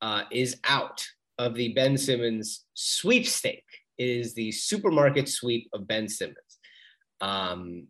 uh, 0.00 0.22
is 0.30 0.58
out 0.64 1.04
of 1.38 1.54
the 1.54 1.72
Ben 1.72 1.96
Simmons 1.96 2.64
sweepstake. 2.74 3.64
It 3.98 4.08
is 4.08 4.34
the 4.34 4.52
supermarket 4.52 5.28
sweep 5.28 5.68
of 5.72 5.86
Ben 5.86 6.08
Simmons. 6.08 6.58
Um, 7.20 7.86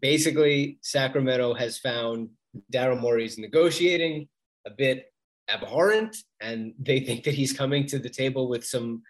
basically, 0.00 0.78
Sacramento 0.82 1.54
has 1.54 1.78
found 1.78 2.28
Daryl 2.72 3.00
Morey's 3.00 3.38
negotiating 3.38 4.28
a 4.66 4.70
bit 4.70 5.06
abhorrent, 5.50 6.16
and 6.40 6.74
they 6.78 7.00
think 7.06 7.24
that 7.24 7.34
he's 7.34 7.52
coming 7.52 7.86
to 7.86 7.98
the 7.98 8.10
table 8.10 8.48
with 8.48 8.64
some 8.64 9.02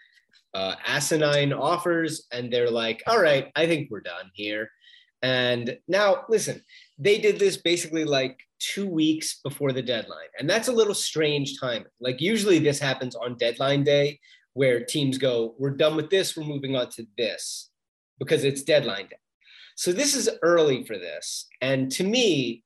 uh, 0.55 0.77
asinine 0.87 1.53
offers, 1.53 2.27
and 2.33 2.53
they're 2.53 2.71
like, 2.71 3.03
"All 3.07 3.21
right, 3.21 3.51
I 3.57 3.67
think 3.67 3.91
we're 3.91 4.01
done 4.01 4.31
here." 4.35 4.71
And 5.25 5.79
now, 5.89 6.27
listen, 6.29 6.63
they 6.99 7.17
did 7.17 7.39
this 7.39 7.57
basically 7.57 8.05
like 8.05 8.39
two 8.59 8.87
weeks 8.87 9.41
before 9.43 9.73
the 9.73 9.81
deadline. 9.81 10.29
And 10.39 10.49
that's 10.49 10.69
a 10.69 10.73
little 10.73 10.93
strange 10.93 11.59
timing. 11.59 11.87
Like 11.99 12.21
usually 12.21 12.59
this 12.59 12.79
happens 12.79 13.17
on 13.17 13.39
deadline 13.39 13.85
day 13.85 14.21
where 14.53 14.85
teams 14.85 15.17
go, 15.17 15.55
we're 15.59 15.71
done 15.71 15.97
with 15.97 16.11
this, 16.11 16.37
we're 16.37 16.45
moving 16.45 16.77
on 16.77 16.91
to 16.91 17.07
this 17.17 17.71
because 18.19 18.45
it's 18.45 18.65
deadline 18.65 19.07
day. 19.07 19.17
So 19.77 19.93
this 19.93 20.15
is 20.15 20.29
early 20.43 20.85
for 20.85 20.99
this. 20.99 21.47
And 21.63 21.91
to 21.93 22.05
me, 22.05 22.63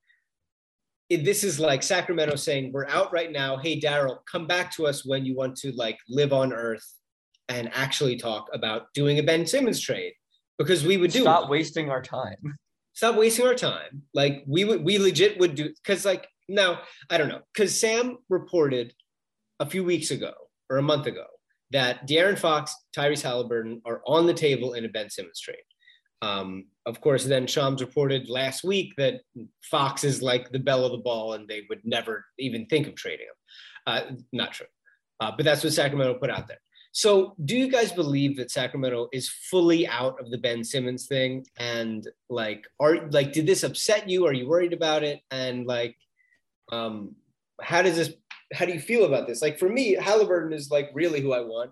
it, 1.09 1.25
this 1.25 1.45
is 1.45 1.61
like 1.61 1.85
Sacramento 1.85 2.35
saying, 2.35 2.73
we're 2.73 2.89
out 2.89 3.13
right 3.13 3.31
now. 3.31 3.57
Hey, 3.57 3.79
Daryl, 3.79 4.19
come 4.31 4.49
back 4.49 4.73
to 4.73 4.89
us 4.89 5.07
when 5.07 5.25
you 5.25 5.37
want 5.37 5.55
to 5.59 5.71
like 5.77 5.99
live 6.09 6.33
on 6.33 6.53
earth 6.53 6.93
and 7.49 7.71
actually 7.73 8.17
talk 8.17 8.49
about 8.53 8.93
doing 8.95 9.21
a 9.21 9.23
Ben 9.23 9.47
Simmons 9.47 9.79
trade 9.81 10.15
because 10.59 10.85
we 10.85 10.97
would 10.97 11.11
do 11.13 11.23
Stop 11.23 11.45
it. 11.45 11.51
wasting 11.51 11.91
our 11.91 12.03
time. 12.03 12.37
Stop 12.95 13.15
wasting 13.15 13.47
our 13.47 13.55
time. 13.55 14.03
Like 14.13 14.43
we 14.47 14.65
would, 14.65 14.85
we 14.85 14.99
legit 14.99 15.39
would 15.39 15.55
do 15.55 15.73
because 15.83 16.05
like 16.05 16.27
now 16.49 16.81
I 17.09 17.19
don't 17.19 17.29
know 17.29 17.43
because 17.55 17.79
Sam 17.79 18.19
reported 18.29 18.93
a 19.61 19.67
few 19.67 19.85
weeks 19.85 20.11
ago 20.11 20.33
or 20.69 20.79
a 20.79 20.83
month 20.83 21.07
ago 21.07 21.25
that 21.71 22.09
De'Aaron 22.09 22.39
Fox, 22.39 22.75
Tyrese 22.97 23.23
Halliburton 23.23 23.83
are 23.85 24.03
on 24.07 24.27
the 24.27 24.35
table 24.35 24.73
in 24.73 24.85
a 24.85 24.89
Ben 24.89 25.11
Simmons 25.11 25.41
trade. 25.41 25.57
Um, 26.23 26.67
of 26.87 27.01
course, 27.01 27.25
then 27.25 27.47
Shams 27.47 27.81
reported 27.81 28.29
last 28.29 28.65
week 28.65 28.95
that 28.97 29.21
Fox 29.63 30.03
is 30.03 30.23
like 30.23 30.51
the 30.51 30.59
belle 30.59 30.85
of 30.85 30.93
the 30.93 30.99
ball 30.99 31.35
and 31.35 31.47
they 31.47 31.63
would 31.69 31.81
never 31.85 32.25
even 32.39 32.67
think 32.67 32.89
of 32.89 32.97
trading 32.97 33.27
him. 33.27 33.35
Uh, 33.87 34.01
not 34.33 34.53
true. 34.53 34.67
Uh, 35.21 35.33
but 35.37 35.45
that's 35.45 35.63
what 35.63 35.73
Sacramento 35.73 36.15
put 36.15 36.31
out 36.31 36.49
there. 36.49 36.59
So, 36.99 37.37
do 37.45 37.57
you 37.57 37.71
guys 37.71 37.93
believe 37.93 38.37
that 38.39 38.51
Sacramento 38.51 39.09
is 39.13 39.29
fully 39.29 39.87
out 39.87 40.19
of 40.21 40.33
the 40.33 40.39
Ben 40.39 40.65
Simmons 40.65 41.07
thing? 41.07 41.47
And 41.57 42.05
like, 42.29 42.65
are 42.81 43.09
like, 43.11 43.33
did 43.33 43.47
this 43.47 43.63
upset 43.63 44.09
you? 44.11 44.27
Are 44.27 44.33
you 44.33 44.49
worried 44.49 44.73
about 44.73 45.05
it? 45.05 45.21
And 45.31 45.65
like, 45.65 45.97
um, 46.73 47.15
how 47.61 47.83
does 47.83 47.97
this? 47.97 48.11
How 48.53 48.65
do 48.65 48.73
you 48.73 48.81
feel 48.81 49.05
about 49.05 49.29
this? 49.29 49.41
Like, 49.41 49.61
for 49.61 49.69
me, 49.69 49.95
Halliburton 49.95 50.53
is 50.53 50.71
like 50.73 50.91
really 50.93 51.21
who 51.21 51.33
I 51.33 51.41
want 51.41 51.71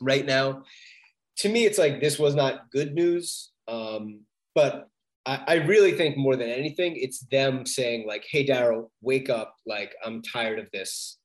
right 0.00 0.24
now 0.24 0.62
to 1.38 1.48
me, 1.48 1.64
it's 1.64 1.78
like 1.78 2.00
this 2.00 2.18
was 2.18 2.34
not 2.34 2.70
good 2.70 2.94
news. 2.94 3.50
Um, 3.68 4.20
but 4.54 4.88
I, 5.24 5.42
I, 5.46 5.54
really 5.54 5.92
think 5.92 6.16
more 6.16 6.36
than 6.36 6.48
anything, 6.48 6.96
it's 6.96 7.20
them 7.30 7.66
saying 7.66 8.06
like, 8.06 8.24
"Hey, 8.28 8.46
Daryl, 8.46 8.90
wake 9.02 9.30
up! 9.30 9.54
Like, 9.66 9.94
I'm 10.04 10.22
tired 10.22 10.58
of 10.58 10.70
this 10.72 11.17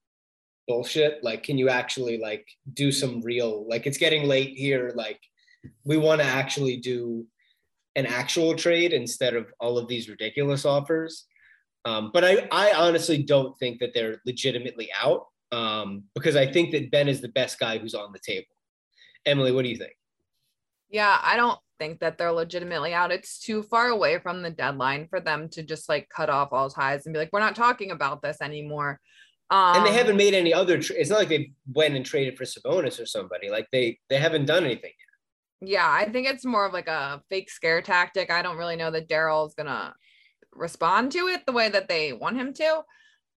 bullshit. 0.67 1.23
Like, 1.23 1.43
can 1.43 1.57
you 1.57 1.69
actually 1.69 2.17
like 2.17 2.47
do 2.73 2.91
some 2.91 3.21
real? 3.21 3.67
Like, 3.67 3.85
it's 3.85 3.97
getting 3.97 4.27
late 4.27 4.57
here. 4.57 4.91
Like, 4.95 5.19
we 5.83 5.97
want 5.97 6.21
to 6.21 6.27
actually 6.27 6.77
do 6.77 7.25
an 7.95 8.05
actual 8.05 8.55
trade 8.55 8.93
instead 8.93 9.35
of 9.35 9.51
all 9.59 9.77
of 9.77 9.87
these 9.87 10.09
ridiculous 10.09 10.65
offers." 10.65 11.25
Um, 11.85 12.11
but 12.13 12.23
I, 12.23 12.47
I 12.51 12.73
honestly 12.73 13.23
don't 13.23 13.57
think 13.59 13.79
that 13.79 13.93
they're 13.93 14.21
legitimately 14.25 14.89
out 14.97 15.27
um, 15.51 16.03
because 16.15 16.35
I 16.35 16.49
think 16.49 16.71
that 16.71 16.91
Ben 16.91 17.09
is 17.09 17.21
the 17.21 17.27
best 17.29 17.59
guy 17.59 17.77
who's 17.77 17.93
on 17.93 18.13
the 18.13 18.19
table. 18.19 18.47
Emily, 19.25 19.51
what 19.51 19.63
do 19.63 19.69
you 19.69 19.77
think? 19.77 19.93
Yeah, 20.89 21.19
I 21.21 21.35
don't 21.35 21.59
think 21.79 21.99
that 21.99 22.17
they're 22.17 22.31
legitimately 22.31 22.93
out. 22.93 23.11
It's 23.11 23.39
too 23.39 23.63
far 23.63 23.89
away 23.89 24.19
from 24.19 24.41
the 24.41 24.49
deadline 24.49 25.07
for 25.09 25.19
them 25.19 25.49
to 25.49 25.63
just 25.63 25.89
like 25.89 26.07
cut 26.09 26.29
off 26.29 26.49
all 26.51 26.69
ties 26.69 27.05
and 27.05 27.13
be 27.13 27.19
like, 27.19 27.29
we're 27.33 27.39
not 27.39 27.55
talking 27.55 27.91
about 27.91 28.21
this 28.21 28.41
anymore. 28.41 28.99
Um, 29.49 29.77
and 29.77 29.85
they 29.85 29.93
haven't 29.93 30.13
um, 30.13 30.17
made 30.17 30.33
any 30.33 30.53
other. 30.53 30.81
Tra- 30.81 30.95
it's 30.95 31.09
not 31.09 31.19
like 31.19 31.29
they 31.29 31.51
went 31.71 31.95
and 31.95 32.05
traded 32.05 32.37
for 32.37 32.45
Sabonis 32.45 32.99
or 32.99 33.05
somebody. 33.05 33.49
Like 33.49 33.67
they 33.71 33.99
they 34.09 34.17
haven't 34.17 34.45
done 34.45 34.63
anything 34.63 34.91
yet. 35.61 35.69
Yeah, 35.69 35.89
I 35.89 36.09
think 36.09 36.27
it's 36.27 36.45
more 36.45 36.65
of 36.65 36.73
like 36.73 36.87
a 36.87 37.21
fake 37.29 37.49
scare 37.49 37.81
tactic. 37.81 38.31
I 38.31 38.41
don't 38.41 38.57
really 38.57 38.75
know 38.75 38.91
that 38.91 39.09
Daryl's 39.09 39.53
gonna 39.53 39.93
respond 40.51 41.11
to 41.13 41.27
it 41.27 41.45
the 41.45 41.53
way 41.53 41.69
that 41.69 41.87
they 41.87 42.13
want 42.13 42.37
him 42.37 42.53
to. 42.53 42.83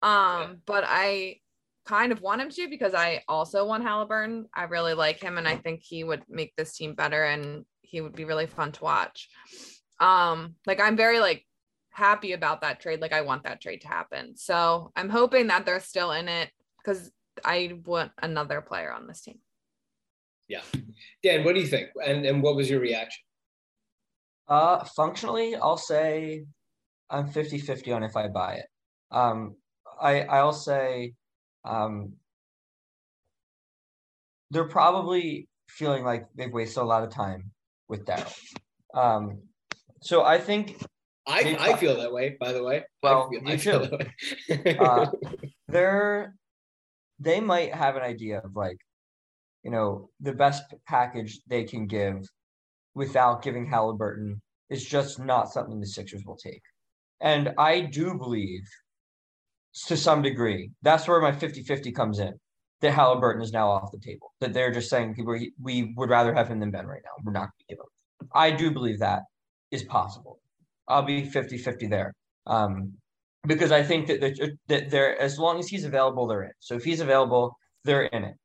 Um, 0.02 0.42
yeah. 0.42 0.54
but 0.66 0.84
I 0.88 1.38
kind 1.86 2.12
of 2.12 2.22
want 2.22 2.42
him 2.42 2.50
to 2.50 2.68
because 2.70 2.94
I 2.94 3.24
also 3.28 3.66
want 3.66 3.84
Halliburton. 3.84 4.48
I 4.54 4.64
really 4.64 4.94
like 4.94 5.22
him 5.22 5.38
and 5.38 5.48
I 5.48 5.56
think 5.56 5.82
he 5.84 6.04
would 6.04 6.24
make 6.28 6.54
this 6.56 6.76
team 6.76 6.96
better 6.96 7.24
and 7.24 7.66
he 7.82 8.02
would 8.02 8.16
be 8.16 8.26
really 8.26 8.48
fun 8.48 8.72
to 8.74 8.84
watch. 8.84 9.30
Um, 10.00 10.56
like 10.66 10.82
I'm 10.82 10.98
very 10.98 11.20
like 11.20 11.46
happy 11.96 12.34
about 12.34 12.62
that 12.62 12.80
trade. 12.80 13.02
Like 13.02 13.14
I 13.14 13.22
want 13.22 13.44
that 13.44 13.62
trade 13.62 13.82
to 13.82 13.88
happen. 13.88 14.36
So 14.36 14.92
I'm 14.96 15.10
hoping 15.10 15.48
that 15.48 15.66
they're 15.66 15.80
still 15.80 16.12
in 16.12 16.28
it 16.28 16.50
because 16.78 17.12
I 17.44 17.80
want 17.86 18.12
another 18.22 18.62
player 18.62 18.92
on 18.92 19.08
this 19.08 19.22
team. 19.22 19.40
Yeah. 20.48 20.62
Dan, 21.24 21.44
what 21.44 21.56
do 21.56 21.62
you 21.62 21.68
think? 21.68 21.90
And 22.06 22.26
and 22.26 22.44
what 22.44 22.56
was 22.56 22.70
your 22.70 22.80
reaction? 22.80 23.24
Uh 24.48 24.84
functionally, 24.96 25.56
I'll 25.56 25.78
say 25.78 26.46
I'm 27.10 27.30
50-50 27.30 27.96
on 27.96 28.04
if 28.04 28.16
I 28.16 28.28
buy 28.28 28.56
it. 28.56 28.68
Um 29.12 29.56
I 30.00 30.22
I'll 30.22 30.54
say 30.54 31.14
um, 31.66 32.14
they're 34.52 34.68
probably 34.68 35.48
feeling 35.68 36.04
like 36.04 36.26
they've 36.36 36.54
wasted 36.54 36.84
a 36.84 36.86
lot 36.86 37.04
of 37.04 37.10
time 37.10 37.52
with 37.90 38.06
Daryl. 38.06 38.34
Um, 38.94 39.40
so 40.02 40.24
I 40.24 40.38
think 40.38 40.78
I, 41.28 41.58
I 41.60 41.76
feel 41.78 41.98
that 41.98 42.12
way, 42.12 42.38
by 42.40 42.52
the 42.52 42.64
way. 42.64 42.84
Well, 43.02 43.30
I 43.48 43.58
feel, 43.58 43.84
you 43.84 44.00
too. 44.48 44.80
uh, 44.80 45.08
they're 45.68 46.36
they 47.20 47.40
might 47.40 47.74
have 47.74 47.96
an 47.96 48.02
idea 48.02 48.40
of 48.40 48.56
like, 48.56 48.78
you 49.64 49.72
know, 49.72 50.10
the 50.20 50.34
best 50.34 50.64
package 50.88 51.40
they 51.48 51.64
can 51.64 51.88
give 51.88 52.28
without 52.94 53.42
giving 53.42 53.66
Halliburton 53.66 54.42
is 54.70 54.86
just 54.86 55.20
not 55.20 55.52
something 55.52 55.80
the 55.80 55.88
Sixers 55.88 56.24
will 56.26 56.38
take. 56.38 56.62
And 57.22 57.54
I 57.58 57.82
do 57.82 58.18
believe 58.18 58.64
to 59.88 59.98
some 59.98 60.22
degree. 60.22 60.72
That's 60.82 61.08
where 61.08 61.22
my 61.22 61.32
50 61.32 61.64
50 61.64 61.92
comes 61.92 62.20
in. 62.20 62.34
That 62.82 62.92
Halliburton 62.92 63.42
is 63.42 63.54
now 63.54 63.70
off 63.70 63.92
the 63.92 64.00
table. 64.00 64.34
That 64.42 64.54
they're 64.54 64.72
just 64.72 64.90
saying 64.90 65.16
we, 65.26 65.54
we 65.62 65.94
would 65.96 66.10
rather 66.10 66.34
have 66.34 66.50
him 66.50 66.60
than 66.60 66.72
Ben 66.72 66.86
right 66.86 67.02
now. 67.04 67.12
We're 67.24 67.32
not 67.32 67.42
going 67.42 67.52
to 67.60 67.66
give 67.70 67.80
him. 67.80 68.30
I 68.34 68.52
do 68.52 68.70
believe 68.72 69.00
that 69.00 69.24
is 69.72 69.84
possible. 69.84 70.40
I'll 70.88 71.04
be 71.04 71.26
50 71.26 71.58
50 71.58 71.88
there. 71.88 72.14
Um, 72.48 72.94
because 73.48 73.72
I 73.72 73.84
think 73.84 74.08
that, 74.08 74.22
that, 74.22 74.58
that 74.68 74.90
they're, 74.90 75.20
as 75.20 75.38
long 75.38 75.60
as 75.60 75.68
he's 75.68 75.86
available, 75.86 76.28
they're 76.28 76.44
in. 76.44 76.52
So 76.60 76.76
if 76.76 76.84
he's 76.84 77.00
available, 77.00 77.56
they're 77.84 78.06
in 78.06 78.24
it. 78.24 78.36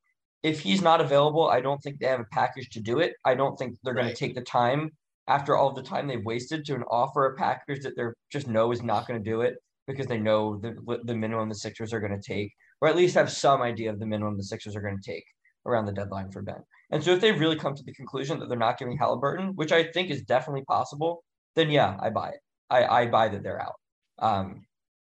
If 0.43 0.61
he's 0.61 0.83
not 0.83 1.01
available, 1.01 1.49
I 1.49 1.61
don't 1.61 1.79
think 1.79 1.99
they 1.99 2.07
have 2.07 2.21
a 2.21 2.33
package 2.33 2.69
to 2.71 2.81
do 2.81 2.99
it. 2.99 3.13
I 3.25 3.35
don't 3.35 3.57
think 3.57 3.77
they're 3.83 3.95
going 3.95 4.09
to 4.09 4.15
take 4.15 4.35
the 4.35 4.43
time 4.43 4.91
after 5.29 5.57
all 5.57 5.73
the 5.73 5.83
time 5.83 6.09
they've 6.09 6.25
wasted 6.25 6.65
to 6.65 6.75
an 6.75 6.83
offer 6.91 7.27
a 7.27 7.37
package 7.37 7.83
that 7.83 7.95
they're 7.97 8.15
just 8.33 8.49
know 8.49 8.73
is 8.73 8.83
not 8.83 9.07
going 9.07 9.23
to 9.23 9.31
do 9.31 9.43
it 9.43 9.55
because 9.87 10.07
they 10.07 10.19
know 10.19 10.59
the 10.59 10.75
the 11.05 11.15
minimum 11.15 11.49
the 11.49 11.55
Sixers 11.55 11.93
are 11.93 12.01
going 12.01 12.19
to 12.19 12.35
take, 12.35 12.53
or 12.81 12.89
at 12.89 12.97
least 12.97 13.15
have 13.15 13.31
some 13.31 13.63
idea 13.63 13.91
of 13.91 13.99
the 13.99 14.07
minimum 14.07 14.37
the 14.37 14.45
Sixers 14.45 14.77
are 14.77 14.81
going 14.81 14.99
to 15.01 15.11
take 15.11 15.25
around 15.67 15.87
the 15.87 15.93
deadline 15.93 16.31
for 16.31 16.43
Ben. 16.43 16.63
And 16.91 17.03
so 17.03 17.13
if 17.13 17.21
they 17.21 17.33
really 17.33 17.57
come 17.57 17.75
to 17.75 17.83
the 17.85 17.93
conclusion 17.93 18.39
that 18.39 18.49
they're 18.49 18.59
not 18.59 18.79
giving 18.79 18.97
Halliburton, 18.97 19.53
which 19.55 19.73
I 19.73 19.85
think 19.85 20.11
is 20.11 20.23
definitely 20.23 20.65
possible, 20.65 21.23
then 21.57 21.71
yeah, 21.71 21.97
I 22.01 22.11
buy 22.11 22.31
it. 22.31 22.41
I, 22.69 22.85
I 22.85 23.07
buy 23.07 23.29
that 23.29 23.43
they're 23.43 23.61
out. 23.61 23.77
Um, 24.19 24.63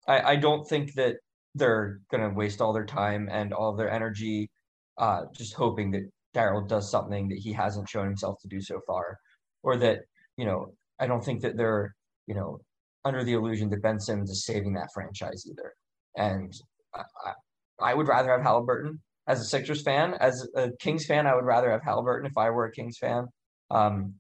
I, 0.07 0.21
I 0.33 0.37
don't 0.37 0.67
think 0.69 0.95
that 0.95 1.17
they're 1.55 2.01
going 2.11 2.23
to 2.29 2.35
waste 2.35 2.61
all 2.61 2.73
their 2.73 2.85
time 2.85 3.29
and 3.31 3.53
all 3.53 3.75
their 3.75 3.91
energy 3.91 4.51
uh, 4.99 5.23
just 5.37 5.55
hoping 5.55 5.91
that 5.93 6.11
Daryl 6.35 6.69
does 6.69 6.91
something 6.91 7.29
that 7.29 7.39
he 7.39 7.53
hasn't 7.53 7.89
shown 7.89 8.07
himself 8.07 8.39
to 8.43 8.49
do 8.49 8.61
so 8.61 8.81
far, 8.87 9.19
or 9.63 9.77
that, 9.77 10.01
you 10.37 10.45
know, 10.45 10.75
I 10.99 11.07
don't 11.07 11.25
think 11.25 11.43
that 11.43 11.57
they're, 11.57 11.95
you 12.27 12.35
know, 12.35 12.59
under 13.05 13.23
the 13.23 13.35
illusion 13.35 13.71
that 13.71 13.83
Ben 13.83 14.01
Simmons 14.01 14.31
is 14.31 14.45
saving 14.45 14.75
that 14.75 14.89
franchise 14.93 15.45
either. 15.49 15.73
And 16.17 16.53
I, 16.95 17.33
I 17.81 17.95
would 17.95 18.09
rather 18.09 18.31
have 18.31 18.43
Halliburton 18.43 19.01
as 19.27 19.41
a 19.41 19.45
Sixers 19.45 19.83
fan. 19.83 20.15
As 20.21 20.47
a 20.55 20.71
Kings 20.81 21.07
fan, 21.07 21.27
I 21.27 21.35
would 21.35 21.45
rather 21.45 21.71
have 21.71 21.83
Halliburton 21.83 22.27
if 22.27 22.37
I 22.37 22.51
were 22.51 22.67
a 22.67 22.73
Kings 22.73 22.99
fan. 22.99 23.27
Um, 23.71 24.15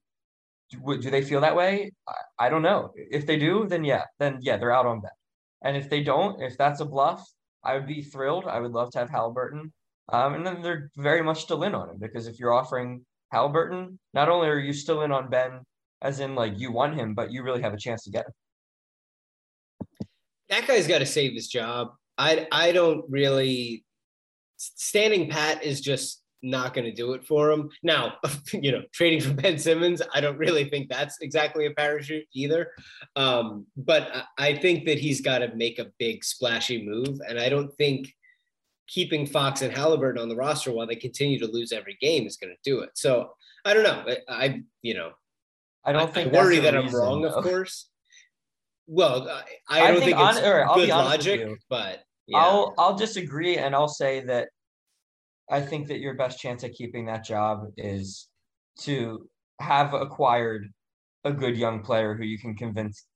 do, 0.70 0.98
do 1.00 1.10
they 1.10 1.22
feel 1.22 1.40
that 1.40 1.56
way? 1.56 1.92
I, 2.08 2.46
I, 2.46 2.48
don't 2.48 2.62
know. 2.62 2.92
If 2.96 3.26
they 3.26 3.38
do, 3.38 3.66
then 3.68 3.84
yeah, 3.84 4.04
then 4.18 4.38
yeah, 4.40 4.56
they're 4.56 4.72
out 4.72 4.86
on 4.86 5.00
Ben. 5.00 5.10
And 5.62 5.76
if 5.76 5.88
they 5.88 6.02
don't, 6.02 6.42
if 6.42 6.56
that's 6.58 6.80
a 6.80 6.84
bluff, 6.84 7.26
I 7.62 7.74
would 7.74 7.86
be 7.86 8.02
thrilled. 8.02 8.44
I 8.46 8.60
would 8.60 8.72
love 8.72 8.90
to 8.92 8.98
have 8.98 9.10
Halliburton. 9.10 9.72
Um, 10.12 10.34
and 10.34 10.46
then 10.46 10.60
they're 10.60 10.90
very 10.96 11.22
much 11.22 11.42
still 11.42 11.62
in 11.62 11.74
on 11.74 11.88
him 11.88 11.98
because 11.98 12.26
if 12.26 12.38
you're 12.38 12.52
offering 12.52 13.04
Halliburton, 13.32 13.98
not 14.12 14.28
only 14.28 14.48
are 14.48 14.58
you 14.58 14.74
still 14.74 15.02
in 15.02 15.12
on 15.12 15.30
Ben, 15.30 15.60
as 16.02 16.20
in 16.20 16.34
like 16.34 16.58
you 16.58 16.72
want 16.72 16.94
him, 16.94 17.14
but 17.14 17.32
you 17.32 17.42
really 17.42 17.62
have 17.62 17.72
a 17.72 17.78
chance 17.78 18.04
to 18.04 18.10
get 18.10 18.26
him 18.26 18.32
that 20.48 20.66
guy's 20.66 20.86
got 20.86 20.98
to 20.98 21.06
save 21.06 21.34
his 21.34 21.48
job. 21.48 21.92
I 22.16 22.46
I 22.52 22.72
don't 22.72 23.04
really 23.08 23.84
standing 24.56 25.30
pat 25.30 25.64
is 25.64 25.80
just 25.80 26.22
not 26.44 26.74
going 26.74 26.84
to 26.84 26.92
do 26.92 27.14
it 27.14 27.26
for 27.26 27.50
him. 27.50 27.70
Now, 27.82 28.14
you 28.52 28.70
know, 28.70 28.82
trading 28.92 29.20
for 29.20 29.34
Ben 29.34 29.58
Simmons, 29.58 30.02
I 30.14 30.20
don't 30.20 30.38
really 30.38 30.68
think 30.68 30.88
that's 30.88 31.18
exactly 31.20 31.66
a 31.66 31.70
parachute 31.70 32.26
either. 32.32 32.70
Um, 33.16 33.66
but 33.76 34.26
I 34.38 34.54
think 34.54 34.86
that 34.86 34.98
he's 34.98 35.20
got 35.20 35.38
to 35.38 35.54
make 35.56 35.78
a 35.78 35.90
big 35.98 36.24
splashy 36.24 36.86
move, 36.86 37.20
and 37.28 37.38
I 37.38 37.48
don't 37.48 37.74
think 37.76 38.14
keeping 38.86 39.26
Fox 39.26 39.62
and 39.62 39.74
Halliburton 39.74 40.20
on 40.20 40.28
the 40.28 40.36
roster 40.36 40.70
while 40.70 40.86
they 40.86 40.96
continue 40.96 41.38
to 41.38 41.46
lose 41.46 41.72
every 41.72 41.96
game 42.00 42.26
is 42.26 42.36
going 42.36 42.54
to 42.54 42.70
do 42.70 42.80
it. 42.80 42.90
So 42.94 43.30
I 43.64 43.72
don't 43.74 43.82
know. 43.82 44.04
I, 44.28 44.44
I 44.44 44.62
you 44.82 44.94
know, 44.94 45.12
I 45.84 45.92
don't 45.92 46.12
think 46.12 46.34
I 46.34 46.38
worry 46.38 46.60
that 46.60 46.76
I'm 46.76 46.94
wrong, 46.94 47.22
though. 47.22 47.30
of 47.30 47.44
course. 47.44 47.88
well, 48.86 49.28
I, 49.68 49.80
I 49.80 49.90
don't 49.90 50.00
think, 50.00 50.16
think 50.16 50.18
on, 50.18 50.36
it's 50.36 50.40
good 50.74 50.88
logic, 50.90 51.48
but 51.68 52.04
yeah. 52.26 52.38
I'll 52.38 52.74
I'll 52.78 52.94
disagree 52.94 53.56
and 53.56 53.74
I'll 53.74 53.88
say 53.88 54.20
that 54.20 54.48
I 55.50 55.60
think 55.60 55.88
that 55.88 56.00
your 56.00 56.14
best 56.14 56.38
chance 56.38 56.64
at 56.64 56.72
keeping 56.72 57.06
that 57.06 57.24
job 57.24 57.66
is 57.76 58.28
to 58.80 59.28
have 59.60 59.94
acquired 59.94 60.72
a 61.24 61.32
good 61.32 61.56
young 61.56 61.82
player 61.82 62.14
who 62.14 62.24
you 62.24 62.38
can 62.38 62.54
convince 62.54 63.06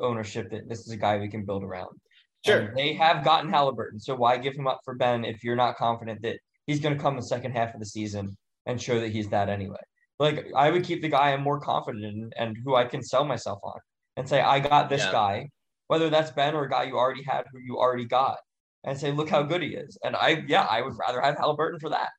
ownership 0.00 0.50
that 0.50 0.68
this 0.68 0.80
is 0.80 0.92
a 0.92 0.96
guy 0.96 1.18
we 1.18 1.28
can 1.28 1.44
build 1.44 1.64
around. 1.64 1.96
Sure. 2.44 2.60
And 2.60 2.76
they 2.76 2.92
have 2.94 3.24
gotten 3.24 3.50
Halliburton, 3.50 3.98
so 3.98 4.14
why 4.14 4.38
give 4.38 4.54
him 4.54 4.66
up 4.66 4.80
for 4.84 4.94
Ben 4.94 5.24
if 5.24 5.42
you're 5.42 5.56
not 5.56 5.76
confident 5.76 6.22
that 6.22 6.38
he's 6.66 6.80
going 6.80 6.96
to 6.96 7.02
come 7.02 7.16
the 7.16 7.22
second 7.22 7.52
half 7.52 7.74
of 7.74 7.80
the 7.80 7.86
season 7.86 8.36
and 8.66 8.80
show 8.80 9.00
that 9.00 9.10
he's 9.10 9.28
that 9.30 9.48
anyway? 9.48 9.76
Like 10.18 10.46
I 10.54 10.70
would 10.70 10.84
keep 10.84 11.02
the 11.02 11.08
guy 11.08 11.32
I'm 11.32 11.42
more 11.42 11.60
confident 11.60 12.04
in 12.04 12.30
and 12.36 12.56
who 12.64 12.74
I 12.74 12.84
can 12.84 13.02
sell 13.02 13.24
myself 13.24 13.58
on 13.62 13.78
and 14.16 14.28
say 14.28 14.40
I 14.40 14.60
got 14.60 14.88
this 14.88 15.02
yeah. 15.02 15.12
guy, 15.12 15.48
whether 15.88 16.10
that's 16.10 16.30
Ben 16.30 16.54
or 16.54 16.64
a 16.64 16.70
guy 16.70 16.84
you 16.84 16.96
already 16.96 17.22
had 17.24 17.44
who 17.52 17.58
you 17.58 17.76
already 17.76 18.04
got, 18.04 18.38
and 18.84 18.98
say 18.98 19.12
look 19.12 19.28
how 19.28 19.42
good 19.42 19.62
he 19.62 19.68
is. 19.68 19.98
And 20.04 20.16
I 20.16 20.44
yeah 20.46 20.66
I 20.68 20.82
would 20.82 20.96
rather 20.98 21.20
have 21.20 21.36
Halliburton 21.36 21.80
for 21.80 21.90
that. 21.90 22.10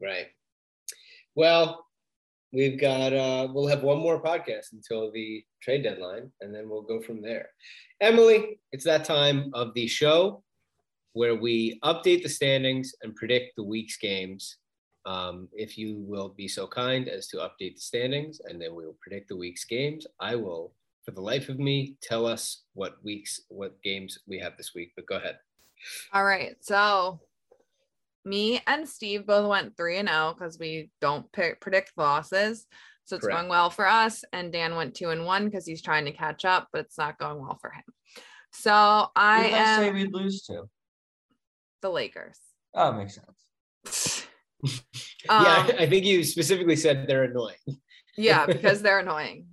Right. 0.00 0.26
Well, 1.34 1.86
we've 2.52 2.80
got 2.80 3.12
uh 3.12 3.48
we'll 3.52 3.66
have 3.66 3.82
one 3.82 3.98
more 3.98 4.22
podcast 4.22 4.72
until 4.72 5.10
the 5.12 5.44
trade 5.62 5.82
deadline 5.82 6.30
and 6.40 6.54
then 6.54 6.68
we'll 6.68 6.82
go 6.82 7.00
from 7.00 7.20
there 7.20 7.50
emily 8.00 8.58
it's 8.72 8.84
that 8.84 9.04
time 9.04 9.50
of 9.52 9.74
the 9.74 9.86
show 9.86 10.42
where 11.12 11.34
we 11.34 11.78
update 11.84 12.22
the 12.22 12.28
standings 12.28 12.94
and 13.02 13.14
predict 13.14 13.56
the 13.56 13.62
week's 13.62 13.96
games 13.96 14.58
um, 15.06 15.48
if 15.52 15.78
you 15.78 15.98
will 16.00 16.30
be 16.30 16.48
so 16.48 16.66
kind 16.66 17.08
as 17.08 17.28
to 17.28 17.36
update 17.36 17.74
the 17.74 17.80
standings 17.80 18.40
and 18.44 18.60
then 18.60 18.74
we 18.74 18.84
will 18.84 18.98
predict 19.00 19.28
the 19.28 19.36
week's 19.36 19.64
games 19.64 20.06
i 20.20 20.34
will 20.34 20.72
for 21.06 21.12
the 21.12 21.20
life 21.20 21.48
of 21.48 21.58
me 21.58 21.94
tell 22.02 22.26
us 22.26 22.64
what 22.74 22.96
weeks 23.02 23.40
what 23.48 23.80
games 23.82 24.18
we 24.26 24.38
have 24.38 24.56
this 24.58 24.74
week 24.74 24.92
but 24.96 25.06
go 25.06 25.16
ahead 25.16 25.38
all 26.12 26.24
right 26.24 26.56
so 26.60 27.18
me 28.26 28.60
and 28.66 28.86
Steve 28.86 29.24
both 29.24 29.48
went 29.48 29.76
3 29.76 29.98
and 29.98 30.08
0 30.08 30.34
because 30.36 30.58
we 30.58 30.90
don't 31.00 31.30
pick, 31.32 31.60
predict 31.60 31.92
losses. 31.96 32.66
So 33.04 33.16
it's 33.16 33.24
Correct. 33.24 33.38
going 33.38 33.48
well 33.48 33.70
for 33.70 33.86
us. 33.86 34.24
And 34.32 34.52
Dan 34.52 34.74
went 34.74 34.96
2 34.96 35.10
and 35.10 35.24
1 35.24 35.44
because 35.44 35.64
he's 35.64 35.80
trying 35.80 36.04
to 36.06 36.12
catch 36.12 36.44
up, 36.44 36.68
but 36.72 36.80
it's 36.80 36.98
not 36.98 37.18
going 37.18 37.38
well 37.40 37.56
for 37.60 37.70
him. 37.70 37.84
So 38.52 39.06
I 39.14 39.44
Who 39.44 39.54
am 39.54 39.84
say 39.84 39.92
we 39.92 40.06
lose 40.06 40.42
to 40.44 40.64
the 41.82 41.90
Lakers. 41.90 42.38
Oh, 42.74 42.92
makes 42.92 43.14
sense. 43.84 44.26
um, 45.28 45.44
yeah, 45.44 45.76
I 45.78 45.86
think 45.86 46.04
you 46.04 46.24
specifically 46.24 46.76
said 46.76 47.06
they're 47.06 47.24
annoying. 47.24 47.54
yeah, 48.16 48.46
because 48.46 48.82
they're 48.82 48.98
annoying. 48.98 49.46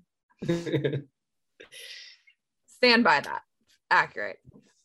Stand 2.84 3.06
by 3.06 3.22
that. 3.22 3.44
Accurate. 3.92 4.40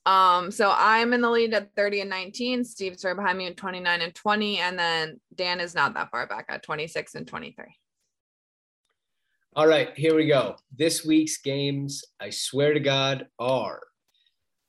Um, 0.07 0.53
so 0.53 0.73
I'm 0.73 1.13
in 1.13 1.21
the 1.21 1.29
lead 1.29 1.53
at 1.53 1.75
30 1.75 2.03
and 2.03 2.11
19. 2.11 2.63
Steve's 2.63 3.05
right 3.05 3.17
behind 3.17 3.37
me 3.37 3.49
at 3.49 3.57
29 3.57 4.01
and 4.01 4.15
20. 4.15 4.59
And 4.59 4.79
then 4.79 5.19
Dan 5.35 5.59
is 5.59 5.75
not 5.75 5.95
that 5.95 6.13
far 6.13 6.29
back 6.29 6.47
at 6.49 6.63
26 6.63 7.17
and 7.17 7.27
23. 7.27 7.65
All 9.57 9.67
right, 9.67 9.89
here 9.97 10.15
we 10.15 10.29
go. 10.29 10.55
This 10.77 11.05
week's 11.05 11.39
games, 11.39 12.05
I 12.21 12.31
swear 12.31 12.73
to 12.73 12.79
God, 12.79 13.27
are 13.41 13.81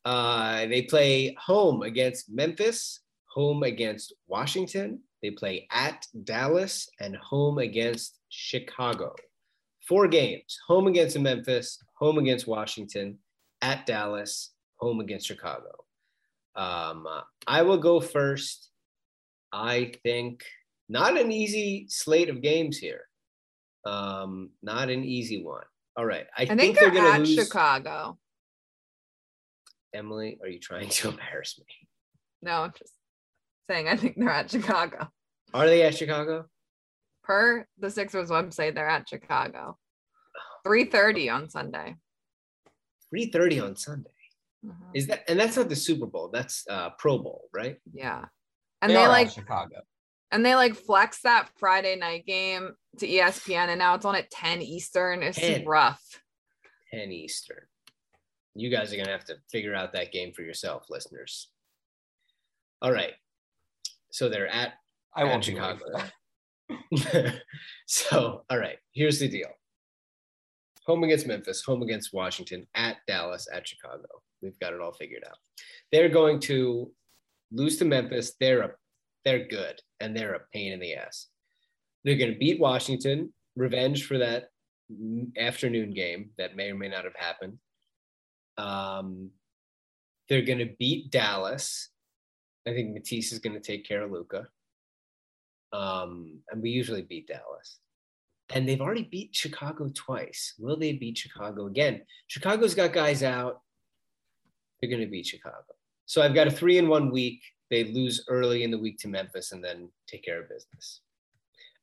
uh, 0.06 0.66
they 0.66 0.82
play 0.82 1.36
home 1.40 1.84
against 1.84 2.32
Memphis, 2.32 3.02
home 3.28 3.62
against 3.62 4.12
Washington, 4.26 5.02
they 5.22 5.30
play 5.30 5.68
at 5.70 6.04
Dallas, 6.24 6.90
and 7.00 7.16
home 7.18 7.60
against 7.60 8.18
Chicago. 8.30 9.14
Four 9.88 10.08
games 10.08 10.58
home 10.68 10.88
against 10.88 11.20
Memphis, 11.20 11.78
home 12.00 12.18
against 12.18 12.48
Washington, 12.48 13.20
at 13.62 13.86
Dallas, 13.86 14.52
home 14.78 15.02
against 15.02 15.28
Chicago. 15.28 15.72
Um, 16.56 17.08
I 17.46 17.62
will 17.62 17.78
go 17.78 18.00
first. 18.00 18.70
I 19.52 19.92
think 20.04 20.44
not 20.88 21.20
an 21.20 21.32
easy 21.32 21.86
slate 21.90 22.30
of 22.30 22.42
games 22.42 22.78
here. 22.78 23.02
Um, 23.86 24.52
not 24.62 24.90
an 24.90 25.04
easy 25.04 25.44
one. 25.44 25.64
All 25.96 26.06
right. 26.06 26.26
I, 26.38 26.44
I 26.44 26.46
think, 26.46 26.60
think, 26.60 26.80
they're, 26.80 26.92
they're 26.92 27.04
going 27.04 27.24
to 27.24 27.30
lose. 27.30 27.48
Chicago. 27.48 28.18
Emily, 29.94 30.38
are 30.42 30.48
you 30.48 30.60
trying 30.60 30.90
to 30.90 31.10
embarrass 31.10 31.60
me? 31.60 31.66
No, 32.42 32.64
I'm 32.64 32.74
just 32.78 32.94
saying 33.70 33.88
I 33.88 33.96
think 33.98 34.16
they're 34.18 34.30
at 34.30 34.50
Chicago. 34.50 35.10
Are 35.54 35.68
they 35.68 35.84
at 35.84 35.98
Chicago? 35.98 36.46
Per 37.24 37.68
the 37.78 37.90
Sixers 37.90 38.30
website, 38.30 38.76
they're 38.76 38.90
at 38.90 39.10
Chicago. 39.10 39.78
3:30 40.66 41.34
on 41.34 41.50
Sunday. 41.50 41.96
3:30 43.14 43.64
on 43.64 43.76
Sunday. 43.76 44.10
Mm-hmm. 44.66 44.92
Is 44.94 45.08
that 45.08 45.24
and 45.30 45.40
that's 45.40 45.58
not 45.58 45.70
the 45.70 45.76
Super 45.76 46.06
Bowl? 46.06 46.30
That's 46.32 46.66
uh 46.70 46.92
Pro 46.92 47.18
Bowl, 47.18 47.50
right? 47.54 47.78
Yeah. 47.94 48.26
And 48.82 48.92
they, 48.92 48.96
they 48.96 49.08
like 49.08 49.30
Chicago. 49.30 49.82
And 50.32 50.46
they 50.46 50.56
like 50.56 50.76
flex 50.76 51.22
that 51.22 51.50
Friday 51.58 51.96
night 51.96 52.26
game 52.26 52.74
to 53.00 53.08
ESPN 53.08 53.70
and 53.70 53.80
now 53.80 53.96
it's 53.96 54.06
on 54.06 54.16
at 54.16 54.30
10 54.30 54.62
Eastern. 54.62 55.24
It's 55.24 55.40
10. 55.40 55.66
rough. 55.66 56.04
10 56.94 57.12
Eastern. 57.12 57.64
You 58.56 58.70
guys 58.70 58.94
are 58.94 58.98
gonna 58.98 59.12
have 59.12 59.26
to 59.26 59.36
figure 59.52 59.76
out 59.76 59.94
that 59.94 60.12
game 60.12 60.34
for 60.34 60.42
yourself, 60.42 60.86
listeners. 60.90 61.52
All 62.82 62.92
right. 62.92 63.14
So 64.12 64.30
they're 64.30 64.48
at 64.48 64.74
I 65.16 65.24
won't 65.24 65.44
Chicago. 65.44 65.86
so 67.88 68.44
all 68.50 68.58
right, 68.58 68.78
here's 68.94 69.20
the 69.20 69.28
deal 69.28 69.50
home 70.86 71.04
against 71.04 71.28
Memphis, 71.28 71.64
home 71.64 71.82
against 71.82 72.14
Washington, 72.14 72.68
at 72.76 72.98
Dallas, 73.08 73.48
at 73.54 73.68
Chicago. 73.68 74.08
We've 74.42 74.60
got 74.60 74.74
it 74.74 74.82
all 74.82 74.94
figured 74.94 75.24
out. 75.28 75.38
They're 75.92 76.10
going 76.10 76.40
to 76.42 76.92
lose 77.52 77.78
to 77.78 77.86
Memphis. 77.86 78.34
They're 78.40 78.62
a, 78.62 78.72
they're 79.26 79.48
good 79.48 79.82
and 80.00 80.16
they're 80.16 80.36
a 80.36 80.42
pain 80.54 80.72
in 80.72 80.80
the 80.80 80.96
ass. 80.96 81.28
They're 82.04 82.18
going 82.18 82.34
to 82.34 82.40
beat 82.40 82.60
Washington, 82.60 83.34
revenge 83.56 84.06
for 84.06 84.18
that 84.18 84.50
afternoon 85.38 85.92
game 85.92 86.32
that 86.38 86.56
may 86.56 86.72
or 86.72 86.76
may 86.76 86.88
not 86.88 87.04
have 87.04 87.16
happened. 87.16 87.58
Um, 88.58 89.32
they're 90.28 90.42
going 90.44 90.60
to 90.60 90.74
beat 90.80 91.12
Dallas. 91.12 91.90
I 92.68 92.72
think 92.72 92.94
Matisse 92.94 93.32
is 93.32 93.40
going 93.40 93.56
to 93.56 93.60
take 93.60 93.86
care 93.86 94.04
of 94.04 94.12
Luka. 94.12 94.48
Um, 95.72 96.40
and 96.50 96.62
we 96.62 96.70
usually 96.70 97.02
beat 97.02 97.28
Dallas 97.28 97.80
and 98.52 98.68
they've 98.68 98.82
already 98.82 99.04
beat 99.04 99.36
Chicago 99.36 99.90
twice. 99.94 100.56
Will 100.58 100.78
they 100.78 100.94
beat 100.94 101.18
Chicago 101.18 101.68
again? 101.68 102.02
Chicago's 102.28 102.74
got 102.74 102.94
guys 102.94 103.22
out. 103.22 103.62
They're 104.82 104.90
going 104.90 105.04
to 105.04 105.08
beat 105.08 105.28
Chicago. 105.28 105.64
So 106.06 106.22
I've 106.22 106.34
got 106.34 106.48
a 106.48 106.52
three 106.52 106.78
in 106.78 106.88
one 106.88 107.12
week. 107.12 107.42
They 107.70 107.84
lose 107.84 108.26
early 108.28 108.64
in 108.64 108.72
the 108.72 108.80
week 108.80 108.98
to 109.00 109.08
Memphis 109.08 109.52
and 109.52 109.64
then 109.64 109.90
take 110.08 110.24
care 110.24 110.42
of 110.42 110.50
business. 110.50 111.02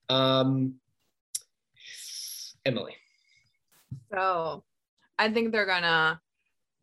Um, 0.08 0.74
Emily. 2.64 2.96
So 4.12 4.64
I 5.18 5.30
think 5.30 5.52
they're 5.52 5.66
going 5.66 5.82
to 5.82 6.20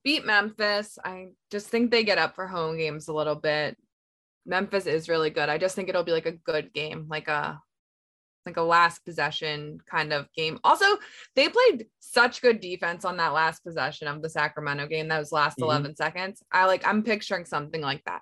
beat 0.04 0.26
Memphis. 0.26 0.98
I 1.04 1.30
just 1.52 1.68
think 1.68 1.92
they 1.92 2.06
get 2.06 2.18
up 2.18 2.36
for 2.36 2.48
home 2.48 2.78
games 2.78 3.10
a 3.10 3.14
little 3.14 3.36
bit. 3.36 3.78
Memphis 4.46 4.86
is 4.86 5.10
really 5.10 5.30
good. 5.30 5.50
I 5.50 5.58
just 5.58 5.76
think 5.76 5.90
it'll 5.90 6.04
be 6.04 6.12
like 6.12 6.26
a 6.26 6.32
good 6.32 6.74
game, 6.74 7.08
like 7.10 7.28
a 7.28 7.62
like 8.46 8.58
a 8.58 8.62
last 8.62 9.06
possession 9.06 9.80
kind 9.90 10.12
of 10.12 10.28
game. 10.36 10.60
Also, 10.64 10.86
they 11.36 11.50
played 11.50 11.88
such 12.00 12.42
good 12.42 12.60
defense 12.60 13.06
on 13.06 13.18
that 13.18 13.34
last 13.34 13.64
possession 13.64 14.08
of 14.08 14.22
the 14.22 14.30
Sacramento 14.30 14.88
game. 14.88 15.08
That 15.08 15.20
was 15.20 15.32
last 15.32 15.58
mm-hmm. 15.58 15.66
11 15.66 15.96
seconds. 15.96 16.44
I 16.52 16.66
like 16.66 16.86
I'm 16.88 17.04
picturing 17.04 17.46
something 17.46 17.82
like 17.82 18.04
that. 18.06 18.22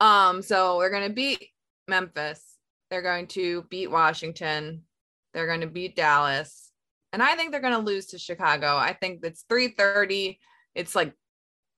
Um 0.00 0.42
so 0.42 0.76
we're 0.76 0.90
going 0.90 1.08
to 1.08 1.14
beat 1.14 1.48
Memphis. 1.88 2.56
They're 2.90 3.02
going 3.02 3.26
to 3.28 3.62
beat 3.70 3.90
Washington. 3.90 4.82
They're 5.32 5.46
going 5.46 5.62
to 5.62 5.66
beat 5.66 5.96
Dallas. 5.96 6.70
And 7.12 7.22
I 7.22 7.34
think 7.34 7.50
they're 7.50 7.60
going 7.60 7.74
to 7.74 7.78
lose 7.78 8.06
to 8.06 8.18
Chicago. 8.18 8.76
I 8.76 8.94
think 8.94 9.24
it's 9.24 9.44
3:30. 9.50 10.38
It's 10.74 10.94
like 10.94 11.12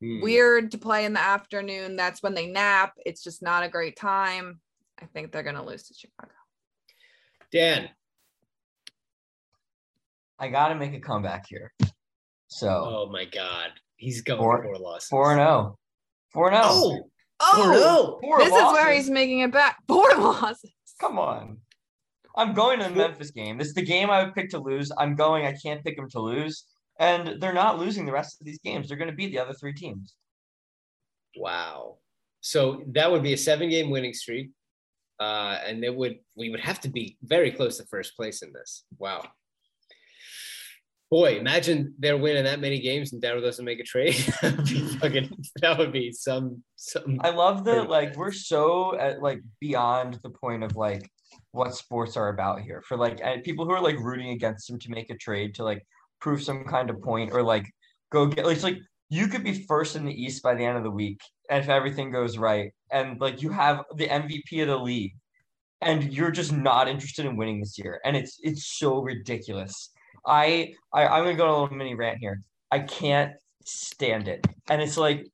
mm. 0.03 0.23
weird 0.23 0.71
to 0.73 0.79
play 0.79 1.05
in 1.05 1.13
the 1.13 1.21
afternoon. 1.21 1.97
That's 1.97 2.23
when 2.23 2.35
they 2.35 2.47
nap. 2.47 2.95
It's 3.05 3.23
just 3.23 3.43
not 3.43 3.65
a 3.65 3.69
great 3.69 3.97
time. 3.97 4.61
I 5.01 5.07
think 5.07 5.33
they're 5.33 5.43
going 5.43 5.57
to 5.57 5.63
lose 5.63 5.89
to 5.89 5.95
Chicago. 5.95 6.33
Dan. 7.55 7.89
I 10.41 10.49
got 10.49 10.69
to 10.69 10.75
make 10.75 10.93
a 10.93 11.01
comeback 11.01 11.47
here. 11.49 11.73
So. 12.49 12.69
Oh 12.69 13.09
my 13.11 13.25
God. 13.25 13.71
He's 13.97 14.23
going 14.23 14.41
four, 14.41 14.63
four 14.63 14.77
losses. 14.77 15.09
4 15.09 15.33
and 15.33 15.39
0. 15.39 15.79
4 16.33 16.49
and 16.49 16.57
0. 16.57 16.67
Oh. 16.67 17.01
Oh, 17.41 18.19
four 18.21 18.41
oh. 18.41 18.45
this 18.45 18.53
losses. 18.53 18.67
is 18.67 18.73
where 18.73 18.93
he's 18.93 19.11
making 19.11 19.41
it 19.41 19.53
back. 19.53 19.77
Four 19.89 20.09
losses. 20.17 20.73
Come 21.01 21.19
on. 21.19 21.59
I'm 22.37 22.55
going 22.55 22.79
to 22.79 22.89
the 22.89 22.95
Memphis 22.95 23.31
game. 23.33 23.59
This 23.59 23.69
is 23.69 23.75
the 23.75 23.83
game 23.83 24.09
I 24.09 24.25
would 24.25 24.35
pick 24.35 24.51
to 24.51 24.59
lose. 24.59 24.91
I'm 24.99 25.15
going. 25.15 25.45
I 25.45 25.55
can't 25.63 25.85
pick 25.85 25.97
them 25.97 26.09
to 26.11 26.21
lose. 26.21 26.65
And 26.99 27.41
they're 27.41 27.53
not 27.53 27.79
losing 27.79 28.07
the 28.07 28.13
rest 28.13 28.41
of 28.41 28.47
these 28.47 28.61
games. 28.61 28.89
They're 28.89 28.97
going 28.97 29.11
to 29.11 29.17
beat 29.17 29.33
the 29.33 29.41
other 29.41 29.53
three 29.53 29.75
teams. 29.75 30.15
Wow. 31.37 31.99
So 32.41 32.83
that 32.89 33.11
would 33.11 33.23
be 33.23 33.33
a 33.33 33.37
seven 33.37 33.69
game 33.69 33.91
winning 33.91 34.15
streak 34.15 34.51
uh, 35.21 35.59
and 35.67 35.85
it 35.85 35.95
would 35.95 36.19
we 36.37 36.51
would 36.51 36.61
have 36.61 36.81
to 36.81 36.89
be 36.89 37.17
very 37.23 37.51
close 37.51 37.79
to 37.79 37.87
first 37.87 38.17
place 38.17 38.43
in 38.43 38.53
this. 38.53 38.85
Wow. 38.99 39.25
Boy, 41.11 41.39
imagine 41.39 41.95
they're 41.99 42.17
winning 42.17 42.45
that 42.45 42.61
many 42.61 42.81
games 42.81 43.13
and 43.13 43.23
Daryl 43.23 43.43
doesn't 43.43 43.65
make 43.65 43.79
a 43.79 43.85
trade. 43.85 44.15
that, 44.43 44.57
would 44.57 44.67
be 44.67 44.81
fucking, 45.01 45.45
that 45.61 45.79
would 45.79 45.93
be 45.93 46.11
some 46.11 46.63
some. 46.77 47.21
I 47.21 47.31
love 47.31 47.65
that. 47.65 47.89
Like 47.89 48.17
we're 48.17 48.33
so 48.33 48.99
at, 48.99 49.23
like 49.23 49.41
beyond 49.61 50.19
the 50.23 50.31
point 50.31 50.65
of 50.65 50.75
like 50.75 51.09
what 51.53 51.75
sports 51.75 52.17
are 52.17 52.31
about 52.31 52.63
here 52.63 52.83
for 52.87 52.97
like 52.97 53.21
people 53.45 53.65
who 53.65 53.73
are 53.73 53.81
like 53.81 53.99
rooting 53.99 54.31
against 54.31 54.69
them 54.69 54.79
to 54.81 54.91
make 54.91 55.11
a 55.11 55.17
trade 55.17 55.55
to 55.55 55.65
like 55.65 55.87
prove 56.21 56.43
some 56.43 56.65
kind 56.65 56.91
of 56.91 57.01
point 57.01 57.33
or 57.33 57.43
like 57.43 57.71
go 58.11 58.27
get. 58.27 58.47
It's 58.47 58.65
like 58.65 58.79
you 59.09 59.29
could 59.29 59.45
be 59.45 59.65
first 59.67 59.95
in 59.95 60.05
the 60.05 60.23
East 60.23 60.43
by 60.43 60.55
the 60.55 60.65
end 60.65 60.77
of 60.77 60.83
the 60.83 60.91
week, 60.91 61.21
if 61.51 61.69
everything 61.69 62.11
goes 62.11 62.39
right, 62.39 62.73
and 62.91 63.21
like 63.21 63.43
you 63.43 63.51
have 63.51 63.85
the 63.97 64.09
MVP 64.09 64.63
of 64.63 64.69
the 64.69 64.79
league, 64.79 65.13
and 65.81 66.13
you're 66.13 66.31
just 66.31 66.53
not 66.53 66.89
interested 66.89 67.27
in 67.27 67.37
winning 67.37 67.61
this 67.61 67.79
year, 67.79 68.01
and 68.05 68.17
it's 68.17 68.39
it's 68.43 68.79
so 68.79 69.03
ridiculous. 69.03 69.91
I, 70.27 70.75
I 70.93 71.07
I'm 71.07 71.25
gonna 71.25 71.37
go 71.37 71.45
on 71.45 71.51
a 71.51 71.63
little 71.63 71.77
mini 71.77 71.95
rant 71.95 72.19
here. 72.19 72.41
I 72.71 72.81
can't 72.81 73.33
stand 73.65 74.29
it, 74.29 74.47
and 74.69 74.81
it's 74.81 74.97
like, 74.97 75.27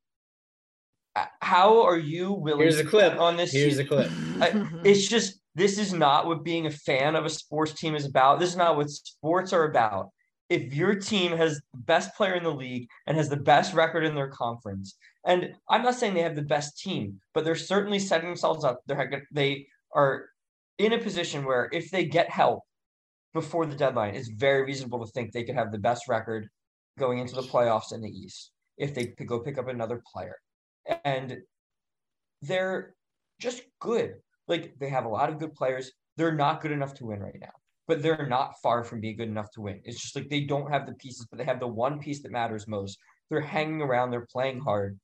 uh, 1.16 1.26
how 1.40 1.82
are 1.82 1.98
you 1.98 2.32
willing? 2.32 2.62
Here's 2.62 2.78
a 2.78 2.84
clip 2.84 3.18
on 3.18 3.36
this. 3.36 3.52
Here's 3.52 3.76
season? 3.76 3.86
a 3.86 3.88
clip. 3.88 4.10
I, 4.40 4.68
it's 4.84 5.06
just 5.06 5.40
this 5.54 5.78
is 5.78 5.92
not 5.92 6.26
what 6.26 6.44
being 6.44 6.66
a 6.66 6.70
fan 6.70 7.16
of 7.16 7.24
a 7.24 7.30
sports 7.30 7.72
team 7.72 7.94
is 7.94 8.06
about. 8.06 8.40
This 8.40 8.50
is 8.50 8.56
not 8.56 8.76
what 8.76 8.90
sports 8.90 9.52
are 9.52 9.64
about. 9.64 10.10
If 10.48 10.74
your 10.74 10.96
team 10.96 11.36
has 11.36 11.60
the 11.72 11.78
best 11.78 12.14
player 12.16 12.34
in 12.34 12.42
the 12.42 12.52
league 12.52 12.88
and 13.06 13.16
has 13.16 13.28
the 13.28 13.36
best 13.36 13.72
record 13.72 14.04
in 14.04 14.14
their 14.14 14.28
conference, 14.28 14.96
and 15.24 15.54
I'm 15.68 15.82
not 15.82 15.96
saying 15.96 16.14
they 16.14 16.22
have 16.22 16.36
the 16.36 16.42
best 16.42 16.78
team, 16.78 17.20
but 17.34 17.44
they're 17.44 17.54
certainly 17.54 17.98
setting 17.98 18.28
themselves 18.28 18.64
up. 18.64 18.80
They're 18.86 19.26
they 19.32 19.66
are 19.94 20.26
in 20.78 20.94
a 20.94 20.98
position 20.98 21.44
where 21.44 21.68
if 21.72 21.90
they 21.90 22.04
get 22.04 22.30
help 22.30 22.62
before 23.34 23.66
the 23.66 23.76
deadline, 23.76 24.14
it's 24.14 24.28
very 24.28 24.64
reasonable 24.64 25.04
to 25.04 25.12
think 25.12 25.32
they 25.32 25.44
could 25.44 25.54
have 25.54 25.72
the 25.72 25.78
best 25.78 26.08
record 26.08 26.48
going 26.98 27.18
into 27.18 27.34
the 27.34 27.42
playoffs 27.42 27.92
in 27.92 28.00
the 28.00 28.08
East 28.08 28.52
if 28.78 28.94
they 28.94 29.06
could 29.06 29.26
go 29.26 29.40
pick 29.40 29.58
up 29.58 29.68
another 29.68 30.02
player. 30.12 30.36
And 31.04 31.38
they're 32.42 32.94
just 33.38 33.62
good. 33.80 34.14
Like 34.48 34.74
they 34.80 34.88
have 34.88 35.04
a 35.04 35.08
lot 35.08 35.28
of 35.28 35.38
good 35.38 35.54
players. 35.54 35.92
They're 36.16 36.34
not 36.34 36.62
good 36.62 36.72
enough 36.72 36.94
to 36.94 37.06
win 37.06 37.20
right 37.20 37.38
now, 37.40 37.52
but 37.86 38.02
they're 38.02 38.26
not 38.26 38.54
far 38.62 38.82
from 38.82 39.00
being 39.00 39.16
good 39.16 39.28
enough 39.28 39.50
to 39.52 39.60
win. 39.60 39.80
It's 39.84 40.00
just 40.00 40.16
like 40.16 40.28
they 40.28 40.40
don't 40.40 40.70
have 40.70 40.86
the 40.86 40.94
pieces, 40.94 41.26
but 41.30 41.38
they 41.38 41.44
have 41.44 41.60
the 41.60 41.68
one 41.68 41.98
piece 41.98 42.22
that 42.22 42.32
matters 42.32 42.66
most. 42.66 42.98
They're 43.28 43.40
hanging 43.40 43.80
around, 43.80 44.10
they're 44.10 44.26
playing 44.32 44.60
hard. 44.60 44.98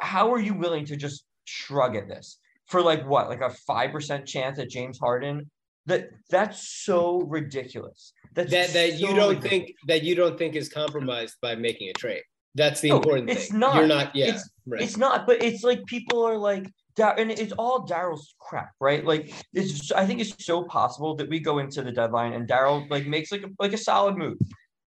How 0.00 0.32
are 0.32 0.40
you 0.40 0.54
willing 0.54 0.84
to 0.86 0.96
just 0.96 1.24
shrug 1.44 1.96
at 1.96 2.08
this 2.08 2.38
for 2.66 2.82
like 2.82 3.06
what, 3.06 3.28
like 3.28 3.40
a 3.40 3.54
5% 3.68 4.26
chance 4.26 4.58
at 4.58 4.70
James 4.70 4.98
Harden 4.98 5.50
that 5.86 6.10
that's 6.30 6.84
so 6.84 7.22
ridiculous. 7.22 8.12
That's 8.34 8.50
that 8.50 8.70
that 8.70 8.90
so 8.92 8.96
you 8.96 9.14
don't 9.14 9.28
ridiculous. 9.36 9.50
think 9.50 9.74
that 9.86 10.02
you 10.02 10.14
don't 10.14 10.38
think 10.38 10.56
is 10.56 10.68
compromised 10.68 11.36
by 11.42 11.54
making 11.54 11.90
a 11.90 11.92
trade. 11.92 12.22
That's 12.54 12.80
the 12.80 12.90
no, 12.90 12.96
important 12.96 13.30
it's 13.30 13.48
thing. 13.48 13.58
Not, 13.58 13.76
You're 13.76 13.86
not. 13.86 14.14
Yeah, 14.14 14.26
it's, 14.26 14.48
right. 14.66 14.80
it's 14.80 14.96
not. 14.96 15.26
But 15.26 15.42
it's 15.42 15.64
like 15.64 15.84
people 15.86 16.24
are 16.26 16.38
like, 16.38 16.70
and 16.98 17.30
it's 17.30 17.52
all 17.52 17.86
Daryl's 17.86 18.34
crap, 18.38 18.70
right? 18.80 19.04
Like, 19.04 19.32
it's. 19.52 19.90
I 19.92 20.06
think 20.06 20.20
it's 20.20 20.44
so 20.44 20.64
possible 20.64 21.16
that 21.16 21.28
we 21.28 21.40
go 21.40 21.58
into 21.58 21.82
the 21.82 21.92
deadline 21.92 22.32
and 22.32 22.48
Daryl 22.48 22.88
like 22.90 23.06
makes 23.06 23.32
like 23.32 23.42
a 23.42 23.48
like 23.58 23.72
a 23.72 23.78
solid 23.78 24.16
move, 24.16 24.38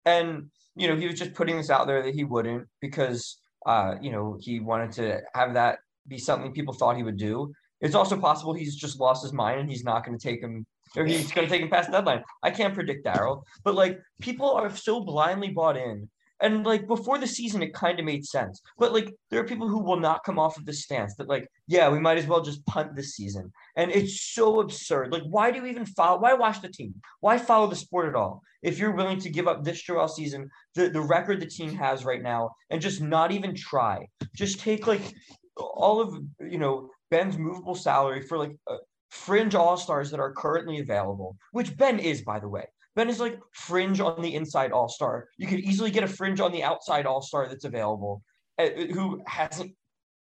and 0.05 0.51
you 0.75 0.89
know 0.89 0.97
he 0.97 1.07
was 1.07 1.19
just 1.19 1.35
putting 1.35 1.57
this 1.57 1.71
out 1.71 1.87
there 1.87 2.03
that 2.03 2.15
he 2.15 2.25
wouldn't 2.25 2.67
because 2.81 3.39
uh 3.67 3.95
you 4.01 4.11
know 4.11 4.37
he 4.41 4.61
wanted 4.61 4.93
to 4.93 5.21
have 5.35 5.55
that 5.55 5.79
be 6.09 6.19
something 6.19 6.53
people 6.53 6.75
thought 6.75 6.97
he 6.97 7.03
would 7.03 7.17
do. 7.17 7.53
It's 7.81 7.95
also 7.95 8.17
possible 8.17 8.53
he's 8.53 8.77
just 8.77 9.01
lost 9.01 9.23
his 9.23 9.33
mind 9.33 9.61
and 9.61 9.71
he's 9.71 9.85
not 9.85 10.05
going 10.05 10.17
to 10.19 10.23
take 10.23 10.41
him 10.41 10.67
or 10.97 11.05
he's 11.05 11.33
going 11.33 11.47
to 11.47 11.53
take 11.53 11.63
him 11.63 11.71
past 11.71 11.91
the 11.91 11.97
deadline. 11.97 12.23
I 12.43 12.51
can't 12.51 12.75
predict 12.75 13.07
Daryl, 13.07 13.43
but 13.65 13.75
like 13.75 13.99
people 14.21 14.51
are 14.51 14.75
so 14.75 15.01
blindly 15.01 15.51
bought 15.51 15.77
in. 15.77 16.09
And 16.43 16.65
like 16.65 16.87
before 16.87 17.19
the 17.19 17.27
season, 17.27 17.63
it 17.63 17.73
kind 17.73 17.99
of 17.99 18.05
made 18.05 18.27
sense. 18.27 18.61
But 18.77 18.93
like 18.93 19.15
there 19.31 19.41
are 19.41 19.47
people 19.47 19.69
who 19.69 19.79
will 19.79 19.99
not 19.99 20.25
come 20.25 20.39
off 20.39 20.59
of 20.59 20.67
the 20.67 20.73
stance 20.73 21.15
that 21.17 21.29
like, 21.29 21.49
yeah, 21.69 21.89
we 21.89 22.01
might 22.01 22.19
as 22.19 22.27
well 22.27 22.43
just 22.43 22.67
punt 22.67 22.95
this 22.95 23.15
season. 23.15 23.53
And 23.77 23.91
it's 23.91 24.21
so 24.21 24.61
absurd. 24.61 25.13
Like, 25.13 25.23
why 25.23 25.51
do 25.51 25.61
you 25.61 25.67
even 25.67 25.87
follow? 25.87 26.21
Why 26.21 26.35
watch 26.35 26.61
the 26.61 26.69
team? 26.69 26.95
Why 27.21 27.39
follow 27.39 27.69
the 27.69 27.77
sport 27.77 28.09
at 28.09 28.17
all? 28.17 28.43
If 28.63 28.79
you're 28.79 28.95
willing 28.95 29.21
to 29.21 29.31
give 29.31 29.49
up 29.49 29.65
this 29.65 29.83
Joel 29.83 30.09
season, 30.09 30.51
the, 30.75 30.89
the 30.89 31.01
record 31.01 31.41
the 31.41 31.47
team 31.47 31.75
has 31.77 32.05
right 32.05 32.23
now, 32.23 32.51
and 32.71 32.83
just 32.83 33.01
not 33.01 33.33
even 33.33 33.55
try, 33.55 34.07
just 34.37 34.61
take 34.61 34.87
like 34.87 35.15
all 35.57 36.01
of 36.01 36.15
you 36.41 36.59
know 36.59 36.91
Ben's 37.11 37.39
movable 37.39 37.75
salary 37.75 38.23
for 38.23 38.39
like 38.39 38.57
a, 38.69 38.77
fringe 39.13 39.55
all 39.55 39.77
stars 39.77 40.11
that 40.11 40.21
are 40.21 40.33
currently 40.33 40.81
available, 40.81 41.37
which 41.53 41.77
Ben 41.77 41.99
is, 41.99 42.23
by 42.23 42.41
the 42.41 42.49
way. 42.49 42.65
Ben 42.95 43.09
is 43.09 43.21
like 43.21 43.41
fringe 43.53 44.01
on 44.01 44.21
the 44.21 44.35
inside 44.35 44.73
all 44.73 44.89
star. 44.89 45.29
You 45.39 45.47
could 45.47 45.61
easily 45.61 45.91
get 45.91 46.05
a 46.05 46.09
fringe 46.09 46.41
on 46.41 46.53
the 46.53 46.63
outside 46.63 47.07
all 47.07 47.23
star 47.23 47.49
that's 47.49 47.65
available, 47.65 48.23
uh, 48.59 48.69
who 48.93 49.23
hasn't 49.27 49.75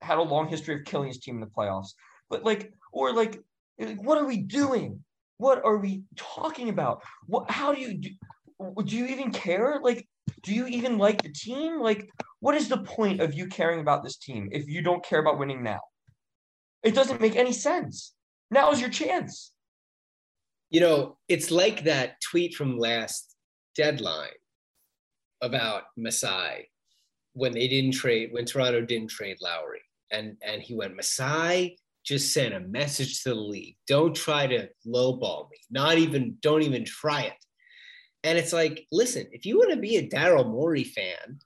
had 0.01 0.17
a 0.17 0.21
long 0.21 0.47
history 0.47 0.75
of 0.75 0.85
killing 0.85 1.07
his 1.07 1.19
team 1.19 1.35
in 1.35 1.41
the 1.41 1.47
playoffs. 1.47 1.89
But 2.29 2.43
like, 2.43 2.71
or 2.91 3.13
like, 3.13 3.41
what 3.77 4.17
are 4.17 4.25
we 4.25 4.37
doing? 4.37 5.03
What 5.37 5.63
are 5.63 5.77
we 5.77 6.03
talking 6.15 6.69
about? 6.69 7.01
What? 7.25 7.49
How 7.49 7.73
do 7.73 7.81
you 7.81 7.97
do? 7.97 8.09
Do 8.83 8.95
you 8.95 9.05
even 9.07 9.31
care? 9.31 9.79
Like, 9.81 10.07
do 10.43 10.53
you 10.53 10.67
even 10.67 10.97
like 10.97 11.21
the 11.23 11.29
team? 11.31 11.79
Like, 11.79 12.09
what 12.39 12.55
is 12.55 12.67
the 12.67 12.79
point 12.79 13.21
of 13.21 13.33
you 13.33 13.47
caring 13.47 13.79
about 13.79 14.03
this 14.03 14.17
team 14.17 14.49
if 14.51 14.67
you 14.67 14.81
don't 14.81 15.03
care 15.03 15.19
about 15.19 15.39
winning 15.39 15.63
now? 15.63 15.79
It 16.83 16.93
doesn't 16.93 17.21
make 17.21 17.35
any 17.35 17.53
sense. 17.53 18.13
Now 18.51 18.71
is 18.71 18.81
your 18.81 18.89
chance. 18.89 19.53
You 20.69 20.81
know, 20.81 21.17
it's 21.27 21.51
like 21.51 21.83
that 21.85 22.21
tweet 22.21 22.53
from 22.53 22.77
last 22.77 23.35
deadline 23.75 24.29
about 25.41 25.83
Masai 25.97 26.69
when 27.33 27.53
they 27.53 27.67
didn't 27.67 27.93
trade, 27.93 28.29
when 28.31 28.45
Toronto 28.45 28.81
didn't 28.81 29.09
trade 29.09 29.37
Lowry. 29.41 29.81
And, 30.11 30.37
and 30.41 30.61
he 30.61 30.75
went, 30.75 30.95
Masai 30.95 31.77
just 32.03 32.33
sent 32.33 32.53
a 32.53 32.59
message 32.59 33.23
to 33.23 33.29
the 33.29 33.35
league. 33.35 33.77
Don't 33.87 34.15
try 34.15 34.47
to 34.47 34.69
lowball 34.85 35.49
me. 35.49 35.57
Not 35.69 35.97
even, 35.97 36.37
don't 36.41 36.63
even 36.63 36.83
try 36.83 37.23
it. 37.23 37.45
And 38.23 38.37
it's 38.37 38.53
like, 38.53 38.85
listen, 38.91 39.27
if 39.31 39.45
you 39.45 39.57
want 39.57 39.71
to 39.71 39.77
be 39.77 39.97
a 39.97 40.07
Daryl 40.07 40.49
Morey 40.49 40.83
fan, 40.83 41.39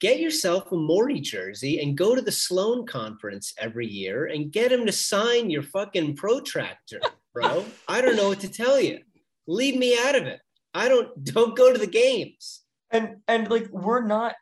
get 0.00 0.20
yourself 0.20 0.70
a 0.70 0.76
Morey 0.76 1.20
jersey 1.20 1.80
and 1.80 1.96
go 1.96 2.14
to 2.14 2.20
the 2.20 2.32
Sloan 2.32 2.86
conference 2.86 3.54
every 3.58 3.86
year 3.86 4.26
and 4.26 4.52
get 4.52 4.70
him 4.70 4.86
to 4.86 4.92
sign 4.92 5.50
your 5.50 5.62
fucking 5.62 6.16
protractor, 6.16 7.00
bro. 7.36 7.64
I 7.86 8.00
don't 8.00 8.16
know 8.16 8.28
what 8.28 8.40
to 8.40 8.48
tell 8.48 8.80
you. 8.80 8.98
Leave 9.46 9.76
me 9.76 9.96
out 9.98 10.14
of 10.16 10.24
it. 10.26 10.40
I 10.72 10.88
don't 10.88 11.08
don't 11.24 11.56
go 11.56 11.72
to 11.72 11.78
the 11.78 11.86
games. 11.86 12.62
And 12.90 13.16
and 13.28 13.50
like 13.50 13.68
we're 13.70 14.06
not 14.06 14.34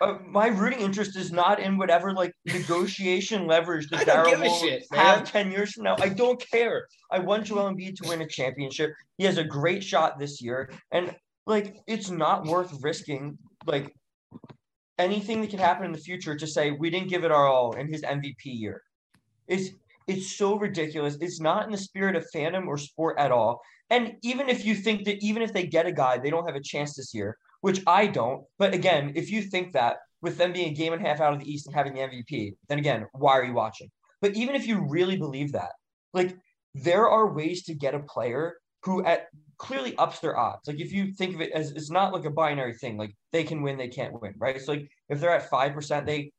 uh, 0.00 0.18
my 0.26 0.48
rooting 0.48 0.80
interest 0.80 1.16
is 1.16 1.30
not 1.30 1.60
in 1.60 1.78
whatever 1.78 2.12
like 2.12 2.32
negotiation 2.46 3.46
leverage 3.46 3.88
that 3.90 4.06
Daryl 4.06 4.40
will 4.40 4.54
shit, 4.58 4.84
have 4.92 5.30
10 5.30 5.52
years 5.52 5.72
from 5.72 5.84
now. 5.84 5.94
I 6.00 6.08
don't 6.08 6.44
care. 6.50 6.88
I 7.12 7.20
want 7.20 7.44
Joel 7.44 7.70
Embiid 7.70 7.94
to 7.96 8.08
win 8.08 8.20
a 8.20 8.26
championship. 8.26 8.92
He 9.18 9.24
has 9.24 9.38
a 9.38 9.44
great 9.44 9.84
shot 9.84 10.18
this 10.18 10.42
year. 10.42 10.72
And 10.90 11.14
like 11.46 11.76
it's 11.86 12.10
not 12.10 12.46
worth 12.46 12.76
risking 12.82 13.38
like 13.66 13.94
anything 14.98 15.40
that 15.42 15.50
can 15.50 15.60
happen 15.60 15.84
in 15.84 15.92
the 15.92 15.98
future 15.98 16.34
to 16.34 16.46
say 16.46 16.72
we 16.72 16.90
didn't 16.90 17.08
give 17.08 17.22
it 17.22 17.30
our 17.30 17.46
all 17.46 17.74
in 17.76 17.86
his 17.86 18.02
MVP 18.02 18.34
year. 18.44 18.82
It's 19.46 19.70
it's 20.08 20.36
so 20.36 20.58
ridiculous. 20.58 21.16
It's 21.20 21.40
not 21.40 21.66
in 21.66 21.70
the 21.70 21.78
spirit 21.78 22.16
of 22.16 22.26
fandom 22.34 22.66
or 22.66 22.78
sport 22.78 23.18
at 23.18 23.30
all. 23.30 23.60
And 23.90 24.14
even 24.22 24.48
if 24.48 24.64
you 24.64 24.74
think 24.74 25.04
that 25.04 25.22
even 25.22 25.42
if 25.42 25.52
they 25.52 25.66
get 25.66 25.86
a 25.86 25.92
guy, 25.92 26.18
they 26.18 26.30
don't 26.30 26.46
have 26.46 26.56
a 26.56 26.60
chance 26.60 26.96
this 26.96 27.14
year, 27.14 27.36
which 27.60 27.82
I 27.86 28.06
don't. 28.06 28.44
But 28.58 28.74
again, 28.74 29.12
if 29.14 29.30
you 29.30 29.42
think 29.42 29.72
that 29.72 29.98
with 30.20 30.36
them 30.36 30.52
being 30.52 30.72
a 30.72 30.74
game 30.74 30.92
and 30.92 31.04
a 31.04 31.08
half 31.08 31.20
out 31.20 31.32
of 31.32 31.40
the 31.40 31.50
East 31.50 31.66
and 31.66 31.74
having 31.74 31.94
the 31.94 32.00
MVP, 32.00 32.54
then 32.68 32.78
again, 32.78 33.06
why 33.12 33.32
are 33.38 33.44
you 33.44 33.52
watching? 33.52 33.90
But 34.20 34.34
even 34.34 34.56
if 34.56 34.66
you 34.66 34.84
really 34.88 35.16
believe 35.16 35.52
that, 35.52 35.72
like 36.12 36.36
there 36.74 37.08
are 37.08 37.32
ways 37.32 37.64
to 37.64 37.74
get 37.74 37.94
a 37.94 38.00
player 38.00 38.56
who 38.84 39.04
at 39.04 39.28
clearly 39.58 39.96
ups 39.96 40.20
their 40.20 40.38
odds. 40.38 40.66
Like 40.66 40.80
if 40.80 40.92
you 40.92 41.12
think 41.12 41.34
of 41.34 41.40
it 41.40 41.52
as 41.52 41.72
it's 41.72 41.90
not 41.90 42.12
like 42.12 42.24
a 42.24 42.30
binary 42.30 42.74
thing, 42.74 42.96
like 42.96 43.14
they 43.32 43.44
can 43.44 43.62
win, 43.62 43.76
they 43.76 43.88
can't 43.88 44.20
win, 44.20 44.34
right? 44.38 44.60
So 44.60 44.72
like 44.72 44.88
if 45.08 45.20
they're 45.20 45.34
at 45.34 45.50
five 45.50 45.74
percent, 45.74 46.06
they 46.06 46.32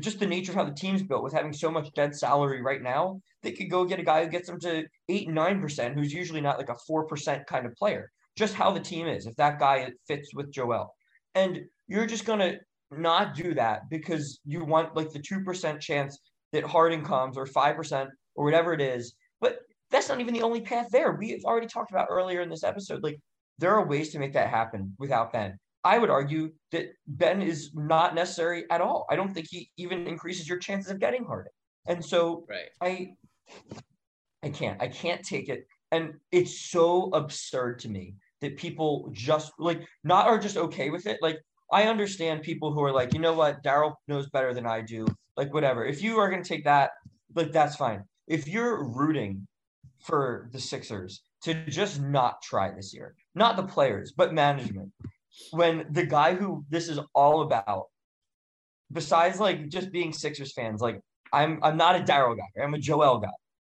just 0.00 0.18
the 0.18 0.26
nature 0.26 0.52
of 0.52 0.56
how 0.56 0.64
the 0.64 0.72
team's 0.72 1.02
built 1.02 1.22
with 1.22 1.32
having 1.32 1.52
so 1.52 1.70
much 1.70 1.92
dead 1.94 2.14
salary 2.14 2.62
right 2.62 2.82
now, 2.82 3.20
they 3.42 3.52
could 3.52 3.70
go 3.70 3.84
get 3.84 4.00
a 4.00 4.04
guy 4.04 4.24
who 4.24 4.30
gets 4.30 4.48
them 4.48 4.58
to 4.60 4.84
eight, 5.08 5.28
nine 5.28 5.60
percent, 5.60 5.94
who's 5.94 6.12
usually 6.12 6.40
not 6.40 6.58
like 6.58 6.68
a 6.68 6.76
four 6.86 7.06
percent 7.06 7.46
kind 7.46 7.66
of 7.66 7.74
player. 7.74 8.10
Just 8.36 8.54
how 8.54 8.72
the 8.72 8.80
team 8.80 9.06
is, 9.06 9.26
if 9.26 9.36
that 9.36 9.58
guy 9.58 9.90
fits 10.06 10.34
with 10.34 10.52
Joel. 10.52 10.94
And 11.34 11.60
you're 11.86 12.06
just 12.06 12.24
gonna 12.24 12.56
not 12.90 13.34
do 13.34 13.54
that 13.54 13.88
because 13.90 14.40
you 14.44 14.64
want 14.64 14.96
like 14.96 15.12
the 15.12 15.20
two 15.20 15.42
percent 15.44 15.80
chance 15.80 16.18
that 16.52 16.64
Harden 16.64 17.04
comes 17.04 17.36
or 17.36 17.46
five 17.46 17.76
percent 17.76 18.10
or 18.34 18.44
whatever 18.44 18.72
it 18.72 18.80
is. 18.80 19.14
But 19.40 19.58
that's 19.90 20.08
not 20.08 20.20
even 20.20 20.34
the 20.34 20.42
only 20.42 20.60
path 20.60 20.88
there. 20.90 21.12
We've 21.12 21.44
already 21.44 21.66
talked 21.66 21.90
about 21.90 22.08
earlier 22.10 22.40
in 22.40 22.48
this 22.48 22.64
episode. 22.64 23.02
Like 23.02 23.20
there 23.58 23.74
are 23.74 23.86
ways 23.86 24.10
to 24.10 24.18
make 24.18 24.32
that 24.34 24.50
happen 24.50 24.94
without 24.98 25.32
Ben. 25.32 25.58
I 25.88 25.96
would 25.96 26.10
argue 26.10 26.52
that 26.72 26.92
Ben 27.06 27.40
is 27.40 27.70
not 27.74 28.14
necessary 28.14 28.64
at 28.70 28.82
all. 28.82 29.06
I 29.08 29.16
don't 29.16 29.32
think 29.32 29.46
he 29.48 29.70
even 29.78 30.06
increases 30.06 30.46
your 30.46 30.58
chances 30.58 30.92
of 30.92 31.00
getting 31.00 31.24
Harden. 31.24 31.50
And 31.86 32.04
so 32.04 32.44
right. 32.46 32.68
I 32.82 33.14
I 34.42 34.50
can't. 34.50 34.80
I 34.82 34.88
can't 34.88 35.24
take 35.24 35.48
it. 35.48 35.66
And 35.90 36.12
it's 36.30 36.60
so 36.70 37.08
absurd 37.14 37.78
to 37.80 37.88
me 37.88 38.16
that 38.42 38.58
people 38.58 39.08
just 39.12 39.52
like 39.58 39.80
not 40.04 40.26
are 40.26 40.38
just 40.38 40.58
okay 40.58 40.90
with 40.90 41.06
it. 41.06 41.20
Like 41.22 41.38
I 41.72 41.84
understand 41.84 42.42
people 42.42 42.70
who 42.70 42.82
are 42.84 42.92
like, 42.92 43.14
you 43.14 43.20
know 43.20 43.32
what, 43.32 43.62
Daryl 43.64 43.94
knows 44.08 44.28
better 44.28 44.52
than 44.52 44.66
I 44.66 44.82
do. 44.82 45.06
Like 45.38 45.54
whatever. 45.54 45.86
If 45.86 46.02
you 46.02 46.18
are 46.18 46.28
gonna 46.28 46.44
take 46.44 46.64
that, 46.64 46.90
like 47.34 47.50
that's 47.50 47.76
fine. 47.76 48.04
If 48.26 48.46
you're 48.46 48.84
rooting 48.84 49.46
for 50.00 50.50
the 50.52 50.60
Sixers 50.60 51.22
to 51.44 51.64
just 51.64 52.02
not 52.02 52.42
try 52.42 52.70
this 52.70 52.92
year, 52.92 53.14
not 53.34 53.56
the 53.56 53.62
players, 53.62 54.12
but 54.14 54.34
management, 54.34 54.92
when 55.50 55.86
the 55.90 56.04
guy 56.04 56.34
who 56.34 56.64
this 56.68 56.88
is 56.88 56.98
all 57.14 57.42
about, 57.42 57.86
besides 58.92 59.40
like 59.40 59.68
just 59.68 59.92
being 59.92 60.12
Sixers 60.12 60.52
fans, 60.52 60.80
like 60.80 61.00
I'm 61.32 61.58
I'm 61.62 61.76
not 61.76 61.96
a 61.96 62.04
Daryl 62.04 62.36
guy, 62.36 62.62
I'm 62.62 62.74
a 62.74 62.78
Joel 62.78 63.18
guy. 63.18 63.28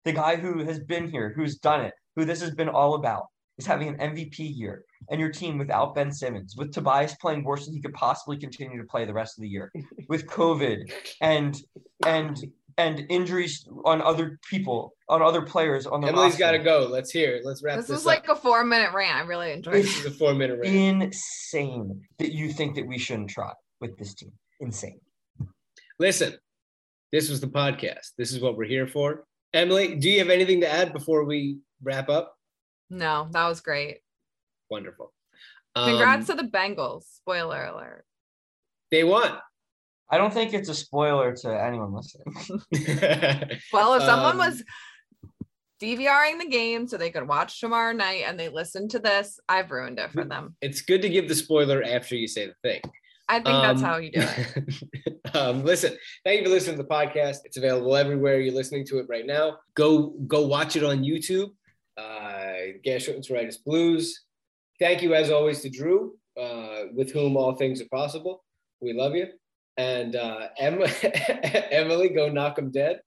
The 0.05 0.13
guy 0.13 0.37
who 0.37 0.65
has 0.65 0.81
been 0.81 1.09
here, 1.09 1.33
who's 1.35 1.59
done 1.59 1.83
it, 1.83 1.95
who 2.17 2.25
this 2.25 2.41
has 2.41 2.55
been 2.55 2.69
all 2.69 2.95
about, 2.95 3.27
is 3.59 3.67
having 3.67 3.89
an 3.89 3.97
MVP 3.99 4.39
year, 4.39 4.85
and 5.11 5.21
your 5.21 5.31
team 5.31 5.59
without 5.59 5.95
Ben 5.95 6.11
Simmons, 6.11 6.57
with 6.57 6.73
Tobias 6.73 7.15
playing 7.21 7.45
worse 7.45 7.67
than 7.67 7.75
he 7.75 7.81
could 7.81 7.95
possibly 7.95 8.37
continue 8.37 8.79
to 8.79 8.87
play 8.87 9.05
the 9.05 9.13
rest 9.13 9.39
of 9.39 9.43
the 9.43 9.49
year, 9.49 9.71
with 10.09 10.27
COVID 10.27 10.93
and 11.21 11.57
and 12.07 12.37
and 12.79 13.05
injuries 13.09 13.69
on 13.85 14.01
other 14.03 14.39
people, 14.49 14.95
on 15.09 15.23
other 15.23 15.43
players 15.43 15.87
on 15.87 16.01
the 16.01 16.09
Emily's 16.09 16.37
got 16.37 16.53
to 16.53 16.59
go. 16.59 16.89
Let's 16.91 17.11
hear 17.11 17.37
it. 17.37 17.45
Let's 17.45 17.63
wrap 17.63 17.77
this. 17.77 17.87
This 17.87 17.95
was 17.95 18.07
like 18.07 18.29
a 18.29 18.37
four 18.37 18.65
minute 18.65 18.93
rant. 18.93 19.17
I 19.17 19.21
really 19.27 19.53
enjoyed. 19.53 19.75
This 19.75 19.99
is 19.99 20.07
a 20.07 20.11
four 20.11 20.35
minute 20.35 20.59
rant. 20.61 21.03
Insane 21.03 22.03
that 22.19 22.33
you 22.33 22.53
think 22.53 22.77
that 22.77 22.87
we 22.87 22.99
shouldn't 22.99 23.31
try 23.31 23.53
with 23.81 23.97
this 23.99 24.15
team. 24.15 24.33
Insane. 24.61 25.01
Listen, 25.99 26.35
this 27.11 27.29
was 27.29 27.41
the 27.41 27.47
podcast. 27.47 28.13
This 28.17 28.33
is 28.33 28.41
what 28.41 28.57
we're 28.57 28.65
here 28.65 28.87
for. 28.87 29.25
Emily, 29.53 29.97
do 29.97 30.09
you 30.09 30.19
have 30.21 30.31
anything 30.31 30.63
to 30.63 30.73
add 30.73 30.93
before 30.93 31.25
we 31.25 31.59
wrap 31.83 32.09
up? 32.09 32.35
No, 32.89 33.29
that 33.33 33.47
was 33.47 33.61
great. 33.61 33.99
Wonderful. 34.71 35.13
Congrats 35.75 36.29
um, 36.29 36.37
to 36.37 36.43
the 36.43 36.49
Bengals. 36.49 37.05
Spoiler 37.17 37.65
alert. 37.65 38.05
They 38.91 39.05
won. 39.05 39.39
I 40.13 40.19
don't 40.19 40.33
think 40.33 40.53
it's 40.53 40.69
a 40.69 40.75
spoiler 40.75 41.35
to 41.37 41.49
anyone 41.49 41.95
listening. 41.95 42.35
well, 43.73 43.95
if 43.95 44.03
someone 44.03 44.33
um, 44.33 44.39
was 44.39 44.63
DVRing 45.83 46.39
the 46.39 46.49
game 46.49 46.87
so 46.87 46.99
they 46.99 47.11
could 47.11 47.27
watch 47.27 47.61
tomorrow 47.61 47.93
night 47.93 48.25
and 48.27 48.39
they 48.39 48.51
listened 48.51 48.91
to 48.91 48.99
this, 48.99 49.41
I've 49.49 49.71
ruined 49.71 49.99
it 49.99 50.13
for 50.13 50.25
them. 50.25 50.55
It's 50.61 50.83
good 50.83 51.01
to 51.01 51.09
give 51.09 51.29
the 51.29 51.35
spoiler 51.35 51.83
after 51.83 52.15
you 52.15 52.29
say 52.29 52.47
the 52.47 52.55
thing. 52.63 52.83
I 53.27 53.37
think 53.37 53.49
um, 53.49 53.63
that's 53.63 53.81
how 53.81 53.97
you 53.97 54.13
do 54.13 54.21
it. 54.21 55.35
um, 55.35 55.65
listen, 55.65 55.97
thank 56.25 56.41
you 56.41 56.47
for 56.47 56.53
listening 56.53 56.77
to 56.77 56.83
the 56.83 56.89
podcast. 56.89 57.39
It's 57.47 57.57
available 57.57 57.97
everywhere 57.97 58.39
you're 58.39 58.55
listening 58.55 58.85
to 58.89 58.99
it 58.99 59.07
right 59.09 59.27
now. 59.27 59.61
Go 59.75 60.09
go 60.27 60.47
watch 60.47 60.77
it 60.77 60.85
on 60.85 61.03
YouTube. 61.03 61.49
Uh, 61.97 62.77
Gastroenteritis 62.85 63.65
Blues. 63.65 64.25
Thank 64.79 65.01
you 65.01 65.15
as 65.15 65.31
always 65.31 65.61
to 65.63 65.71
Drew, 65.71 66.17
uh, 66.39 66.85
with 66.93 67.13
whom 67.13 67.37
all 67.39 67.55
things 67.55 67.81
are 67.81 67.89
possible. 67.91 68.45
We 68.83 68.93
love 68.93 69.15
you. 69.15 69.29
And 69.77 70.17
uh, 70.17 70.49
Emma, 70.59 70.87
Emily, 71.71 72.11
go 72.11 72.29
knock 72.29 72.57
them 72.57 72.71
dead. 72.71 73.01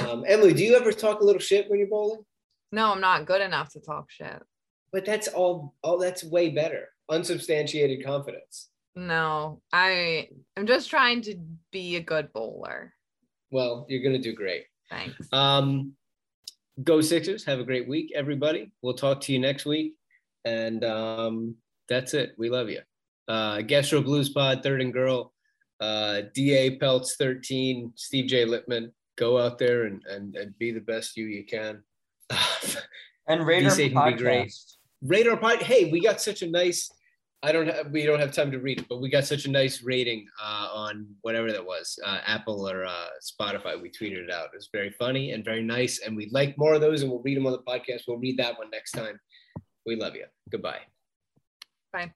Um, 0.00 0.24
Emily, 0.26 0.54
do 0.54 0.64
you 0.64 0.76
ever 0.76 0.92
talk 0.92 1.20
a 1.20 1.24
little 1.24 1.40
shit 1.40 1.68
when 1.68 1.78
you're 1.78 1.88
bowling? 1.88 2.24
No, 2.72 2.92
I'm 2.92 3.00
not 3.00 3.26
good 3.26 3.40
enough 3.40 3.72
to 3.72 3.80
talk 3.80 4.10
shit. 4.10 4.42
But 4.92 5.04
that's 5.04 5.28
all. 5.28 5.74
All 5.82 5.98
that's 5.98 6.24
way 6.24 6.50
better. 6.50 6.88
Unsubstantiated 7.10 8.04
confidence. 8.04 8.70
No, 8.94 9.60
I 9.72 10.28
I'm 10.56 10.66
just 10.66 10.90
trying 10.90 11.22
to 11.22 11.36
be 11.70 11.96
a 11.96 12.00
good 12.00 12.32
bowler. 12.32 12.94
Well, 13.50 13.86
you're 13.88 14.02
gonna 14.02 14.18
do 14.18 14.34
great. 14.34 14.64
Thanks. 14.90 15.28
Um, 15.32 15.92
go 16.82 17.00
Sixers. 17.00 17.44
Have 17.44 17.60
a 17.60 17.64
great 17.64 17.88
week, 17.88 18.12
everybody. 18.14 18.72
We'll 18.82 18.94
talk 18.94 19.20
to 19.22 19.32
you 19.32 19.38
next 19.38 19.66
week. 19.66 19.94
And 20.44 20.84
um, 20.84 21.56
that's 21.88 22.14
it. 22.14 22.32
We 22.38 22.48
love 22.48 22.70
you. 22.70 22.80
Uh, 23.26 23.60
Gastro 23.60 24.00
Blues 24.00 24.30
Pod, 24.30 24.62
Third 24.62 24.80
and 24.80 24.92
Girl 24.92 25.32
uh, 25.80 26.22
DA 26.34 26.76
Pelts 26.76 27.16
13, 27.16 27.92
Steve 27.96 28.26
J. 28.26 28.44
Lippman. 28.44 28.92
Go 29.16 29.38
out 29.38 29.58
there 29.58 29.84
and, 29.84 30.02
and, 30.06 30.36
and 30.36 30.56
be 30.58 30.70
the 30.70 30.80
best 30.80 31.16
you 31.16 31.26
you 31.26 31.44
can. 31.44 31.82
and 33.28 33.46
Radar 33.46 33.70
podcast. 33.70 34.06
Be 34.06 34.22
great. 34.22 34.52
Radar 35.02 35.36
pod. 35.36 35.62
Hey, 35.62 35.90
we 35.90 36.00
got 36.00 36.20
such 36.20 36.42
a 36.42 36.50
nice. 36.50 36.90
I 37.42 37.52
don't 37.52 37.68
have. 37.68 37.90
We 37.92 38.04
don't 38.04 38.18
have 38.18 38.32
time 38.32 38.50
to 38.50 38.58
read 38.58 38.80
it, 38.80 38.86
but 38.88 39.00
we 39.00 39.08
got 39.08 39.24
such 39.24 39.44
a 39.44 39.50
nice 39.50 39.82
rating 39.82 40.26
uh, 40.42 40.68
on 40.72 41.06
whatever 41.22 41.52
that 41.52 41.64
was, 41.64 41.98
uh, 42.04 42.18
Apple 42.26 42.68
or 42.68 42.84
uh, 42.84 43.06
Spotify. 43.22 43.80
We 43.80 43.90
tweeted 43.90 44.24
it 44.24 44.30
out. 44.30 44.46
It 44.46 44.56
was 44.56 44.68
very 44.72 44.90
funny 44.90 45.32
and 45.32 45.44
very 45.44 45.62
nice, 45.62 46.00
and 46.00 46.16
we'd 46.16 46.32
like 46.32 46.58
more 46.58 46.74
of 46.74 46.80
those, 46.80 47.02
and 47.02 47.10
we'll 47.10 47.22
read 47.22 47.36
them 47.36 47.46
on 47.46 47.52
the 47.52 47.58
podcast. 47.58 48.02
We'll 48.08 48.18
read 48.18 48.38
that 48.38 48.58
one 48.58 48.70
next 48.70 48.92
time. 48.92 49.20
We 49.86 49.96
love 49.96 50.16
you. 50.16 50.24
Goodbye. 50.50 50.80
Bye. 51.92 52.12